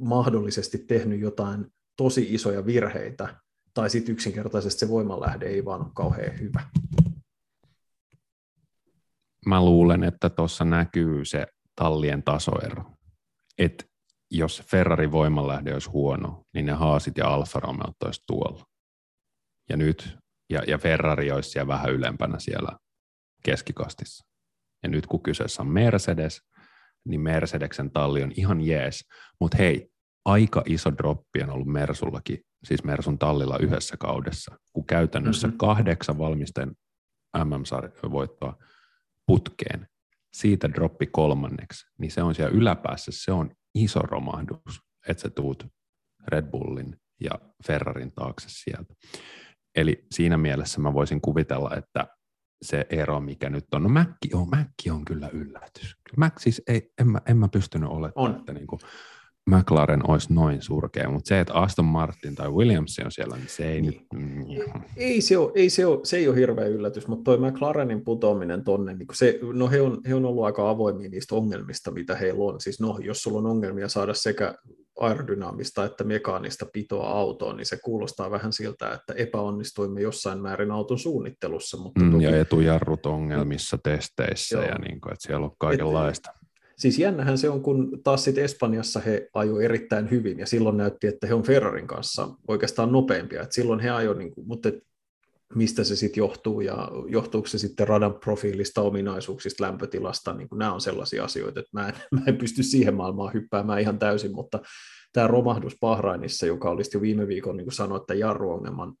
mahdollisesti 0.00 0.78
tehnyt 0.78 1.20
jotain 1.20 1.66
tosi 1.96 2.34
isoja 2.34 2.66
virheitä, 2.66 3.36
tai 3.74 3.90
sitten 3.90 4.12
yksinkertaisesti 4.12 4.80
se 4.80 4.88
voimanlähde 4.88 5.46
ei 5.46 5.64
vaan 5.64 5.80
ole 5.80 5.90
kauhean 5.94 6.40
hyvä? 6.40 6.62
Mä 9.46 9.64
luulen, 9.64 10.04
että 10.04 10.30
tuossa 10.30 10.64
näkyy 10.64 11.24
se 11.24 11.46
tallien 11.76 12.22
tasoero. 12.22 12.84
Että 13.58 13.84
jos 14.30 14.62
Ferrari 14.66 15.12
voimanlähde 15.12 15.72
olisi 15.74 15.90
huono, 15.90 16.42
niin 16.54 16.66
ne 16.66 16.72
Haasit 16.72 17.18
ja 17.18 17.28
Alfa 17.28 17.60
Romeo 17.60 17.92
olisi 18.04 18.22
tuolla. 18.26 18.64
Ja 19.70 19.76
nyt, 19.76 20.18
ja, 20.50 20.62
ja 20.66 20.78
Ferrari 20.78 21.30
olisi 21.32 21.50
siellä 21.50 21.68
vähän 21.68 21.92
ylempänä 21.92 22.38
siellä 22.38 22.78
keskikastissa. 23.44 24.24
Ja 24.82 24.88
nyt 24.88 25.06
kun 25.06 25.22
kyseessä 25.22 25.62
on 25.62 25.68
Mercedes, 25.68 26.42
niin 27.08 27.20
Mercedeksen 27.20 27.90
talli 27.90 28.22
on 28.22 28.32
ihan 28.36 28.60
jees. 28.60 29.04
Mutta 29.40 29.56
hei, 29.56 29.88
aika 30.24 30.62
iso 30.66 30.96
droppi 30.98 31.42
on 31.42 31.50
ollut 31.50 31.68
Mersullakin, 31.68 32.40
siis 32.64 32.84
Mersun 32.84 33.18
tallilla 33.18 33.58
yhdessä 33.58 33.96
kaudessa, 33.96 34.58
kun 34.72 34.86
käytännössä 34.86 35.46
mm-hmm. 35.46 35.58
kahdeksan 35.58 36.18
valmisten 36.18 36.72
MM-voittoa 37.36 38.58
putkeen, 39.26 39.88
siitä 40.32 40.70
droppi 40.70 41.06
kolmanneksi, 41.06 41.86
niin 41.98 42.10
se 42.10 42.22
on 42.22 42.34
siellä 42.34 42.56
yläpäässä, 42.56 43.10
se 43.14 43.32
on 43.32 43.50
iso 43.74 44.00
romahdus, 44.00 44.80
että 45.08 45.20
sä 45.20 45.30
tuut 45.30 45.66
Red 46.28 46.50
Bullin 46.50 46.96
ja 47.20 47.30
Ferrarin 47.66 48.12
taakse 48.12 48.46
sieltä. 48.48 48.94
Eli 49.76 50.06
siinä 50.10 50.36
mielessä 50.36 50.80
mä 50.80 50.94
voisin 50.94 51.20
kuvitella, 51.20 51.76
että 51.76 52.06
se 52.64 52.86
ero, 52.90 53.20
mikä 53.20 53.50
nyt 53.50 53.64
on, 53.74 53.82
no 53.82 53.88
Mäkki 53.88 54.30
on, 54.34 54.50
Mäkki 54.50 54.90
on 54.90 55.04
kyllä 55.04 55.28
yllätys. 55.28 55.96
Mäk 56.16 56.38
siis 56.38 56.62
ei, 56.66 56.90
en, 57.00 57.08
mä, 57.08 57.20
en 57.26 57.36
mä 57.36 57.48
pystynyt 57.48 57.88
olemaan, 57.90 58.36
että 58.38 58.52
niin 58.52 58.66
kuin, 58.66 58.80
McLaren 59.50 60.10
olisi 60.10 60.34
noin 60.34 60.62
surkea, 60.62 61.10
mutta 61.10 61.28
se, 61.28 61.40
että 61.40 61.54
Aston 61.54 61.84
Martin 61.84 62.34
tai 62.34 62.50
Williams 62.50 62.98
on 63.04 63.12
siellä, 63.12 63.36
niin 63.36 63.48
se 63.48 63.72
ei 63.72 63.80
niin. 63.80 63.92
nyt... 63.92 64.06
Mm, 64.14 64.82
ei, 64.96 65.20
se 65.20 65.38
ole, 65.38 65.52
ei 65.54 65.70
se, 65.70 65.86
ole, 65.86 66.00
se 66.02 66.16
ei 66.16 66.28
ole 66.28 66.36
hirveä 66.36 66.66
yllätys, 66.66 67.08
mutta 67.08 67.24
toi 67.24 67.50
McLarenin 67.50 68.04
putoaminen 68.04 68.64
tonne, 68.64 68.94
niin 68.94 69.08
se, 69.12 69.38
no 69.52 69.70
he 69.70 69.80
on, 69.80 70.00
he 70.08 70.14
on 70.14 70.24
ollut 70.24 70.44
aika 70.44 70.70
avoimia 70.70 71.08
niistä 71.08 71.34
ongelmista, 71.34 71.90
mitä 71.90 72.16
heillä 72.16 72.44
on. 72.44 72.60
Siis 72.60 72.80
no, 72.80 72.98
jos 73.02 73.22
sulla 73.22 73.38
on 73.38 73.46
ongelmia 73.46 73.88
saada 73.88 74.14
sekä 74.14 74.54
aerodynaamista 75.00 75.84
että 75.84 76.04
mekaanista 76.04 76.66
pitoa 76.72 77.08
autoon, 77.08 77.56
niin 77.56 77.66
se 77.66 77.78
kuulostaa 77.84 78.30
vähän 78.30 78.52
siltä, 78.52 78.92
että 78.92 79.12
epäonnistuimme 79.16 80.00
jossain 80.00 80.42
määrin 80.42 80.70
auton 80.70 80.98
suunnittelussa. 80.98 81.76
Mutta 81.76 82.00
mm, 82.00 82.12
toki... 82.12 82.24
Ja 82.24 82.40
etujarrut 82.40 83.06
ongelmissa 83.06 83.78
testeissä 83.82 84.56
Joo. 84.56 84.66
ja 84.66 84.74
niin 84.78 85.00
kuin, 85.00 85.12
että 85.12 85.26
siellä 85.26 85.46
on 85.46 85.56
kaikenlaista. 85.58 86.30
Et, 86.30 86.43
Siis 86.78 86.98
jännähän 86.98 87.38
se 87.38 87.48
on, 87.50 87.62
kun 87.62 88.00
taas 88.04 88.24
sitten 88.24 88.44
Espanjassa 88.44 89.00
he 89.00 89.28
ajoi 89.34 89.64
erittäin 89.64 90.10
hyvin, 90.10 90.38
ja 90.38 90.46
silloin 90.46 90.76
näytti, 90.76 91.06
että 91.06 91.26
he 91.26 91.34
on 91.34 91.42
Ferrarin 91.42 91.86
kanssa 91.86 92.28
oikeastaan 92.48 92.92
nopeampia. 92.92 93.42
Et 93.42 93.52
silloin 93.52 93.80
he 93.80 93.90
ajoi, 93.90 94.18
niin 94.18 94.30
kuin, 94.30 94.46
mutta 94.46 94.68
mistä 95.54 95.84
se 95.84 95.96
sitten 95.96 96.20
johtuu, 96.20 96.60
ja 96.60 96.88
johtuuko 97.08 97.48
se 97.48 97.58
sitten 97.58 97.88
radan 97.88 98.14
profiilista, 98.14 98.82
ominaisuuksista, 98.82 99.64
lämpötilasta, 99.64 100.34
niin 100.34 100.48
kuin 100.48 100.58
nämä 100.58 100.72
on 100.72 100.80
sellaisia 100.80 101.24
asioita, 101.24 101.60
että 101.60 101.70
mä 101.72 101.88
en, 101.88 101.94
mä 102.18 102.20
en 102.26 102.36
pysty 102.36 102.62
siihen 102.62 102.94
maailmaan 102.94 103.34
hyppäämään 103.34 103.80
ihan 103.80 103.98
täysin, 103.98 104.34
mutta 104.34 104.60
tämä 105.12 105.26
romahdus 105.26 105.76
Bahrainissa, 105.80 106.46
joka 106.46 106.70
olisi 106.70 106.96
jo 106.96 107.00
viime 107.00 107.26
viikon, 107.26 107.56
niin 107.56 107.64
kuin 107.64 107.74
sanoin, 107.74 108.00
että 108.00 108.14
jarruongelman 108.14 108.94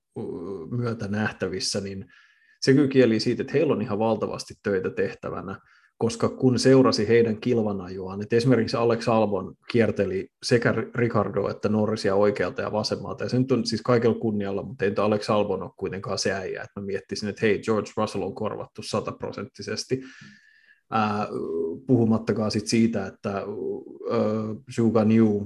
myötä 0.70 1.08
nähtävissä, 1.08 1.80
niin 1.80 2.06
se 2.60 2.72
kyllä 2.72 2.88
kieli 2.88 3.20
siitä, 3.20 3.42
että 3.42 3.52
heillä 3.52 3.72
on 3.72 3.82
ihan 3.82 3.98
valtavasti 3.98 4.54
töitä 4.62 4.90
tehtävänä, 4.90 5.60
koska 6.04 6.28
kun 6.28 6.58
seurasi 6.58 7.08
heidän 7.08 7.40
kilvanajoaan, 7.40 8.22
että 8.22 8.36
esimerkiksi 8.36 8.76
Alex 8.76 9.08
Albon 9.08 9.54
kierteli 9.70 10.28
sekä 10.42 10.74
Ricardo 10.94 11.48
että 11.48 11.68
Norrisia 11.68 12.14
oikealta 12.14 12.62
ja 12.62 12.72
vasemmalta, 12.72 13.24
ja 13.24 13.28
se 13.28 13.38
nyt 13.38 13.52
on 13.52 13.66
siis 13.66 13.82
kaikella 13.82 14.18
kunnialla, 14.18 14.62
mutta 14.62 14.84
ei 14.84 14.90
nyt 14.90 14.98
Alex 14.98 15.30
Albon 15.30 15.62
ole 15.62 15.70
kuitenkaan 15.76 16.18
se 16.18 16.32
äijä, 16.32 16.62
että 16.62 16.80
mä 16.80 16.86
miettisin, 16.86 17.28
että 17.28 17.46
hei, 17.46 17.58
George 17.58 17.90
Russell 17.96 18.22
on 18.22 18.34
korvattu 18.34 18.82
sataprosenttisesti, 18.82 20.02
puhumattakaan 21.86 22.50
sit 22.50 22.66
siitä, 22.66 23.06
että 23.06 23.42
Zhuga 24.74 25.04
New 25.04 25.42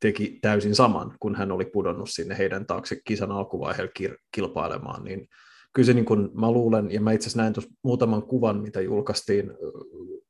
teki 0.00 0.38
täysin 0.42 0.74
saman, 0.74 1.16
kun 1.20 1.34
hän 1.34 1.52
oli 1.52 1.64
pudonnut 1.64 2.10
sinne 2.10 2.38
heidän 2.38 2.66
taakse 2.66 3.00
kisan 3.04 3.30
alkuvaiheella 3.30 3.92
kilpailemaan, 4.32 5.04
niin 5.04 5.28
kyllä 5.72 5.86
se 5.86 5.92
niin 5.92 6.04
kuin, 6.04 6.28
mä 6.34 6.50
luulen, 6.50 6.90
ja 6.90 7.00
mä 7.00 7.12
itse 7.12 7.24
asiassa 7.24 7.42
näin 7.42 7.52
tuossa 7.52 7.70
muutaman 7.82 8.22
kuvan, 8.22 8.60
mitä 8.60 8.80
julkaistiin 8.80 9.52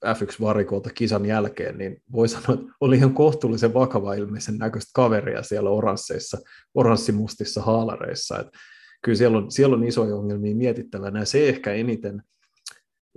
F1-varikolta 0.07 0.91
kisan 0.95 1.27
jälkeen, 1.27 1.79
niin 1.79 2.03
voi 2.13 2.29
sanoa, 2.39 2.61
että 2.61 2.75
oli 2.81 2.97
ihan 2.97 3.15
kohtuullisen 3.15 3.75
vakava 3.75 4.15
ilmeisen 4.15 4.59
näköistä 4.59 4.91
kaveria 4.95 5.43
siellä 5.43 5.71
oransseissa, 5.71 6.39
oranssimustisissa 6.75 7.63
haalareissa. 7.63 8.39
Että 8.39 8.59
kyllä 9.05 9.19
siellä 9.19 9.39
on, 9.39 9.51
siellä 9.51 9.77
on 9.77 9.85
isoja 9.85 10.17
ongelmia 10.17 10.57
mietittävänä, 10.57 11.19
ja 11.19 11.25
se 11.25 11.49
ehkä 11.49 11.73
eniten 11.73 12.23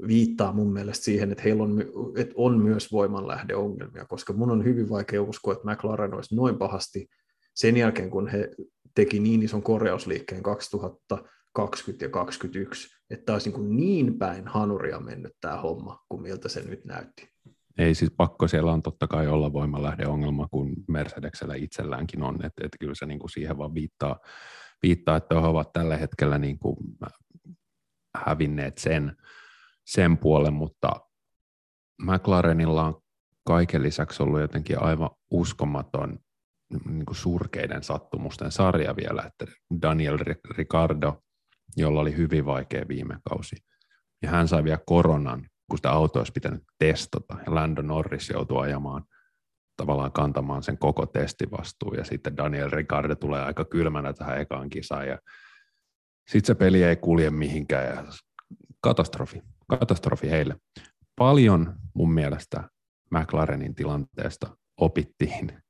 viittaa 0.08 0.54
mun 0.54 0.74
mielestä 0.74 1.06
siihen, 1.06 1.32
että 1.32 1.44
heillä 1.44 1.64
on, 1.64 1.84
että 2.18 2.34
on 2.38 2.60
myös 2.60 2.92
voimanlähdeongelmia, 2.92 4.06
koska 4.06 4.34
mun 4.34 4.52
on 4.52 4.64
hyvin 4.64 4.90
vaikea 4.90 5.22
uskoa, 5.22 5.54
että 5.54 5.72
McLaren 5.72 6.14
olisi 6.14 6.36
noin 6.36 6.58
pahasti 6.58 7.08
sen 7.56 7.78
jälkeen, 7.78 8.10
kun 8.10 8.28
he 8.28 8.50
teki 8.96 9.20
niin 9.20 9.44
ison 9.44 9.64
korjausliikkeen 9.64 10.44
2000 10.44 11.24
20 11.54 12.06
ja 12.06 12.10
21, 12.10 12.90
että 13.10 13.34
olisi 13.34 13.50
niin, 13.50 13.76
niin 13.76 14.18
päin 14.18 14.48
hanuria 14.48 15.00
mennyt 15.00 15.34
tämä 15.42 15.58
homma, 15.58 16.00
kuin 16.10 16.22
miltä 16.22 16.50
se 16.50 16.62
nyt 16.62 16.86
näytti. 16.86 17.30
Ei 17.78 17.96
siis 17.96 18.12
pakko, 18.18 18.48
siellä 18.48 18.72
on 18.72 18.82
totta 18.82 19.08
kai 19.08 19.28
olla 19.28 19.54
voimalähdeongelma, 19.54 20.48
kun 20.48 20.74
Mercedeksellä 20.88 21.56
itselläänkin 21.56 22.24
on, 22.24 22.36
että, 22.36 22.66
että 22.66 22.78
kyllä 22.80 22.96
se 22.96 23.06
niin 23.06 23.20
kuin 23.20 23.30
siihen 23.30 23.58
vaan 23.58 23.74
viittaa, 23.74 24.20
viittaa, 24.84 25.18
että 25.18 25.42
he 25.42 25.48
ovat 25.48 25.74
tällä 25.74 25.98
hetkellä 25.98 26.38
niin 26.38 26.60
kuin 26.60 26.78
hävinneet 28.16 28.78
sen, 28.78 29.18
sen 29.86 30.18
puolen, 30.18 30.54
mutta 30.54 30.92
McLarenilla 32.02 32.84
on 32.84 33.02
kaiken 33.48 33.84
lisäksi 33.84 34.24
ollut 34.24 34.42
jotenkin 34.42 34.82
aivan 34.82 35.10
uskomaton 35.32 36.20
niin 36.86 37.06
kuin 37.06 37.16
surkeiden 37.16 37.84
sattumusten 37.84 38.52
sarja 38.52 38.96
vielä, 38.96 39.24
että 39.28 39.56
Daniel 39.82 40.18
Ricardo 40.58 41.24
jolla 41.78 42.02
oli 42.02 42.18
hyvin 42.18 42.46
vaikea 42.46 42.86
viime 42.88 43.18
kausi. 43.30 43.56
Ja 44.22 44.30
hän 44.30 44.48
sai 44.48 44.64
vielä 44.64 44.80
koronan, 44.86 45.48
kun 45.70 45.78
sitä 45.78 45.92
autoa 45.92 46.20
olisi 46.20 46.32
pitänyt 46.32 46.64
testata. 46.78 47.38
Ja 47.46 47.56
Lando 47.56 47.82
Norris 47.82 48.30
joutui 48.30 48.64
ajamaan 48.64 49.04
tavallaan 49.78 50.12
kantamaan 50.12 50.64
sen 50.64 50.78
koko 50.78 51.06
testivastuun. 51.06 51.98
Ja 51.98 52.04
sitten 52.04 52.38
Daniel 52.38 52.70
Ricciardo 52.70 53.16
tulee 53.16 53.42
aika 53.42 53.66
kylmänä 53.66 54.14
tähän 54.14 54.42
ekaan 54.42 54.70
kisaan. 54.70 55.08
Ja 55.08 55.20
sitten 56.28 56.48
se 56.48 56.56
peli 56.56 56.84
ei 56.84 56.96
kulje 56.96 57.30
mihinkään. 57.30 57.96
Ja 57.96 58.04
katastrofi. 58.82 59.42
Katastrofi 59.70 60.30
heille. 60.30 60.56
Paljon 61.16 61.76
mun 61.94 62.14
mielestä 62.14 62.70
McLarenin 63.12 63.76
tilanteesta 63.76 64.58
opittiin 64.78 65.64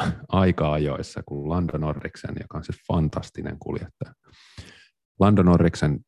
aika 0.28 0.72
ajoissa, 0.72 1.22
kun 1.26 1.48
Lando 1.48 1.78
Norriksen, 1.78 2.34
joka 2.40 2.58
on 2.58 2.64
se 2.64 2.72
fantastinen 2.88 3.56
kuljettaja, 3.58 4.14
Lando 5.20 5.42
Norriksen 5.42 6.00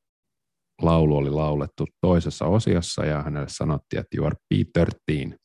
laulu 0.82 1.16
oli 1.16 1.30
laulettu 1.30 1.86
toisessa 2.00 2.44
osiossa 2.46 3.04
ja 3.04 3.22
hänelle 3.22 3.48
sanottiin, 3.48 4.00
että 4.00 4.16
you 4.16 4.26
are 4.26 4.36
P13. 4.54 5.36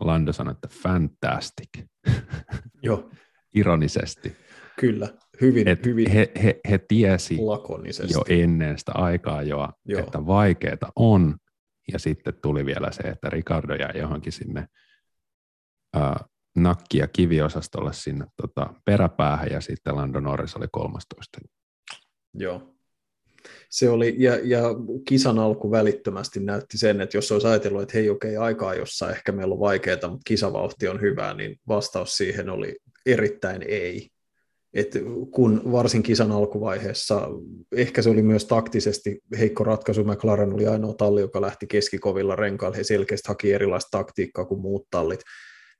Lando 0.00 0.32
sanoi, 0.32 0.52
että 0.52 0.68
fantastic. 0.82 1.68
Joo. 2.82 3.10
Ironisesti. 3.54 4.36
Kyllä, 4.80 5.08
hyvin, 5.40 5.68
Et 5.68 5.86
hyvin 5.86 6.10
he, 6.10 6.32
he, 6.42 6.60
he 6.70 6.78
tiesi 6.78 7.36
lakonisesti. 7.38 8.12
jo 8.12 8.24
ennen 8.28 8.78
sitä 8.78 8.92
aikaa 8.94 9.42
jo, 9.42 9.68
Joo. 9.84 10.00
että 10.00 10.26
vaikeita 10.26 10.92
on, 10.96 11.36
ja 11.92 11.98
sitten 11.98 12.34
tuli 12.42 12.66
vielä 12.66 12.92
se, 12.92 13.02
että 13.02 13.30
Ricardo 13.30 13.74
jäi 13.74 13.98
johonkin 13.98 14.32
sinne 14.32 14.66
ää, 15.94 16.24
nakki- 16.58 16.98
ja 16.98 17.08
kiviosastolle 17.08 17.92
sinne 17.92 18.26
tota, 18.42 18.74
peräpäähän, 18.84 19.48
ja 19.50 19.60
sitten 19.60 19.96
Lando 19.96 20.20
Norris 20.20 20.56
oli 20.56 20.66
13. 20.72 21.40
Joo. 22.34 22.73
Se 23.70 23.90
oli, 23.90 24.14
ja, 24.18 24.38
ja 24.42 24.62
kisan 25.08 25.38
alku 25.38 25.70
välittömästi 25.70 26.40
näytti 26.40 26.78
sen, 26.78 27.00
että 27.00 27.16
jos 27.16 27.32
olisi 27.32 27.46
ajatellut, 27.46 27.82
että 27.82 27.98
hei 27.98 28.10
okei, 28.10 28.36
aikaa 28.36 28.74
jossa 28.74 29.10
ehkä 29.10 29.32
meillä 29.32 29.52
on 29.52 29.60
vaikeaa, 29.60 30.08
mutta 30.08 30.22
kisavauhti 30.26 30.88
on 30.88 31.00
hyvää, 31.00 31.34
niin 31.34 31.56
vastaus 31.68 32.16
siihen 32.16 32.50
oli 32.50 32.76
erittäin 33.06 33.62
ei. 33.68 34.08
Et 34.74 34.94
kun 35.30 35.62
varsin 35.72 36.02
kisan 36.02 36.32
alkuvaiheessa, 36.32 37.28
ehkä 37.72 38.02
se 38.02 38.10
oli 38.10 38.22
myös 38.22 38.44
taktisesti 38.44 39.20
heikko 39.38 39.64
ratkaisu, 39.64 40.04
McLaren 40.04 40.52
oli 40.52 40.66
ainoa 40.66 40.94
talli, 40.94 41.20
joka 41.20 41.40
lähti 41.40 41.66
keskikovilla 41.66 42.36
renkailla, 42.36 42.76
he 42.76 42.84
selkeästi 42.84 43.28
haki 43.28 43.52
erilaista 43.52 43.98
taktiikkaa 43.98 44.44
kuin 44.44 44.60
muut 44.60 44.86
tallit, 44.90 45.20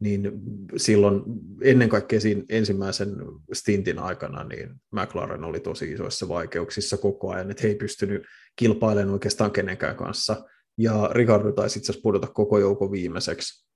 niin 0.05 0.32
silloin 0.76 1.22
ennen 1.62 1.88
kaikkea 1.88 2.20
siinä 2.20 2.42
ensimmäisen 2.48 3.16
stintin 3.52 3.98
aikana 3.98 4.44
niin 4.44 4.70
McLaren 4.90 5.44
oli 5.44 5.61
tosi 5.61 5.92
isoissa 5.92 6.28
vaikeuksissa 6.28 6.96
koko 6.96 7.30
ajan, 7.30 7.50
että 7.50 7.62
he 7.62 7.68
ei 7.68 7.74
pystynyt 7.74 8.22
kilpailemaan 8.57 9.12
oikeastaan 9.12 9.50
kenenkään 9.50 9.96
kanssa. 9.96 10.44
Ja 10.78 11.11
Ricardo 11.12 11.52
taisi 11.52 11.78
itse 11.78 11.92
asiassa 11.92 12.02
pudota 12.02 12.26
koko 12.26 12.59
joukon 12.59 12.92
viimeiseksi 12.92 13.66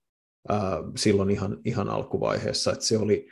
ää, 0.48 0.82
silloin 0.96 1.30
ihan, 1.30 1.58
ihan 1.64 1.88
alkuvaiheessa, 1.88 2.72
että 2.72 2.84
se 2.84 2.98
oli, 2.98 3.28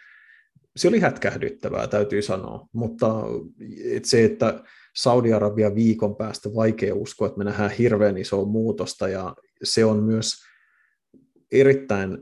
se 0.76 0.88
oli 0.88 1.00
hätkähdyttävää, 1.00 1.86
täytyy 1.86 2.22
sanoa, 2.22 2.68
mutta 2.72 3.24
et 3.84 4.04
se, 4.04 4.24
että 4.24 4.64
Saudi-Arabia 4.96 5.74
viikon 5.74 6.16
päästä 6.16 6.54
vaikea 6.54 6.94
uskoa, 6.94 7.26
että 7.26 7.38
me 7.38 7.44
nähdään 7.44 7.70
hirveän 7.70 8.18
isoa 8.18 8.44
muutosta, 8.44 9.08
ja 9.08 9.36
se 9.62 9.84
on 9.84 10.02
myös 10.02 10.46
erittäin 11.52 12.18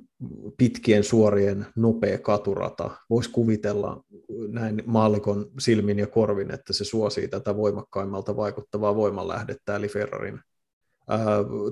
pitkien 0.56 1.04
suorien 1.04 1.66
nopea 1.76 2.18
katurata. 2.18 2.90
Voisi 3.10 3.30
kuvitella 3.30 4.04
näin 4.48 4.82
maallikon 4.86 5.50
silmin 5.58 5.98
ja 5.98 6.06
korvin, 6.06 6.50
että 6.50 6.72
se 6.72 6.84
suosii 6.84 7.28
tätä 7.28 7.56
voimakkaimmalta 7.56 8.36
vaikuttavaa 8.36 8.96
voimanlähdettä, 8.96 9.76
eli 9.76 9.88
Ferrarin 9.88 10.40
ää, 11.08 11.20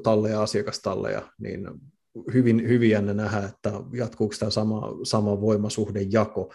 talleja, 0.03 0.43
asiakastalleja, 0.43 1.23
niin 1.39 1.69
hyvin, 2.35 2.69
hyvin 2.69 2.91
jännä 2.91 3.15
nähdä, 3.15 3.39
että 3.49 3.73
jatkuuko 3.93 4.35
tämä 4.39 4.51
sama, 4.51 4.83
sama 5.03 5.41
voimasuhdejako, 5.41 6.53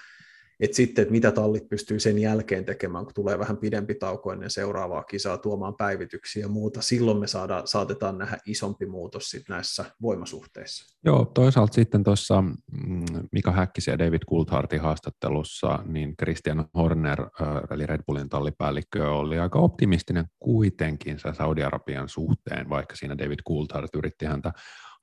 et 0.59 0.73
sitten, 0.73 1.01
että 1.01 1.11
mitä 1.11 1.31
tallit 1.31 1.69
pystyy 1.69 1.99
sen 1.99 2.19
jälkeen 2.19 2.65
tekemään, 2.65 3.05
kun 3.05 3.13
tulee 3.13 3.39
vähän 3.39 3.57
pidempi 3.57 3.95
tauko 3.95 4.33
ennen 4.33 4.49
seuraavaa 4.49 5.03
kisaa 5.03 5.37
tuomaan 5.37 5.75
päivityksiä 5.75 6.41
ja 6.41 6.47
muuta, 6.47 6.81
silloin 6.81 7.17
me 7.17 7.27
saada, 7.27 7.61
saatetaan 7.65 8.17
nähdä 8.17 8.37
isompi 8.45 8.85
muutos 8.85 9.29
sit 9.29 9.49
näissä 9.49 9.85
voimasuhteissa. 10.01 10.97
Joo, 11.05 11.25
toisaalta 11.25 11.73
sitten 11.73 12.03
tuossa 12.03 12.41
mm, 12.41 13.05
Mika 13.31 13.51
Häkkisen 13.51 13.91
ja 13.91 13.99
David 13.99 14.21
Coulthardin 14.29 14.81
haastattelussa, 14.81 15.79
niin 15.85 16.17
Christian 16.17 16.65
Horner, 16.75 17.25
eli 17.71 17.85
Red 17.85 18.01
Bullin 18.07 18.29
tallipäällikkö, 18.29 19.11
oli 19.11 19.39
aika 19.39 19.59
optimistinen 19.59 20.25
kuitenkin 20.39 21.17
Saudi-Arabian 21.33 22.09
suhteen, 22.09 22.69
vaikka 22.69 22.95
siinä 22.95 23.17
David 23.17 23.39
Coulthard 23.47 23.87
yritti 23.93 24.25
häntä 24.25 24.51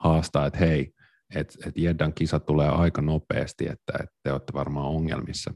haastaa, 0.00 0.46
että 0.46 0.58
hei, 0.58 0.92
että 1.34 1.68
et 1.68 1.76
Jeddan 1.76 2.14
kisa 2.14 2.40
tulee 2.40 2.68
aika 2.68 3.02
nopeasti, 3.02 3.64
että, 3.64 3.92
että 3.92 4.16
te 4.22 4.32
olette 4.32 4.52
varmaan 4.52 4.86
ongelmissa. 4.86 5.54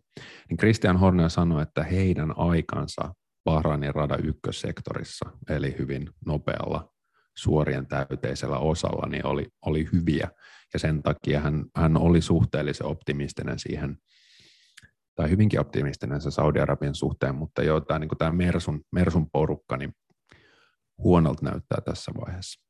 Niin 0.49 0.57
Christian 0.57 0.97
Horner 0.97 1.31
sanoi, 1.31 1.63
että 1.63 1.83
heidän 1.83 2.39
aikansa 2.39 3.15
Bahrainin 3.45 3.95
rada 3.95 4.17
ykkössektorissa, 4.17 5.31
eli 5.49 5.77
hyvin 5.79 6.11
nopealla 6.27 6.93
suorien 7.37 7.87
täyteisellä 7.87 8.59
osalla, 8.59 9.09
niin 9.09 9.27
oli, 9.27 9.47
oli 9.67 9.89
hyviä. 9.93 10.29
Ja 10.73 10.79
sen 10.79 11.03
takia 11.03 11.41
hän, 11.41 11.65
hän 11.77 11.97
oli 11.97 12.21
suhteellisen 12.21 12.87
optimistinen 12.87 13.59
siihen, 13.59 13.97
tai 15.15 15.31
hyvinkin 15.31 15.61
optimistinen 15.61 16.21
se 16.21 16.31
Saudi-Arabian 16.31 16.95
suhteen, 16.95 17.35
mutta 17.35 17.63
jo 17.63 17.81
tämä, 17.81 17.99
niin 17.99 18.11
tämä 18.19 18.33
Mersun, 18.33 18.81
Mersun 18.93 19.31
porukka 19.31 19.77
niin 19.77 19.93
huonolta 20.99 21.45
näyttää 21.45 21.81
tässä 21.81 22.13
vaiheessa. 22.21 22.68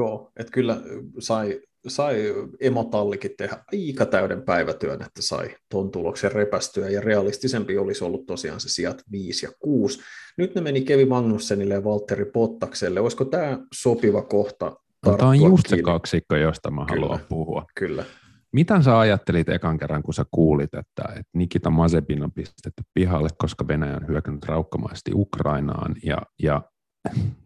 Joo, 0.00 0.32
että 0.36 0.52
kyllä 0.52 0.80
sai, 1.18 1.60
sai 1.88 2.34
emotallikin 2.60 3.30
tehdä 3.38 3.64
aika 3.72 4.06
täyden 4.06 4.42
päivätyön, 4.42 5.02
että 5.02 5.22
sai 5.22 5.56
tuon 5.70 5.90
tuloksen 5.90 6.32
repästyä, 6.32 6.88
ja 6.88 7.00
realistisempi 7.00 7.78
olisi 7.78 8.04
ollut 8.04 8.26
tosiaan 8.26 8.60
se 8.60 8.68
sijat 8.68 9.02
5 9.12 9.46
ja 9.46 9.52
6. 9.58 10.00
Nyt 10.38 10.54
ne 10.54 10.60
meni 10.60 10.80
Kevi 10.80 11.04
Magnussenille 11.04 11.74
ja 11.74 11.84
Valtteri 11.84 12.24
Pottakselle. 12.24 13.00
Olisiko 13.00 13.24
tämä 13.24 13.58
sopiva 13.74 14.22
kohta 14.22 14.76
no, 15.06 15.16
Tämä 15.16 15.30
on 15.30 15.40
just 15.40 15.66
kiinni? 15.66 15.80
se 15.80 15.82
kaksikko, 15.82 16.36
josta 16.36 16.70
mä 16.70 16.86
kyllä, 16.88 17.00
haluan 17.00 17.20
puhua. 17.28 17.64
Kyllä. 17.76 18.04
Mitä 18.52 18.82
sä 18.82 18.98
ajattelit 18.98 19.48
ekan 19.48 19.78
kerran, 19.78 20.02
kun 20.02 20.14
sä 20.14 20.24
kuulit, 20.30 20.74
että, 20.74 21.02
että 21.08 21.30
Nikita 21.34 21.70
Mazepin 21.70 22.24
on 22.24 22.32
pistetty 22.32 22.82
pihalle, 22.94 23.28
koska 23.38 23.68
Venäjä 23.68 23.96
on 23.96 24.08
hyökännyt 24.08 24.44
raukkamaisesti 24.44 25.10
Ukrainaan, 25.14 25.94
ja, 26.04 26.18
ja 26.42 26.62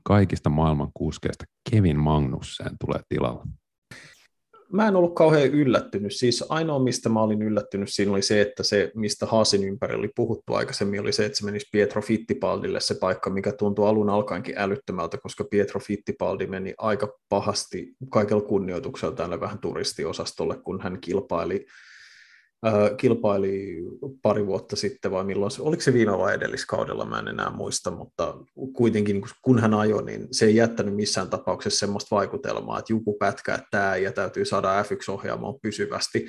kaikista 0.02 0.50
maailman 0.50 0.90
kuskeista 0.94 1.44
Kevin 1.70 1.98
Magnussen 1.98 2.70
tulee 2.84 3.00
tilalla? 3.08 3.46
Mä 4.72 4.88
en 4.88 4.96
ollut 4.96 5.14
kauhean 5.14 5.46
yllättynyt. 5.46 6.12
Siis 6.12 6.44
ainoa, 6.48 6.78
mistä 6.78 7.08
mä 7.08 7.22
olin 7.22 7.42
yllättynyt, 7.42 7.88
siinä 7.92 8.12
oli 8.12 8.22
se, 8.22 8.40
että 8.40 8.62
se, 8.62 8.90
mistä 8.94 9.26
Haasin 9.26 9.64
ympärillä 9.64 9.98
oli 9.98 10.10
puhuttu 10.16 10.54
aikaisemmin, 10.54 11.00
oli 11.00 11.12
se, 11.12 11.24
että 11.24 11.38
se 11.38 11.44
menisi 11.44 11.68
Pietro 11.72 12.02
Fittipaldille 12.02 12.80
se 12.80 12.94
paikka, 13.00 13.30
mikä 13.30 13.52
tuntui 13.52 13.88
alun 13.88 14.10
alkaenkin 14.10 14.58
älyttömältä, 14.58 15.18
koska 15.18 15.44
Pietro 15.50 15.80
Fittipaldi 15.80 16.46
meni 16.46 16.74
aika 16.78 17.18
pahasti 17.28 17.94
kaikella 18.10 18.42
kunnioituksella 18.42 19.14
tänne 19.14 19.40
vähän 19.40 19.58
turistiosastolle, 19.58 20.56
kun 20.64 20.80
hän 20.80 21.00
kilpaili 21.00 21.66
kilpaili 22.96 23.82
pari 24.22 24.46
vuotta 24.46 24.76
sitten 24.76 25.10
vai 25.10 25.24
milloin, 25.24 25.52
oliko 25.58 25.82
se 25.82 25.92
viime 25.92 26.18
vai 26.18 26.34
edelliskaudella, 26.34 27.04
mä 27.04 27.18
en 27.18 27.28
enää 27.28 27.50
muista, 27.50 27.90
mutta 27.90 28.34
kuitenkin 28.72 29.22
kun 29.42 29.58
hän 29.58 29.74
ajoi, 29.74 30.04
niin 30.04 30.28
se 30.30 30.46
ei 30.46 30.56
jättänyt 30.56 30.94
missään 30.94 31.30
tapauksessa 31.30 31.78
semmoista 31.78 32.16
vaikutelmaa, 32.16 32.78
että 32.78 32.92
joku 32.92 33.16
pätkää 33.18 33.62
tämä 33.70 33.96
ja 33.96 34.12
täytyy 34.12 34.44
saada 34.44 34.82
F1-ohjaamoon 34.82 35.60
pysyvästi, 35.62 36.26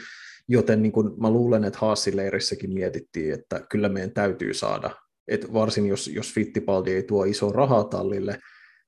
joten 0.47 0.81
niin 0.81 0.91
kun 0.91 1.15
mä 1.19 1.29
luulen, 1.29 1.63
että 1.63 1.79
Haasileirissäkin 1.79 2.73
mietittiin, 2.73 3.33
että 3.33 3.61
kyllä 3.69 3.89
meidän 3.89 4.11
täytyy 4.11 4.53
saada, 4.53 4.91
että 5.27 5.53
varsin 5.53 5.85
jos, 5.85 6.07
jos 6.07 6.33
Fittipaldi 6.33 6.91
ei 6.91 7.03
tuo 7.03 7.23
iso 7.23 7.51
rahaa 7.51 7.83
tallille, 7.83 8.39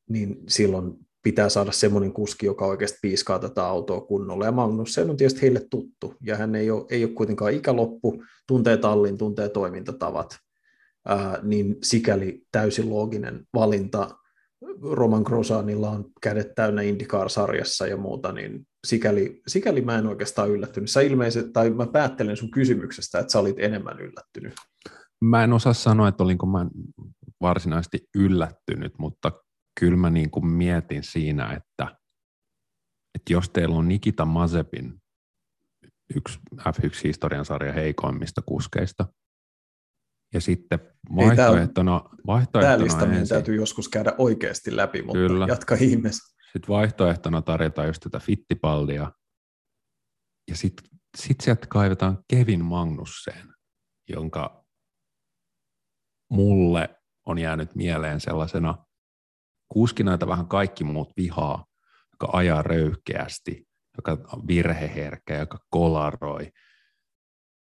niin 0.09 0.37
silloin 0.47 1.06
pitää 1.27 1.49
saada 1.49 1.71
semmoinen 1.71 2.13
kuski, 2.13 2.45
joka 2.45 2.65
oikeasti 2.65 2.97
piiskaa 3.01 3.39
tätä 3.39 3.65
autoa 3.65 4.01
kunnolla. 4.01 4.45
Ja 4.45 4.51
Magnussen 4.51 5.09
on 5.09 5.17
tietysti 5.17 5.41
heille 5.41 5.61
tuttu, 5.69 6.13
ja 6.23 6.35
hän 6.35 6.55
ei 6.55 6.71
ole, 6.71 6.85
ei 6.89 7.03
ole 7.03 7.13
kuitenkaan 7.13 7.53
ikäloppu, 7.53 8.23
tuntee 8.47 8.77
tallin, 8.77 9.17
tuntee 9.17 9.49
toimintatavat, 9.49 10.37
ää, 11.07 11.39
niin 11.43 11.75
sikäli 11.83 12.41
täysin 12.51 12.89
looginen 12.89 13.45
valinta. 13.53 14.09
Roman 14.81 15.21
Grosanilla 15.21 15.89
on 15.89 16.05
kädet 16.21 16.55
täynnä 16.55 16.81
IndyCar-sarjassa 16.81 17.87
ja 17.87 17.97
muuta, 17.97 18.31
niin 18.31 18.67
sikäli, 18.87 19.41
sikäli 19.47 19.81
mä 19.81 19.97
en 19.97 20.07
oikeastaan 20.07 20.49
yllättynyt. 20.49 20.89
Sä 20.89 21.01
ilmeisesti, 21.01 21.51
tai 21.51 21.69
mä 21.69 21.87
päättelen 21.87 22.37
sun 22.37 22.51
kysymyksestä, 22.51 23.19
että 23.19 23.31
sä 23.31 23.39
olit 23.39 23.59
enemmän 23.59 23.99
yllättynyt. 23.99 24.53
Mä 25.21 25.43
en 25.43 25.53
osaa 25.53 25.73
sanoa, 25.73 26.07
että 26.07 26.23
olinko 26.23 26.45
mä 26.45 26.67
varsinaisesti 27.41 27.99
yllättynyt, 28.15 28.93
mutta 28.99 29.31
kyllä 29.79 29.97
mä 29.97 30.09
niin 30.09 30.31
kuin 30.31 30.47
mietin 30.47 31.03
siinä, 31.03 31.53
että, 31.53 31.97
että 33.15 33.33
jos 33.33 33.49
teillä 33.49 33.75
on 33.75 33.87
Nikita 33.87 34.25
Mazepin 34.25 35.01
yksi 36.15 36.39
F1-historian 36.55 37.45
sarja 37.45 37.73
heikoimmista 37.73 38.41
kuskeista, 38.41 39.05
ja 40.33 40.41
sitten 40.41 40.79
vaihtoehtona, 41.15 42.01
Ei, 42.03 42.23
vaihtoehtona 42.27 42.99
tämä 42.99 43.17
ensin, 43.17 43.35
täytyy 43.35 43.55
joskus 43.55 43.89
käydä 43.89 44.13
oikeasti 44.17 44.75
läpi, 44.75 45.01
mutta 45.01 45.17
kyllä. 45.17 45.45
jatka 45.49 45.75
ihmeessä. 45.75 46.35
Sitten 46.43 46.67
vaihtoehtona 46.67 47.41
tarjotaan 47.41 47.87
just 47.87 48.01
tätä 48.03 48.19
fittipallia, 48.19 49.11
ja 50.49 50.55
sitten 50.55 50.85
sit 51.17 51.41
sieltä 51.41 51.67
kaivetaan 51.69 52.23
Kevin 52.29 52.65
Magnussen, 52.65 53.53
jonka 54.09 54.65
mulle 56.31 56.89
on 57.25 57.37
jäänyt 57.39 57.75
mieleen 57.75 58.19
sellaisena 58.19 58.86
kuskinaita 59.69 60.27
vähän 60.27 60.47
kaikki 60.47 60.83
muut 60.83 61.09
vihaa, 61.17 61.65
joka 62.11 62.37
ajaa 62.37 62.61
röyhkeästi, 62.61 63.67
joka 63.97 64.11
on 64.11 64.47
virheherkkä, 64.47 65.37
joka 65.37 65.59
kolaroi, 65.69 66.51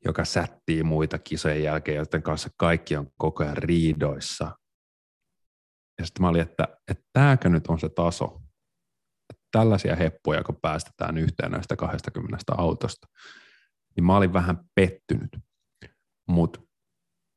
joka 0.06 0.26
sättii 0.26 0.84
muita 0.84 1.20
kisojen 1.20 1.64
jälkeen, 1.64 1.98
joten 1.98 2.24
kanssa 2.24 2.50
kaikki 2.58 2.98
on 2.98 3.08
koko 3.18 3.44
ajan 3.44 3.58
riidoissa. 3.58 4.58
Ja 6.00 6.06
sitten 6.06 6.22
mä 6.22 6.30
olin, 6.30 6.42
että, 6.42 6.68
että 6.88 7.04
tämäkö 7.14 7.50
nyt 7.50 7.68
on 7.68 7.80
se 7.80 7.90
taso, 7.90 8.42
että 9.30 9.44
tällaisia 9.52 9.96
heppuja, 9.96 10.44
kun 10.44 10.60
päästetään 10.62 11.18
yhteen 11.18 11.52
näistä 11.52 11.76
20 11.76 12.38
autosta, 12.58 13.08
niin 13.96 14.04
mä 14.04 14.18
olin 14.18 14.34
vähän 14.34 14.58
pettynyt. 14.76 15.38
Mutta 16.28 16.60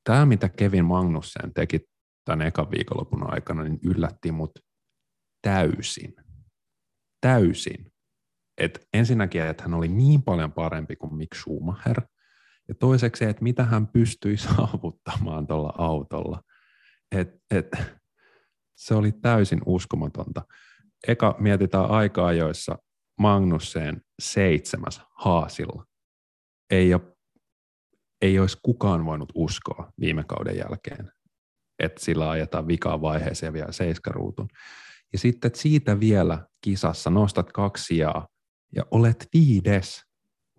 tämä, 0.04 0.26
mitä 0.26 0.48
Kevin 0.48 0.84
Magnussen 0.84 1.54
teki 1.54 1.89
tämän 2.31 2.47
ekan 2.47 2.70
viikonlopun 2.70 3.33
aikana, 3.33 3.62
niin 3.62 3.78
yllätti 3.85 4.33
mut 4.33 4.51
täysin. 5.43 6.14
Täysin. 7.20 7.93
Et 8.59 8.89
ensinnäkin, 8.93 9.43
että 9.43 9.62
hän 9.62 9.74
oli 9.74 9.89
niin 9.89 10.22
paljon 10.22 10.53
parempi 10.53 10.97
kuin 10.97 11.14
Mick 11.14 11.35
Schumacher, 11.35 12.03
ja 12.68 12.74
toiseksi, 12.74 13.24
että 13.24 13.43
mitä 13.43 13.64
hän 13.64 13.87
pystyi 13.87 14.37
saavuttamaan 14.47 15.47
tuolla 15.47 15.72
autolla. 15.78 16.43
Et, 17.12 17.28
et, 17.51 17.68
se 18.76 18.95
oli 18.95 19.12
täysin 19.12 19.61
uskomatonta. 19.66 20.43
Eka 21.09 21.37
mietitään 21.39 21.91
aikaa, 21.91 22.33
joissa 22.33 22.78
Magnussen 23.18 24.03
seitsemäs 24.22 25.03
Haasilla. 25.11 25.85
Ei, 26.70 26.95
ole, 26.95 27.16
ei 28.22 28.39
olisi 28.39 28.59
kukaan 28.62 29.07
voinut 29.07 29.33
uskoa 29.35 29.93
viime 30.01 30.24
kauden 30.24 30.57
jälkeen, 30.57 31.12
että 31.81 32.05
sillä 32.05 32.31
ajetaan 32.31 32.68
vikaan 32.68 33.03
vaiheeseen 33.03 33.53
vielä 33.53 33.72
seiskaruutun. 33.72 34.49
Ja 35.12 35.18
sitten 35.18 35.49
että 35.49 35.59
siitä 35.61 36.01
vielä 36.01 36.47
kisassa 36.61 37.11
nostat 37.11 37.53
kaksi 37.53 37.97
ja, 37.97 38.28
ja 38.76 38.85
olet 38.91 39.28
viides, 39.33 40.05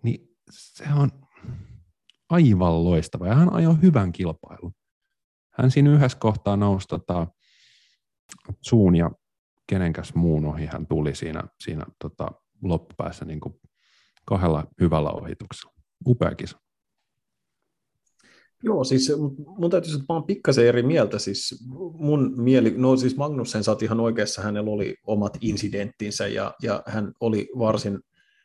niin 0.02 0.28
se 0.50 0.84
on 0.96 1.10
aivan 2.30 2.84
loistava. 2.84 3.26
Ja 3.26 3.34
hän 3.34 3.52
ajoi 3.52 3.76
hyvän 3.82 4.12
kilpailun. 4.12 4.72
Hän 5.58 5.70
siinä 5.70 5.90
yhdessä 5.90 6.18
kohtaa 6.18 6.56
nousi 6.56 6.88
tota, 6.88 7.26
suun 8.60 8.96
ja 8.96 9.10
kenenkäs 9.66 10.14
muun 10.14 10.46
ohi 10.46 10.66
hän 10.66 10.86
tuli 10.86 11.14
siinä, 11.14 11.42
siinä 11.64 11.84
tota, 11.98 12.30
loppupäässä 12.62 13.24
niin 13.24 13.40
kuin 13.40 13.54
kahdella 14.24 14.66
hyvällä 14.80 15.10
ohituksella. 15.10 15.74
Upea 16.06 16.34
kisa. 16.34 16.61
Joo, 18.64 18.84
siis 18.84 19.12
mun 19.58 19.70
täytyy 19.70 19.90
sanoa, 19.90 20.02
että 20.02 20.12
mä 20.12 20.16
oon 20.16 20.26
pikkasen 20.26 20.66
eri 20.66 20.82
mieltä. 20.82 21.18
Siis 21.18 21.64
mun 21.98 22.34
mieli, 22.36 22.74
no 22.76 22.96
siis 22.96 23.16
Magnussen 23.16 23.64
saat 23.64 23.82
ihan 23.82 24.00
oikeassa, 24.00 24.42
hänellä 24.42 24.70
oli 24.70 24.94
omat 25.06 25.38
incidenttinsä 25.40 26.26
ja, 26.26 26.54
ja 26.62 26.82
hän 26.86 27.12
oli 27.20 27.48
varsin 27.58 27.98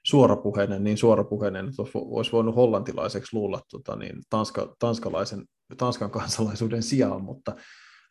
suorapuheinen, 0.05 0.84
niin 0.84 0.97
suorapuheinen, 0.97 1.68
että 1.68 1.84
olisi 1.95 2.32
voinut 2.32 2.55
hollantilaiseksi 2.55 3.36
luulla 3.36 3.61
tota, 3.72 3.95
niin 3.95 4.15
tanska, 4.30 4.76
tanskalaisen, 4.80 5.45
tanskan 5.78 6.11
kansalaisuuden 6.11 6.84
sijaan, 6.84 7.24
mutta 7.24 7.55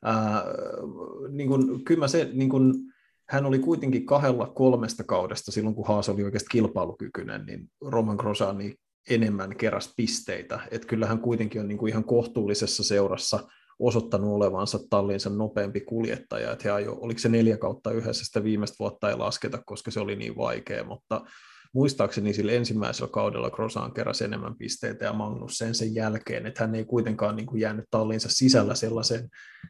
ää, 0.05 0.45
niin 1.31 1.49
kun, 1.49 1.85
kyllä 1.85 2.01
mä 2.01 2.09
se, 2.09 2.31
niin 2.33 2.49
kun, 2.49 2.75
hän 3.29 3.47
oli 3.47 3.59
kuitenkin 3.59 4.07
kahdella 4.07 4.47
kolmesta 4.47 5.05
kaudesta 5.05 5.53
silloin, 5.53 5.75
kun 5.75 5.87
Haas 5.87 6.09
oli 6.09 6.25
oikeasti 6.25 6.49
kilpailukykyinen, 6.51 7.47
niin 7.47 7.71
Roman 7.81 8.17
Grosani 8.17 8.75
enemmän 9.11 9.57
keräs 9.57 9.95
pisteitä. 9.97 10.61
Että 10.71 10.89
kyllähän 10.89 11.19
kuitenkin 11.19 11.61
on 11.61 11.69
niin 11.69 11.79
kuin 11.79 11.91
ihan 11.91 12.05
kohtuullisessa 12.05 12.85
seurassa 12.85 13.49
osoittanut 13.79 14.35
olevansa 14.35 14.79
tallinsa 14.91 15.31
nopeampi 15.31 15.81
kuljettaja, 15.81 16.53
että 16.53 16.63
he 16.65 16.71
ajo, 16.71 16.99
oliko 17.01 17.19
se 17.19 17.29
neljä 17.29 17.57
kautta 17.57 17.91
yhdessä, 17.91 18.25
sitä 18.25 18.45
viimeistä 18.45 18.77
vuotta 18.79 19.11
ei 19.11 19.17
lasketa, 19.17 19.63
koska 19.67 19.91
se 19.91 20.01
oli 20.01 20.17
niin 20.17 20.37
vaikea, 20.37 20.85
mutta 20.85 21.25
muistaakseni 21.75 22.33
sillä 22.33 22.53
ensimmäisellä 22.53 23.11
kaudella 23.11 23.51
Grosaan 23.51 23.95
keräsi 23.95 24.25
enemmän 24.25 24.57
pisteitä 24.57 25.05
ja 25.05 25.13
Magnus 25.13 25.59
sen 25.59 25.75
sen 25.75 25.95
jälkeen, 25.95 26.47
että 26.47 26.65
hän 26.65 26.75
ei 26.75 26.85
kuitenkaan 26.85 27.37
niin 27.37 27.47
kuin 27.47 27.61
jäänyt 27.61 27.85
tallinsa 27.91 28.29
sisällä 28.31 28.75
sellaisen 28.75 29.29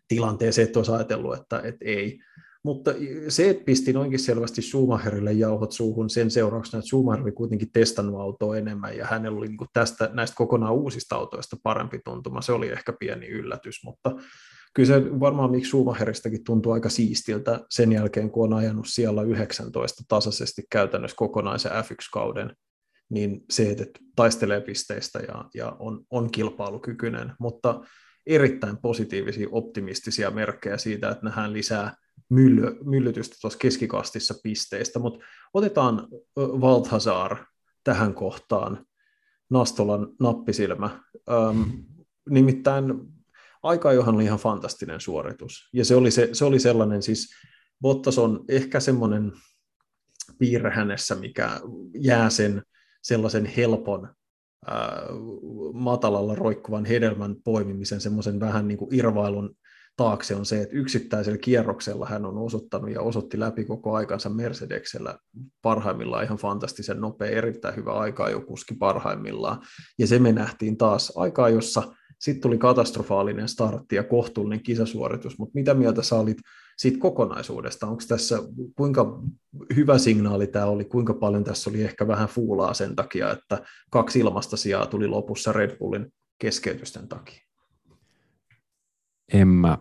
tilanteeseen, 0.08 0.66
että 0.66 0.78
olisi 0.78 0.92
ajatellut, 0.92 1.36
että, 1.36 1.60
että 1.64 1.84
ei. 1.84 2.18
Mutta 2.66 2.90
se, 3.28 3.50
että 3.50 3.64
pisti 3.64 3.92
noinkin 3.92 4.18
selvästi 4.18 4.62
Schumacherille 4.62 5.32
jauhot 5.32 5.72
suuhun 5.72 6.10
sen 6.10 6.30
seurauksena, 6.30 6.78
että 6.78 6.88
Schumacher 6.88 7.22
oli 7.22 7.32
kuitenkin 7.32 7.72
testannut 7.72 8.20
autoa 8.20 8.56
enemmän 8.56 8.96
ja 8.96 9.06
hänellä 9.06 9.38
oli 9.38 9.48
niin 9.48 9.58
tästä, 9.72 10.10
näistä 10.12 10.36
kokonaan 10.36 10.74
uusista 10.74 11.16
autoista 11.16 11.56
parempi 11.62 12.00
tuntuma, 12.04 12.40
se 12.40 12.52
oli 12.52 12.68
ehkä 12.68 12.92
pieni 12.92 13.26
yllätys, 13.26 13.84
mutta 13.84 14.10
kyllä 14.74 14.86
se 14.86 15.20
varmaan 15.20 15.50
miksi 15.50 15.68
Schumacheristakin 15.68 16.44
tuntuu 16.44 16.72
aika 16.72 16.88
siistiltä 16.88 17.60
sen 17.70 17.92
jälkeen, 17.92 18.30
kun 18.30 18.44
on 18.44 18.58
ajanut 18.58 18.86
siellä 18.88 19.22
19 19.22 20.04
tasaisesti 20.08 20.62
käytännössä 20.70 21.16
kokonaisen 21.16 21.72
F1-kauden, 21.72 22.56
niin 23.08 23.40
se, 23.50 23.70
että 23.70 24.00
taistelee 24.16 24.60
pisteistä 24.60 25.18
ja, 25.18 25.44
ja 25.54 25.76
on, 25.78 26.04
on 26.10 26.30
kilpailukykyinen, 26.30 27.32
mutta 27.38 27.80
erittäin 28.26 28.76
positiivisia, 28.76 29.48
optimistisia 29.50 30.30
merkkejä 30.30 30.78
siitä, 30.78 31.10
että 31.10 31.24
nähdään 31.24 31.52
lisää 31.52 32.05
mylly, 32.28 32.78
myllytystä 32.84 33.36
tuossa 33.40 33.58
keskikastissa 33.58 34.34
pisteistä, 34.42 34.98
mutta 34.98 35.24
otetaan 35.54 36.08
Valthazar 36.36 37.36
tähän 37.84 38.14
kohtaan, 38.14 38.86
Nastolan 39.50 40.08
nappisilmä. 40.20 41.00
Öm, 41.30 41.84
nimittäin 42.30 42.94
aika 43.62 43.92
johon 43.92 44.14
oli 44.14 44.24
ihan 44.24 44.38
fantastinen 44.38 45.00
suoritus. 45.00 45.68
Ja 45.72 45.84
se 45.84 45.96
oli, 45.96 46.10
se, 46.10 46.28
se 46.32 46.44
oli 46.44 46.60
sellainen 46.60 47.02
siis, 47.02 47.28
Bottas 47.80 48.18
on 48.18 48.44
ehkä 48.48 48.80
semmoinen 48.80 49.32
piirre 50.38 50.70
hänessä, 50.70 51.14
mikä 51.14 51.60
jää 52.00 52.30
sen 52.30 52.62
sellaisen 53.02 53.46
helpon 53.46 54.14
matalalla 55.72 56.34
roikkuvan 56.34 56.84
hedelmän 56.84 57.36
poimimisen, 57.44 58.00
semmoisen 58.00 58.40
vähän 58.40 58.68
niin 58.68 58.78
kuin 58.78 58.94
irvailun 58.94 59.56
taakse 59.96 60.34
on 60.34 60.46
se, 60.46 60.62
että 60.62 60.76
yksittäisellä 60.76 61.38
kierroksella 61.38 62.06
hän 62.06 62.26
on 62.26 62.38
osoittanut 62.38 62.90
ja 62.90 63.00
osoitti 63.00 63.40
läpi 63.40 63.64
koko 63.64 63.94
aikansa 63.94 64.28
Mercedeksellä 64.28 65.18
parhaimmillaan 65.62 66.24
ihan 66.24 66.38
fantastisen 66.38 67.00
nopea, 67.00 67.30
erittäin 67.30 67.76
hyvä 67.76 67.92
aikaa 67.92 68.30
jo 68.30 68.40
kuski 68.40 68.74
parhaimmillaan. 68.74 69.58
Ja 69.98 70.06
se 70.06 70.18
me 70.18 70.32
nähtiin 70.32 70.76
taas 70.76 71.12
aikaa, 71.16 71.48
jossa 71.48 71.82
sitten 72.18 72.42
tuli 72.42 72.58
katastrofaalinen 72.58 73.48
startti 73.48 73.96
ja 73.96 74.04
kohtuullinen 74.04 74.62
kisasuoritus, 74.62 75.38
mutta 75.38 75.54
mitä 75.54 75.74
mieltä 75.74 76.02
sä 76.02 76.16
olit 76.16 76.38
siitä 76.78 76.98
kokonaisuudesta? 76.98 77.86
Onko 77.86 78.02
tässä, 78.08 78.38
kuinka 78.76 79.22
hyvä 79.76 79.98
signaali 79.98 80.46
tämä 80.46 80.66
oli, 80.66 80.84
kuinka 80.84 81.14
paljon 81.14 81.44
tässä 81.44 81.70
oli 81.70 81.82
ehkä 81.82 82.08
vähän 82.08 82.28
fuulaa 82.28 82.74
sen 82.74 82.96
takia, 82.96 83.30
että 83.30 83.62
kaksi 83.90 84.18
ilmasta 84.18 84.56
sijaa 84.56 84.86
tuli 84.86 85.06
lopussa 85.06 85.52
Red 85.52 85.76
Bullin 85.76 86.12
keskeytysten 86.38 87.08
takia? 87.08 87.46
En 89.32 89.48
mä, 89.48 89.78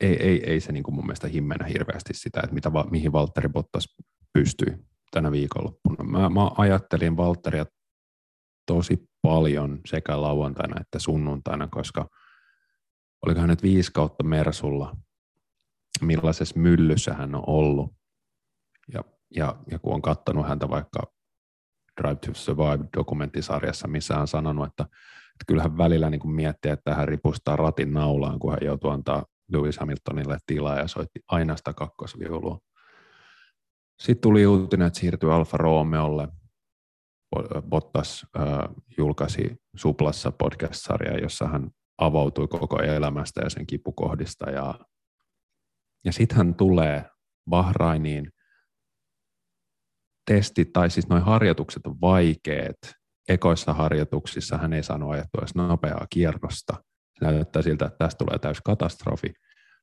ei, 0.00 0.22
ei, 0.22 0.50
ei 0.50 0.60
se 0.60 0.72
niin 0.72 0.82
kuin 0.82 0.94
mun 0.94 1.06
mielestä 1.06 1.28
himmennä 1.28 1.66
hirveästi 1.66 2.14
sitä, 2.14 2.40
että 2.44 2.54
mitä, 2.54 2.70
mihin 2.90 3.12
Valtteri 3.12 3.48
Bottas 3.48 3.96
pystyy 4.32 4.86
tänä 5.10 5.32
viikonloppuna. 5.32 6.04
Mä, 6.04 6.30
mä 6.30 6.50
ajattelin 6.58 7.16
Valtteria 7.16 7.66
tosi 8.66 9.08
paljon 9.22 9.80
sekä 9.86 10.20
lauantaina 10.20 10.80
että 10.80 10.98
sunnuntaina, 10.98 11.68
koska 11.70 12.08
olikohan 13.26 13.48
nyt 13.48 13.62
viisi 13.62 13.92
kautta 13.92 14.24
Mersulla, 14.24 14.96
millaisessa 16.00 16.60
myllyssä 16.60 17.14
hän 17.14 17.34
on 17.34 17.44
ollut. 17.46 17.94
Ja, 18.92 19.04
ja, 19.36 19.56
ja 19.70 19.78
kun 19.78 19.94
on 19.94 20.02
katsonut 20.02 20.48
häntä 20.48 20.68
vaikka 20.68 21.12
Drive 22.00 22.16
to 22.16 22.34
Survive-dokumenttisarjassa, 22.34 23.88
missä 23.88 24.14
hän 24.14 24.20
on 24.20 24.28
sanonut, 24.28 24.66
että, 24.66 24.86
että 25.38 25.44
kyllähän 25.46 25.78
välillä 25.78 26.10
niin 26.10 26.20
kuin 26.20 26.34
miettii, 26.34 26.70
että 26.70 26.94
hän 26.94 27.08
ripustaa 27.08 27.56
ratin 27.56 27.92
naulaan, 27.92 28.38
kun 28.38 28.50
hän 28.50 28.60
joutuu 28.62 28.90
antaa 28.90 29.24
Lewis 29.52 29.78
Hamiltonille 29.78 30.38
tilaa 30.46 30.78
ja 30.78 30.88
soitti 30.88 31.20
aina 31.28 31.56
sitä 31.56 31.72
kakkosviulua. 31.72 32.58
Sitten 34.00 34.20
tuli 34.20 34.46
uutinen, 34.46 34.86
että 34.86 34.98
siirtyi 34.98 35.30
Alfa 35.30 35.56
Romeolle. 35.56 36.28
Bottas 37.68 38.26
äh, 38.36 38.74
julkaisi 38.98 39.56
Suplassa 39.76 40.32
podcast-sarja, 40.32 41.18
jossa 41.18 41.48
hän 41.48 41.70
avautui 41.98 42.48
koko 42.48 42.82
elämästä 42.82 43.40
ja 43.40 43.50
sen 43.50 43.66
kipukohdista. 43.66 44.50
Ja, 44.50 44.74
ja 46.04 46.12
sitten 46.12 46.36
hän 46.36 46.54
tulee 46.54 47.10
Bahrainiin. 47.50 48.32
Testit, 50.26 50.72
tai 50.72 50.90
siis 50.90 51.08
noin 51.08 51.22
harjoitukset 51.22 51.86
on 51.86 52.00
vaikeat. 52.00 52.97
Ekoissa 53.28 53.72
harjoituksissa 53.72 54.58
hän 54.58 54.72
ei 54.72 54.82
saanut 54.82 55.12
ajettua 55.12 55.40
edes 55.40 55.54
nopeaa 55.54 56.06
kierrosta. 56.10 56.84
Se 57.18 57.24
näyttää 57.24 57.62
siltä, 57.62 57.86
että 57.86 57.98
tästä 57.98 58.24
tulee 58.24 58.38
täys 58.38 58.60
katastrofi. 58.60 59.34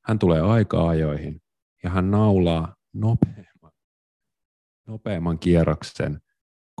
Hän 0.04 0.18
tulee 0.18 0.40
aika-ajoihin 0.40 1.40
ja 1.82 1.90
hän 1.90 2.10
naulaa 2.10 2.76
nopeamman, 2.94 3.72
nopeamman 4.86 5.38
kierroksen 5.38 6.20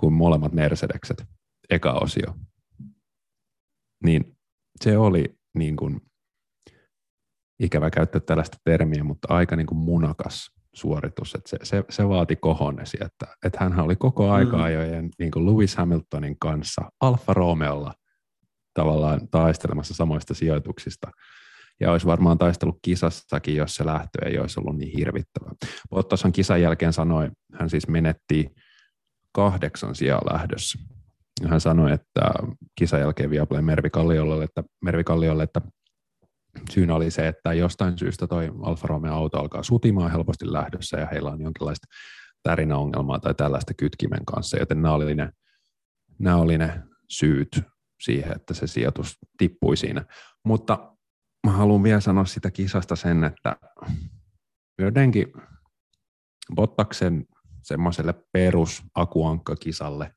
kuin 0.00 0.14
molemmat 0.14 0.52
Mercedekset, 0.52 1.24
eka 1.70 1.92
osio. 1.92 2.34
Niin 4.04 4.36
se 4.80 4.98
oli 4.98 5.38
niin 5.54 5.76
kuin, 5.76 6.00
ikävä 7.58 7.90
käyttää 7.90 8.20
tällaista 8.20 8.58
termiä, 8.64 9.04
mutta 9.04 9.34
aika 9.34 9.56
niin 9.56 9.66
kuin 9.66 9.78
munakas 9.78 10.55
suoritus. 10.76 11.34
Että 11.34 11.50
se, 11.50 11.58
se, 11.62 11.84
se 11.90 12.08
vaati 12.08 12.36
kohonesi, 12.36 12.96
että, 13.00 13.36
että 13.44 13.58
hän 13.60 13.80
oli 13.80 13.96
koko 13.96 14.30
aika 14.30 14.56
mm. 14.56 14.62
ajojen 14.62 15.08
niin 15.18 15.30
kuin 15.30 15.46
Lewis 15.46 15.76
Hamiltonin 15.76 16.36
kanssa 16.38 16.82
Alfa 17.00 17.34
Romeolla 17.34 17.94
tavallaan 18.74 19.28
taistelemassa 19.28 19.94
samoista 19.94 20.34
sijoituksista. 20.34 21.10
ja 21.80 21.92
olisi 21.92 22.06
varmaan 22.06 22.38
taistellut 22.38 22.78
kisassakin, 22.82 23.56
jos 23.56 23.74
se 23.74 23.86
lähtö 23.86 24.26
ei 24.26 24.38
olisi 24.38 24.60
ollut 24.60 24.76
niin 24.76 24.98
hirvittävä. 24.98 25.50
Bottashan 25.90 26.32
kisan 26.32 26.62
jälkeen 26.62 26.92
sanoi, 26.92 27.30
hän 27.52 27.70
siis 27.70 27.88
menetti 27.88 28.50
kahdeksan 29.32 29.94
sijaa 29.94 30.22
lähdössä. 30.32 30.78
Hän 31.48 31.60
sanoi, 31.60 31.92
että 31.92 32.20
kisan 32.78 33.00
jälkeen 33.00 33.30
Viaplay 33.30 33.62
Mervi 33.62 33.90
Kalliolle, 33.90 34.44
että, 34.44 34.62
Mervi 34.84 35.04
Kalliolle, 35.04 35.42
että 35.42 35.60
syynä 36.70 36.94
oli 36.94 37.10
se, 37.10 37.28
että 37.28 37.52
jostain 37.52 37.98
syystä 37.98 38.26
toi 38.26 38.52
Alfa 38.62 38.86
Romeo 38.86 39.14
auto 39.14 39.38
alkaa 39.38 39.62
sutimaan 39.62 40.12
helposti 40.12 40.52
lähdössä 40.52 40.96
ja 40.96 41.06
heillä 41.06 41.30
on 41.30 41.40
jonkinlaista 41.40 41.86
tärinäongelmaa 42.42 43.18
tai 43.18 43.34
tällaista 43.34 43.74
kytkimen 43.74 44.24
kanssa, 44.24 44.58
joten 44.58 44.82
nämä 44.82 44.94
oli 44.94 45.14
ne, 45.14 45.30
nämä 46.18 46.36
oli 46.36 46.58
ne 46.58 46.82
syyt 47.10 47.60
siihen, 48.00 48.32
että 48.36 48.54
se 48.54 48.66
sijoitus 48.66 49.18
tippui 49.38 49.76
siinä. 49.76 50.04
Mutta 50.44 50.92
mä 51.46 51.52
haluan 51.52 51.82
vielä 51.82 52.00
sanoa 52.00 52.24
sitä 52.24 52.50
kisasta 52.50 52.96
sen, 52.96 53.24
että 53.24 53.56
jotenkin 54.78 55.26
Bottaksen 56.54 57.26
semmoiselle 57.62 58.14
perus 58.32 58.82
kisalle, 59.60 60.14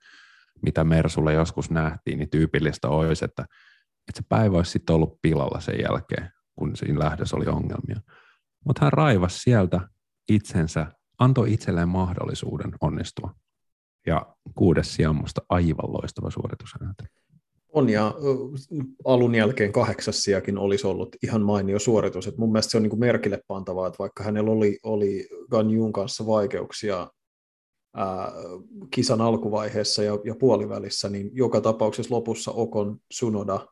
mitä 0.62 0.84
Mersulle 0.84 1.34
joskus 1.34 1.72
nähtiin, 1.72 2.20
niin 2.20 2.30
tyypillistä 2.30 2.90
olisi, 2.90 3.26
että, 3.26 3.46
että 4.10 4.22
se 4.22 4.26
päivä 4.30 4.58
olisi 4.58 4.72
sitten 4.72 4.96
ollut 4.96 5.22
pilalla 5.22 5.60
sen 5.60 5.80
jälkeen, 5.82 6.30
kun 6.56 6.76
siinä 6.76 7.00
lähdössä 7.00 7.36
oli 7.38 7.46
ongelmia. 7.46 8.02
Mutta 8.66 8.86
hän 8.86 8.94
raivasi 8.94 9.40
sieltä 9.40 9.82
itsensä, 10.30 10.88
antoi 11.20 11.54
itselleen 11.54 11.90
mahdollisuuden 11.90 12.72
onnistua. 12.82 13.34
Ja 14.08 14.36
kuudes 14.56 14.96
sijammusta 14.96 15.42
aivan 15.50 15.94
loistava 15.94 16.32
suoritus 16.32 16.70
häneltä. 16.80 17.04
On 17.74 17.90
ja 17.90 18.14
alun 19.06 19.36
jälkeen 19.36 19.72
kahdeksassiakin 19.72 20.58
olisi 20.58 20.88
ollut 20.88 21.16
ihan 21.24 21.42
mainio 21.42 21.80
suoritus. 21.80 22.28
Et 22.28 22.38
mun 22.38 22.52
mielestä 22.52 22.72
se 22.72 22.78
on 22.78 22.84
niin 22.84 23.00
merkille 23.00 23.42
pantavaa, 23.48 23.88
että 23.88 24.00
vaikka 24.00 24.24
hänellä 24.24 24.52
oli, 24.52 24.80
oli 24.84 25.28
Ganjun 25.52 25.94
kanssa 25.94 26.26
vaikeuksia 26.26 27.08
ää, 27.96 28.32
kisan 28.92 29.22
alkuvaiheessa 29.22 30.04
ja, 30.04 30.20
ja 30.24 30.36
puolivälissä, 30.36 31.10
niin 31.10 31.30
joka 31.34 31.62
tapauksessa 31.62 32.16
lopussa 32.16 32.52
Okon 32.52 32.98
Sunoda, 33.12 33.68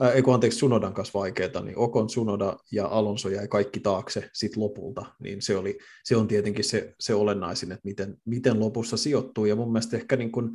ää, 0.00 0.12
eikö 0.12 0.32
anteeksi 0.32 0.58
Sunodan 0.58 0.94
kanssa 0.94 1.18
vaikeaa, 1.18 1.62
niin 1.62 1.78
Okon 1.78 2.10
Sunoda 2.10 2.56
ja 2.72 2.86
Alonso 2.86 3.28
jäi 3.28 3.48
kaikki 3.48 3.80
taakse 3.80 4.30
sit 4.32 4.56
lopulta, 4.56 5.04
niin 5.22 5.42
se, 5.42 5.56
oli, 5.56 5.78
se 6.04 6.16
on 6.16 6.28
tietenkin 6.28 6.64
se, 6.64 6.94
se 7.00 7.14
olennaisin, 7.14 7.72
että 7.72 7.88
miten, 7.88 8.16
miten 8.24 8.60
lopussa 8.60 8.96
sijoittuu, 8.96 9.44
ja 9.44 9.56
mun 9.56 9.72
mielestä 9.72 9.96
ehkä 9.96 10.16
niin 10.16 10.32
kuin, 10.32 10.50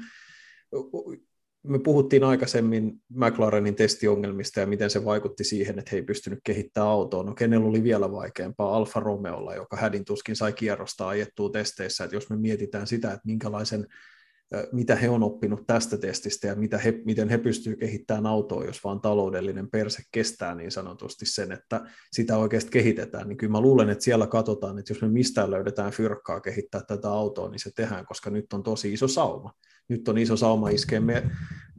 me 1.63 1.79
puhuttiin 1.79 2.23
aikaisemmin 2.23 3.01
McLarenin 3.09 3.75
testiongelmista 3.75 4.59
ja 4.59 4.67
miten 4.67 4.89
se 4.89 5.05
vaikutti 5.05 5.43
siihen, 5.43 5.79
että 5.79 5.89
he 5.91 5.97
ei 5.97 6.03
pystynyt 6.03 6.39
kehittämään 6.43 6.91
autoa. 6.91 7.23
No 7.23 7.33
kenellä 7.33 7.67
oli 7.67 7.83
vielä 7.83 8.11
vaikeampaa 8.11 8.77
Alfa 8.77 8.99
Romeolla, 8.99 9.55
joka 9.55 9.77
hädin 9.77 10.05
tuskin 10.05 10.35
sai 10.35 10.53
kierrosta 10.53 11.07
ajettua 11.07 11.49
testeissä. 11.49 12.03
Että 12.03 12.15
jos 12.15 12.29
me 12.29 12.37
mietitään 12.37 12.87
sitä, 12.87 13.07
että 13.07 13.21
minkälaisen, 13.25 13.87
mitä 14.71 14.95
he 14.95 15.09
on 15.09 15.23
oppinut 15.23 15.67
tästä 15.67 15.97
testistä 15.97 16.47
ja 16.47 16.55
mitä 16.55 16.77
he, 16.77 17.01
miten 17.05 17.29
he 17.29 17.37
pystyvät 17.37 17.79
kehittämään 17.79 18.25
autoa, 18.25 18.65
jos 18.65 18.83
vaan 18.83 19.01
taloudellinen 19.01 19.69
perse 19.69 20.03
kestää 20.11 20.55
niin 20.55 20.71
sanotusti 20.71 21.25
sen, 21.25 21.51
että 21.51 21.81
sitä 22.11 22.37
oikeasti 22.37 22.71
kehitetään, 22.71 23.27
niin 23.27 23.37
kyllä 23.37 23.51
mä 23.51 23.61
luulen, 23.61 23.89
että 23.89 24.03
siellä 24.03 24.27
katsotaan, 24.27 24.79
että 24.79 24.93
jos 24.93 25.01
me 25.01 25.07
mistään 25.07 25.51
löydetään 25.51 25.91
fyrkkaa 25.91 26.41
kehittää 26.41 26.81
tätä 26.87 27.09
autoa, 27.09 27.49
niin 27.49 27.59
se 27.59 27.71
tehdään, 27.75 28.05
koska 28.05 28.29
nyt 28.29 28.53
on 28.53 28.63
tosi 28.63 28.93
iso 28.93 29.07
sauma. 29.07 29.53
Nyt 29.89 30.07
on 30.07 30.17
iso 30.17 30.37
sauma 30.37 30.69
iskee 30.69 31.01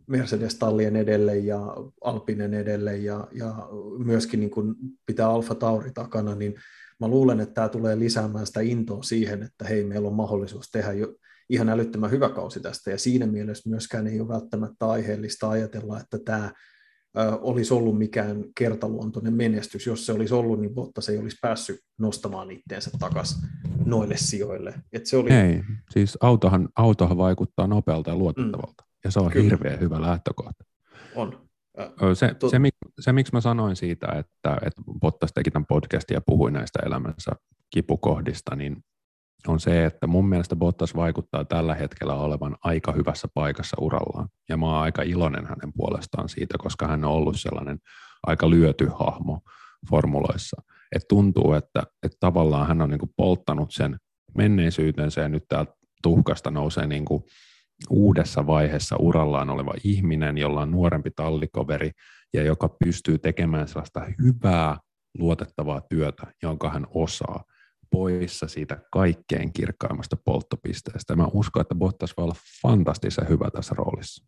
Mercedes-tallien 0.06 0.96
edelle 0.96 1.38
ja 1.38 1.76
Alpinen 2.04 2.54
edelle 2.54 2.96
ja, 2.96 3.28
ja 3.32 3.68
myöskin 4.04 4.40
niin 4.40 4.50
kuin 4.50 4.74
pitää 5.06 5.28
Alfa 5.28 5.54
Tauri 5.54 5.90
takana, 5.92 6.34
niin 6.34 6.54
mä 7.00 7.08
luulen, 7.08 7.40
että 7.40 7.54
tämä 7.54 7.68
tulee 7.68 7.98
lisäämään 7.98 8.46
sitä 8.46 8.60
intoa 8.60 9.02
siihen, 9.02 9.42
että 9.42 9.64
hei, 9.64 9.84
meillä 9.84 10.08
on 10.08 10.14
mahdollisuus 10.14 10.70
tehdä 10.70 10.92
jo 10.92 11.14
ihan 11.50 11.68
älyttömän 11.68 12.10
hyvä 12.10 12.28
kausi 12.28 12.60
tästä, 12.60 12.90
ja 12.90 12.98
siinä 12.98 13.26
mielessä 13.26 13.70
myöskään 13.70 14.06
ei 14.06 14.20
ole 14.20 14.28
välttämättä 14.28 14.88
aiheellista 14.88 15.50
ajatella, 15.50 16.00
että 16.00 16.18
tämä 16.24 16.52
olisi 17.40 17.74
ollut 17.74 17.98
mikään 17.98 18.44
kertaluontoinen 18.58 19.34
menestys. 19.34 19.86
Jos 19.86 20.06
se 20.06 20.12
olisi 20.12 20.34
ollut, 20.34 20.60
niin 20.60 20.74
Bottas 20.74 21.08
ei 21.08 21.18
olisi 21.18 21.36
päässyt 21.42 21.80
nostamaan 21.98 22.50
itteensä 22.50 22.90
takaisin 22.98 23.38
noille 23.84 24.16
sijoille. 24.16 24.74
Et 24.92 25.06
se 25.06 25.16
oli... 25.16 25.30
Ei, 25.30 25.62
siis 25.90 26.18
autohan, 26.20 26.68
autohan 26.76 27.16
vaikuttaa 27.16 27.66
nopealta 27.66 28.10
ja 28.10 28.16
luotettavalta, 28.16 28.82
mm. 28.82 28.90
ja 29.04 29.10
se 29.10 29.20
on 29.20 29.30
Kyllä. 29.30 29.44
hirveän 29.44 29.80
hyvä 29.80 30.00
lähtökohta. 30.00 30.64
On. 31.14 31.48
Se, 32.14 32.14
se, 32.14 32.48
se, 32.50 32.58
se, 33.00 33.12
miksi 33.12 33.32
mä 33.32 33.40
sanoin 33.40 33.76
siitä, 33.76 34.06
että, 34.06 34.56
että 34.66 34.82
Bottas 35.00 35.32
teki 35.34 35.50
tämän 35.50 35.66
podcastin 35.66 36.14
ja 36.14 36.20
puhui 36.26 36.50
näistä 36.50 36.78
elämänsä 36.86 37.32
kipukohdista, 37.70 38.56
niin 38.56 38.76
on 39.46 39.60
se, 39.60 39.84
että 39.84 40.06
mun 40.06 40.28
mielestä 40.28 40.56
Bottas 40.56 40.94
vaikuttaa 40.94 41.44
tällä 41.44 41.74
hetkellä 41.74 42.14
olevan 42.14 42.56
aika 42.64 42.92
hyvässä 42.92 43.28
paikassa 43.34 43.76
urallaan. 43.80 44.28
Ja 44.48 44.56
mä 44.56 44.66
oon 44.66 44.82
aika 44.82 45.02
iloinen 45.02 45.46
hänen 45.46 45.72
puolestaan 45.76 46.28
siitä, 46.28 46.58
koska 46.58 46.86
hän 46.86 47.04
on 47.04 47.12
ollut 47.12 47.40
sellainen 47.40 47.78
aika 48.26 48.50
lyöty 48.50 48.88
hahmo 48.94 49.40
formuloissa. 49.90 50.62
Et 50.96 51.02
tuntuu, 51.08 51.52
että, 51.52 51.82
että 52.02 52.16
tavallaan 52.20 52.68
hän 52.68 52.82
on 52.82 52.90
niinku 52.90 53.10
polttanut 53.16 53.72
sen 53.72 53.96
menneisyytensä 54.36 55.20
ja 55.20 55.28
nyt 55.28 55.44
täältä 55.48 55.72
tuhkasta 56.02 56.50
nousee 56.50 56.86
niinku 56.86 57.26
uudessa 57.90 58.46
vaiheessa 58.46 58.96
urallaan 58.96 59.50
oleva 59.50 59.74
ihminen, 59.84 60.38
jolla 60.38 60.60
on 60.60 60.70
nuorempi 60.70 61.10
tallikoveri 61.16 61.90
ja 62.34 62.42
joka 62.42 62.68
pystyy 62.84 63.18
tekemään 63.18 63.68
sellaista 63.68 64.06
hyvää, 64.22 64.76
luotettavaa 65.18 65.80
työtä, 65.80 66.26
jonka 66.42 66.70
hän 66.70 66.86
osaa– 66.90 67.44
poissa 67.90 68.48
siitä 68.48 68.78
kaikkein 68.92 69.52
kirkkaimmasta 69.52 70.16
polttopisteestä. 70.24 71.16
Mä 71.16 71.28
uskon, 71.32 71.60
että 71.60 71.74
Bottas 71.74 72.14
voi 72.16 72.24
olla 72.24 72.36
fantastisen 72.62 73.28
hyvä 73.28 73.50
tässä 73.50 73.74
roolissa. 73.78 74.26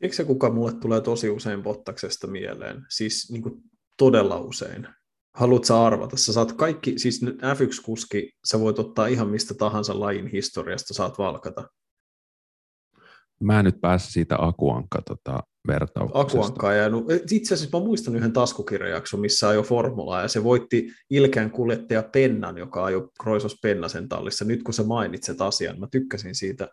Tiedätkö 0.00 0.24
kuka 0.24 0.50
mulle 0.50 0.72
tulee 0.72 1.00
tosi 1.00 1.30
usein 1.30 1.62
Bottaksesta 1.62 2.26
mieleen? 2.26 2.86
Siis 2.88 3.30
niin 3.32 3.42
kuin 3.42 3.54
todella 3.98 4.38
usein. 4.38 4.88
Haluatko 5.34 5.84
arvata? 5.84 6.16
Sä 6.16 6.32
saat 6.32 6.52
kaikki, 6.52 6.98
siis 6.98 7.22
nyt 7.22 7.42
F1-kuski, 7.42 8.30
sä 8.44 8.60
voit 8.60 8.78
ottaa 8.78 9.06
ihan 9.06 9.28
mistä 9.28 9.54
tahansa 9.54 10.00
lajin 10.00 10.26
historiasta, 10.26 10.94
saat 10.94 11.18
valkata. 11.18 11.68
Mä 13.40 13.58
en 13.58 13.64
nyt 13.64 13.80
pääse 13.80 14.10
siitä 14.10 14.36
Akuankka 14.38 15.02
tota, 15.02 15.42
vertauksesta. 15.66 16.20
Akuankkaa 16.20 16.74
jäänyt. 16.74 17.04
Itse 17.30 17.54
asiassa 17.54 17.78
mä 17.78 17.84
muistan 17.84 18.16
yhden 18.16 18.32
taskukirjajakson, 18.32 19.20
missä 19.20 19.48
ajoi 19.48 19.62
formulaa, 19.62 20.22
ja 20.22 20.28
se 20.28 20.44
voitti 20.44 20.88
ilkeän 21.10 21.50
kuljettaja 21.50 22.02
Pennan, 22.02 22.58
joka 22.58 22.84
ajoi 22.84 23.08
Kroisos 23.22 23.58
Pennasen 23.62 24.08
tallissa. 24.08 24.44
Nyt 24.44 24.62
kun 24.62 24.74
sä 24.74 24.82
mainitset 24.82 25.40
asian, 25.40 25.80
mä 25.80 25.86
tykkäsin 25.90 26.34
siitä 26.34 26.68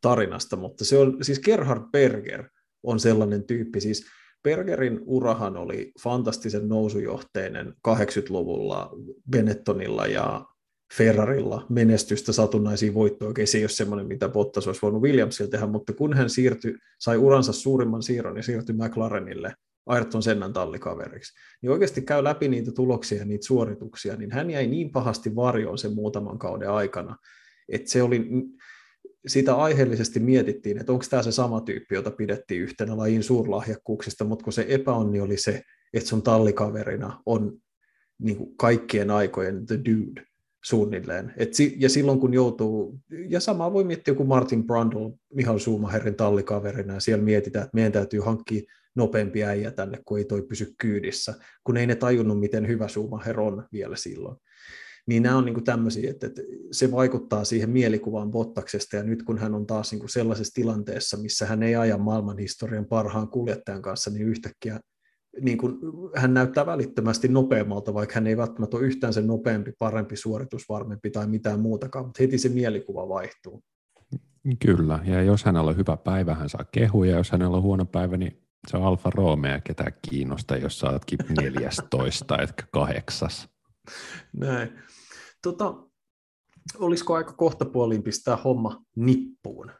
tarinasta, 0.00 0.56
mutta 0.56 0.84
se 0.84 0.98
on, 0.98 1.16
siis 1.22 1.40
Gerhard 1.40 1.82
Berger 1.92 2.48
on 2.82 3.00
sellainen 3.00 3.46
tyyppi, 3.46 3.80
siis 3.80 4.06
Bergerin 4.42 5.00
urahan 5.06 5.56
oli 5.56 5.92
fantastisen 6.02 6.68
nousujohteinen 6.68 7.74
80-luvulla 7.88 8.90
Benettonilla 9.30 10.06
ja 10.06 10.46
Ferrarilla 10.96 11.66
menestystä 11.68 12.32
satunnaisiin 12.32 12.94
voittoja. 12.94 13.30
Okei, 13.30 13.46
se 13.46 13.58
ei 13.58 13.64
ole 13.64 13.68
semmoinen, 13.68 14.06
mitä 14.06 14.28
Bottas 14.28 14.66
olisi 14.66 14.82
voinut 14.82 15.02
Williamsilla 15.02 15.50
tehdä, 15.50 15.66
mutta 15.66 15.92
kun 15.92 16.14
hän 16.14 16.30
siirtyi, 16.30 16.74
sai 16.98 17.16
uransa 17.16 17.52
suurimman 17.52 18.02
siirron 18.02 18.36
ja 18.36 18.42
siirtyi 18.42 18.74
McLarenille 18.74 19.54
Ayrton 19.86 20.22
Sennan 20.22 20.52
tallikaveriksi, 20.52 21.32
niin 21.62 21.70
oikeasti 21.70 22.02
käy 22.02 22.24
läpi 22.24 22.48
niitä 22.48 22.72
tuloksia 22.72 23.18
ja 23.18 23.24
niitä 23.24 23.46
suorituksia, 23.46 24.16
niin 24.16 24.32
hän 24.32 24.50
jäi 24.50 24.66
niin 24.66 24.92
pahasti 24.92 25.36
varjoon 25.36 25.78
sen 25.78 25.94
muutaman 25.94 26.38
kauden 26.38 26.70
aikana, 26.70 27.16
että 27.68 27.90
se 27.90 28.02
oli, 28.02 28.30
sitä 29.26 29.54
aiheellisesti 29.54 30.20
mietittiin, 30.20 30.78
että 30.78 30.92
onko 30.92 31.04
tämä 31.10 31.22
se 31.22 31.32
sama 31.32 31.60
tyyppi, 31.60 31.94
jota 31.94 32.10
pidettiin 32.10 32.62
yhtenä 32.62 32.96
lajin 32.96 33.22
suurlahjakkuuksista, 33.22 34.24
mutta 34.24 34.44
kun 34.44 34.52
se 34.52 34.66
epäonni 34.68 35.20
oli 35.20 35.36
se, 35.36 35.62
että 35.94 36.08
sun 36.08 36.22
tallikaverina 36.22 37.22
on 37.26 37.58
niin 38.18 38.36
kuin 38.36 38.56
kaikkien 38.56 39.10
aikojen 39.10 39.66
the 39.66 39.78
dude, 39.78 40.31
suunnilleen. 40.64 41.32
Et 41.36 41.54
si- 41.54 41.76
ja 41.78 41.88
silloin 41.88 42.20
kun 42.20 42.34
joutuu, 42.34 43.00
ja 43.28 43.40
samaa 43.40 43.72
voi 43.72 43.84
miettiä 43.84 44.14
kuin 44.14 44.28
Martin 44.28 44.66
Brundle, 44.66 45.18
Mihail 45.34 45.58
Schumacherin 45.58 46.14
tallikaverina, 46.14 46.94
ja 46.94 47.00
siellä 47.00 47.24
mietitään, 47.24 47.64
että 47.64 47.74
meidän 47.74 47.92
täytyy 47.92 48.20
hankkia 48.20 48.62
nopeampi 48.94 49.44
äijä 49.44 49.70
tänne, 49.70 49.98
kun 50.04 50.18
ei 50.18 50.24
toi 50.24 50.42
pysy 50.42 50.74
kyydissä, 50.78 51.34
kun 51.64 51.76
ei 51.76 51.86
ne 51.86 51.94
tajunnut, 51.94 52.40
miten 52.40 52.68
hyvä 52.68 52.88
Schumacher 52.88 53.40
on 53.40 53.64
vielä 53.72 53.96
silloin. 53.96 54.36
Niin 55.06 55.22
nämä 55.22 55.36
on 55.36 55.44
niin 55.44 55.64
tämmöisiä, 55.64 56.10
että, 56.10 56.26
että 56.26 56.42
se 56.72 56.90
vaikuttaa 56.90 57.44
siihen 57.44 57.70
mielikuvaan 57.70 58.30
Bottaksesta, 58.30 58.96
ja 58.96 59.02
nyt 59.02 59.22
kun 59.22 59.38
hän 59.38 59.54
on 59.54 59.66
taas 59.66 59.92
niin 59.92 60.08
sellaisessa 60.08 60.54
tilanteessa, 60.54 61.16
missä 61.16 61.46
hän 61.46 61.62
ei 61.62 61.74
aja 61.74 61.98
maailmanhistorian 61.98 62.86
parhaan 62.86 63.28
kuljettajan 63.28 63.82
kanssa, 63.82 64.10
niin 64.10 64.28
yhtäkkiä 64.28 64.80
niin 65.40 65.58
kuin, 65.58 65.78
hän 66.16 66.34
näyttää 66.34 66.66
välittömästi 66.66 67.28
nopeammalta, 67.28 67.94
vaikka 67.94 68.14
hän 68.14 68.26
ei 68.26 68.36
välttämättä 68.36 68.76
ole 68.76 68.86
yhtään 68.86 69.12
sen 69.12 69.26
nopeampi, 69.26 69.72
parempi, 69.78 70.16
suoritusvarmempi 70.16 71.10
tai 71.10 71.26
mitään 71.26 71.60
muutakaan, 71.60 72.04
mutta 72.04 72.22
heti 72.22 72.38
se 72.38 72.48
mielikuva 72.48 73.08
vaihtuu. 73.08 73.62
Kyllä, 74.66 74.98
ja 75.04 75.22
jos 75.22 75.44
hänellä 75.44 75.70
on 75.70 75.76
hyvä 75.76 75.96
päivä, 75.96 76.34
hän 76.34 76.48
saa 76.48 76.64
kehuja, 76.72 77.16
jos 77.16 77.30
hänellä 77.30 77.56
on 77.56 77.62
huono 77.62 77.84
päivä, 77.84 78.16
niin 78.16 78.42
Se 78.68 78.76
on 78.76 78.82
Alfa 78.82 79.10
Romeo, 79.10 79.60
ketä 79.64 79.90
kiinnostaa, 80.10 80.56
jos 80.56 80.78
sä 80.78 80.90
ootkin 80.90 81.18
14, 81.40 82.38
etkä 82.38 82.64
kahdeksas. 82.72 83.48
Näin. 84.32 84.78
Tota, 85.42 85.74
olisiko 86.78 87.14
aika 87.14 87.32
kohta 87.32 87.64
puoliin 87.64 88.02
pistää 88.02 88.36
homma 88.36 88.84
nippuun? 88.96 89.72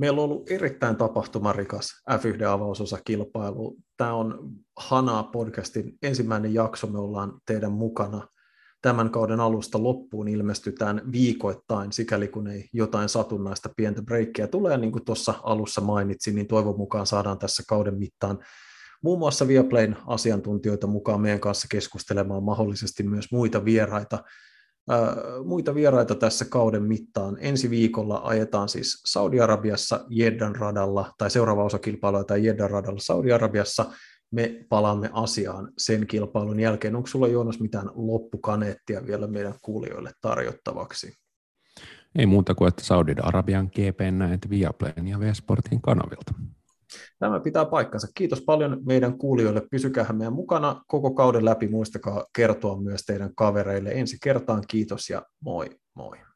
Meillä 0.00 0.22
on 0.22 0.24
ollut 0.24 0.50
erittäin 0.50 0.96
tapahtumarikas 0.96 1.86
F1-avausosakilpailu. 2.10 3.76
Tämä 3.96 4.14
on 4.14 4.50
Hanaa 4.76 5.22
podcastin 5.22 5.98
ensimmäinen 6.02 6.54
jakso. 6.54 6.86
Me 6.86 6.98
ollaan 6.98 7.40
teidän 7.46 7.72
mukana 7.72 8.28
tämän 8.82 9.10
kauden 9.10 9.40
alusta 9.40 9.82
loppuun 9.82 10.28
ilmestytään 10.28 11.02
viikoittain, 11.12 11.92
sikäli 11.92 12.28
kun 12.28 12.46
ei 12.46 12.68
jotain 12.72 13.08
satunnaista 13.08 13.68
pientä 13.76 14.02
breikkiä 14.02 14.46
tulee, 14.46 14.76
niin 14.76 14.92
kuin 14.92 15.04
tuossa 15.04 15.34
alussa 15.42 15.80
mainitsin, 15.80 16.34
niin 16.34 16.46
toivon 16.46 16.76
mukaan 16.76 17.06
saadaan 17.06 17.38
tässä 17.38 17.62
kauden 17.68 17.98
mittaan 17.98 18.38
muun 19.02 19.18
muassa 19.18 19.48
Viaplayn 19.48 19.96
asiantuntijoita 20.06 20.86
mukaan 20.86 21.20
meidän 21.20 21.40
kanssa 21.40 21.66
keskustelemaan 21.70 22.42
mahdollisesti 22.42 23.02
myös 23.02 23.32
muita 23.32 23.64
vieraita, 23.64 24.24
muita 25.44 25.74
vieraita 25.74 26.14
tässä 26.14 26.44
kauden 26.44 26.82
mittaan. 26.82 27.36
Ensi 27.40 27.70
viikolla 27.70 28.20
ajetaan 28.24 28.68
siis 28.68 29.02
Saudi-Arabiassa 29.06 30.04
Jeddan 30.08 30.56
radalla, 30.56 31.12
tai 31.18 31.30
seuraava 31.30 31.64
osa 31.64 31.78
kilpailua 31.78 32.24
tai 32.24 32.46
Jeddan 32.46 32.70
radalla 32.70 33.00
Saudi-Arabiassa. 33.00 33.84
Me 34.32 34.66
palaamme 34.68 35.10
asiaan 35.12 35.72
sen 35.78 36.06
kilpailun 36.06 36.60
jälkeen. 36.60 36.96
Onko 36.96 37.06
sulla 37.06 37.28
Joonas 37.28 37.60
mitään 37.60 37.90
loppukaneettia 37.94 39.06
vielä 39.06 39.26
meidän 39.26 39.54
kuulijoille 39.62 40.12
tarjottavaksi? 40.20 41.12
Ei 42.18 42.26
muuta 42.26 42.54
kuin, 42.54 42.68
että 42.68 42.84
Saudi-Arabian 42.84 43.66
GP 43.66 44.00
näet 44.10 44.50
Viaplayn 44.50 45.08
ja 45.08 45.20
V-Sportin 45.20 45.80
kanavilta. 45.80 46.32
Tämä 47.18 47.40
pitää 47.40 47.64
paikkansa. 47.64 48.08
Kiitos 48.14 48.40
paljon 48.40 48.80
meidän 48.86 49.18
kuulijoille. 49.18 49.62
Pysykää 49.70 50.12
meidän 50.12 50.32
mukana 50.32 50.82
koko 50.86 51.14
kauden 51.14 51.44
läpi. 51.44 51.68
Muistakaa 51.68 52.26
kertoa 52.36 52.80
myös 52.80 53.02
teidän 53.02 53.34
kavereille. 53.34 53.90
Ensi 53.90 54.16
kertaan 54.22 54.62
kiitos 54.68 55.10
ja 55.10 55.22
moi 55.40 55.70
moi. 55.94 56.29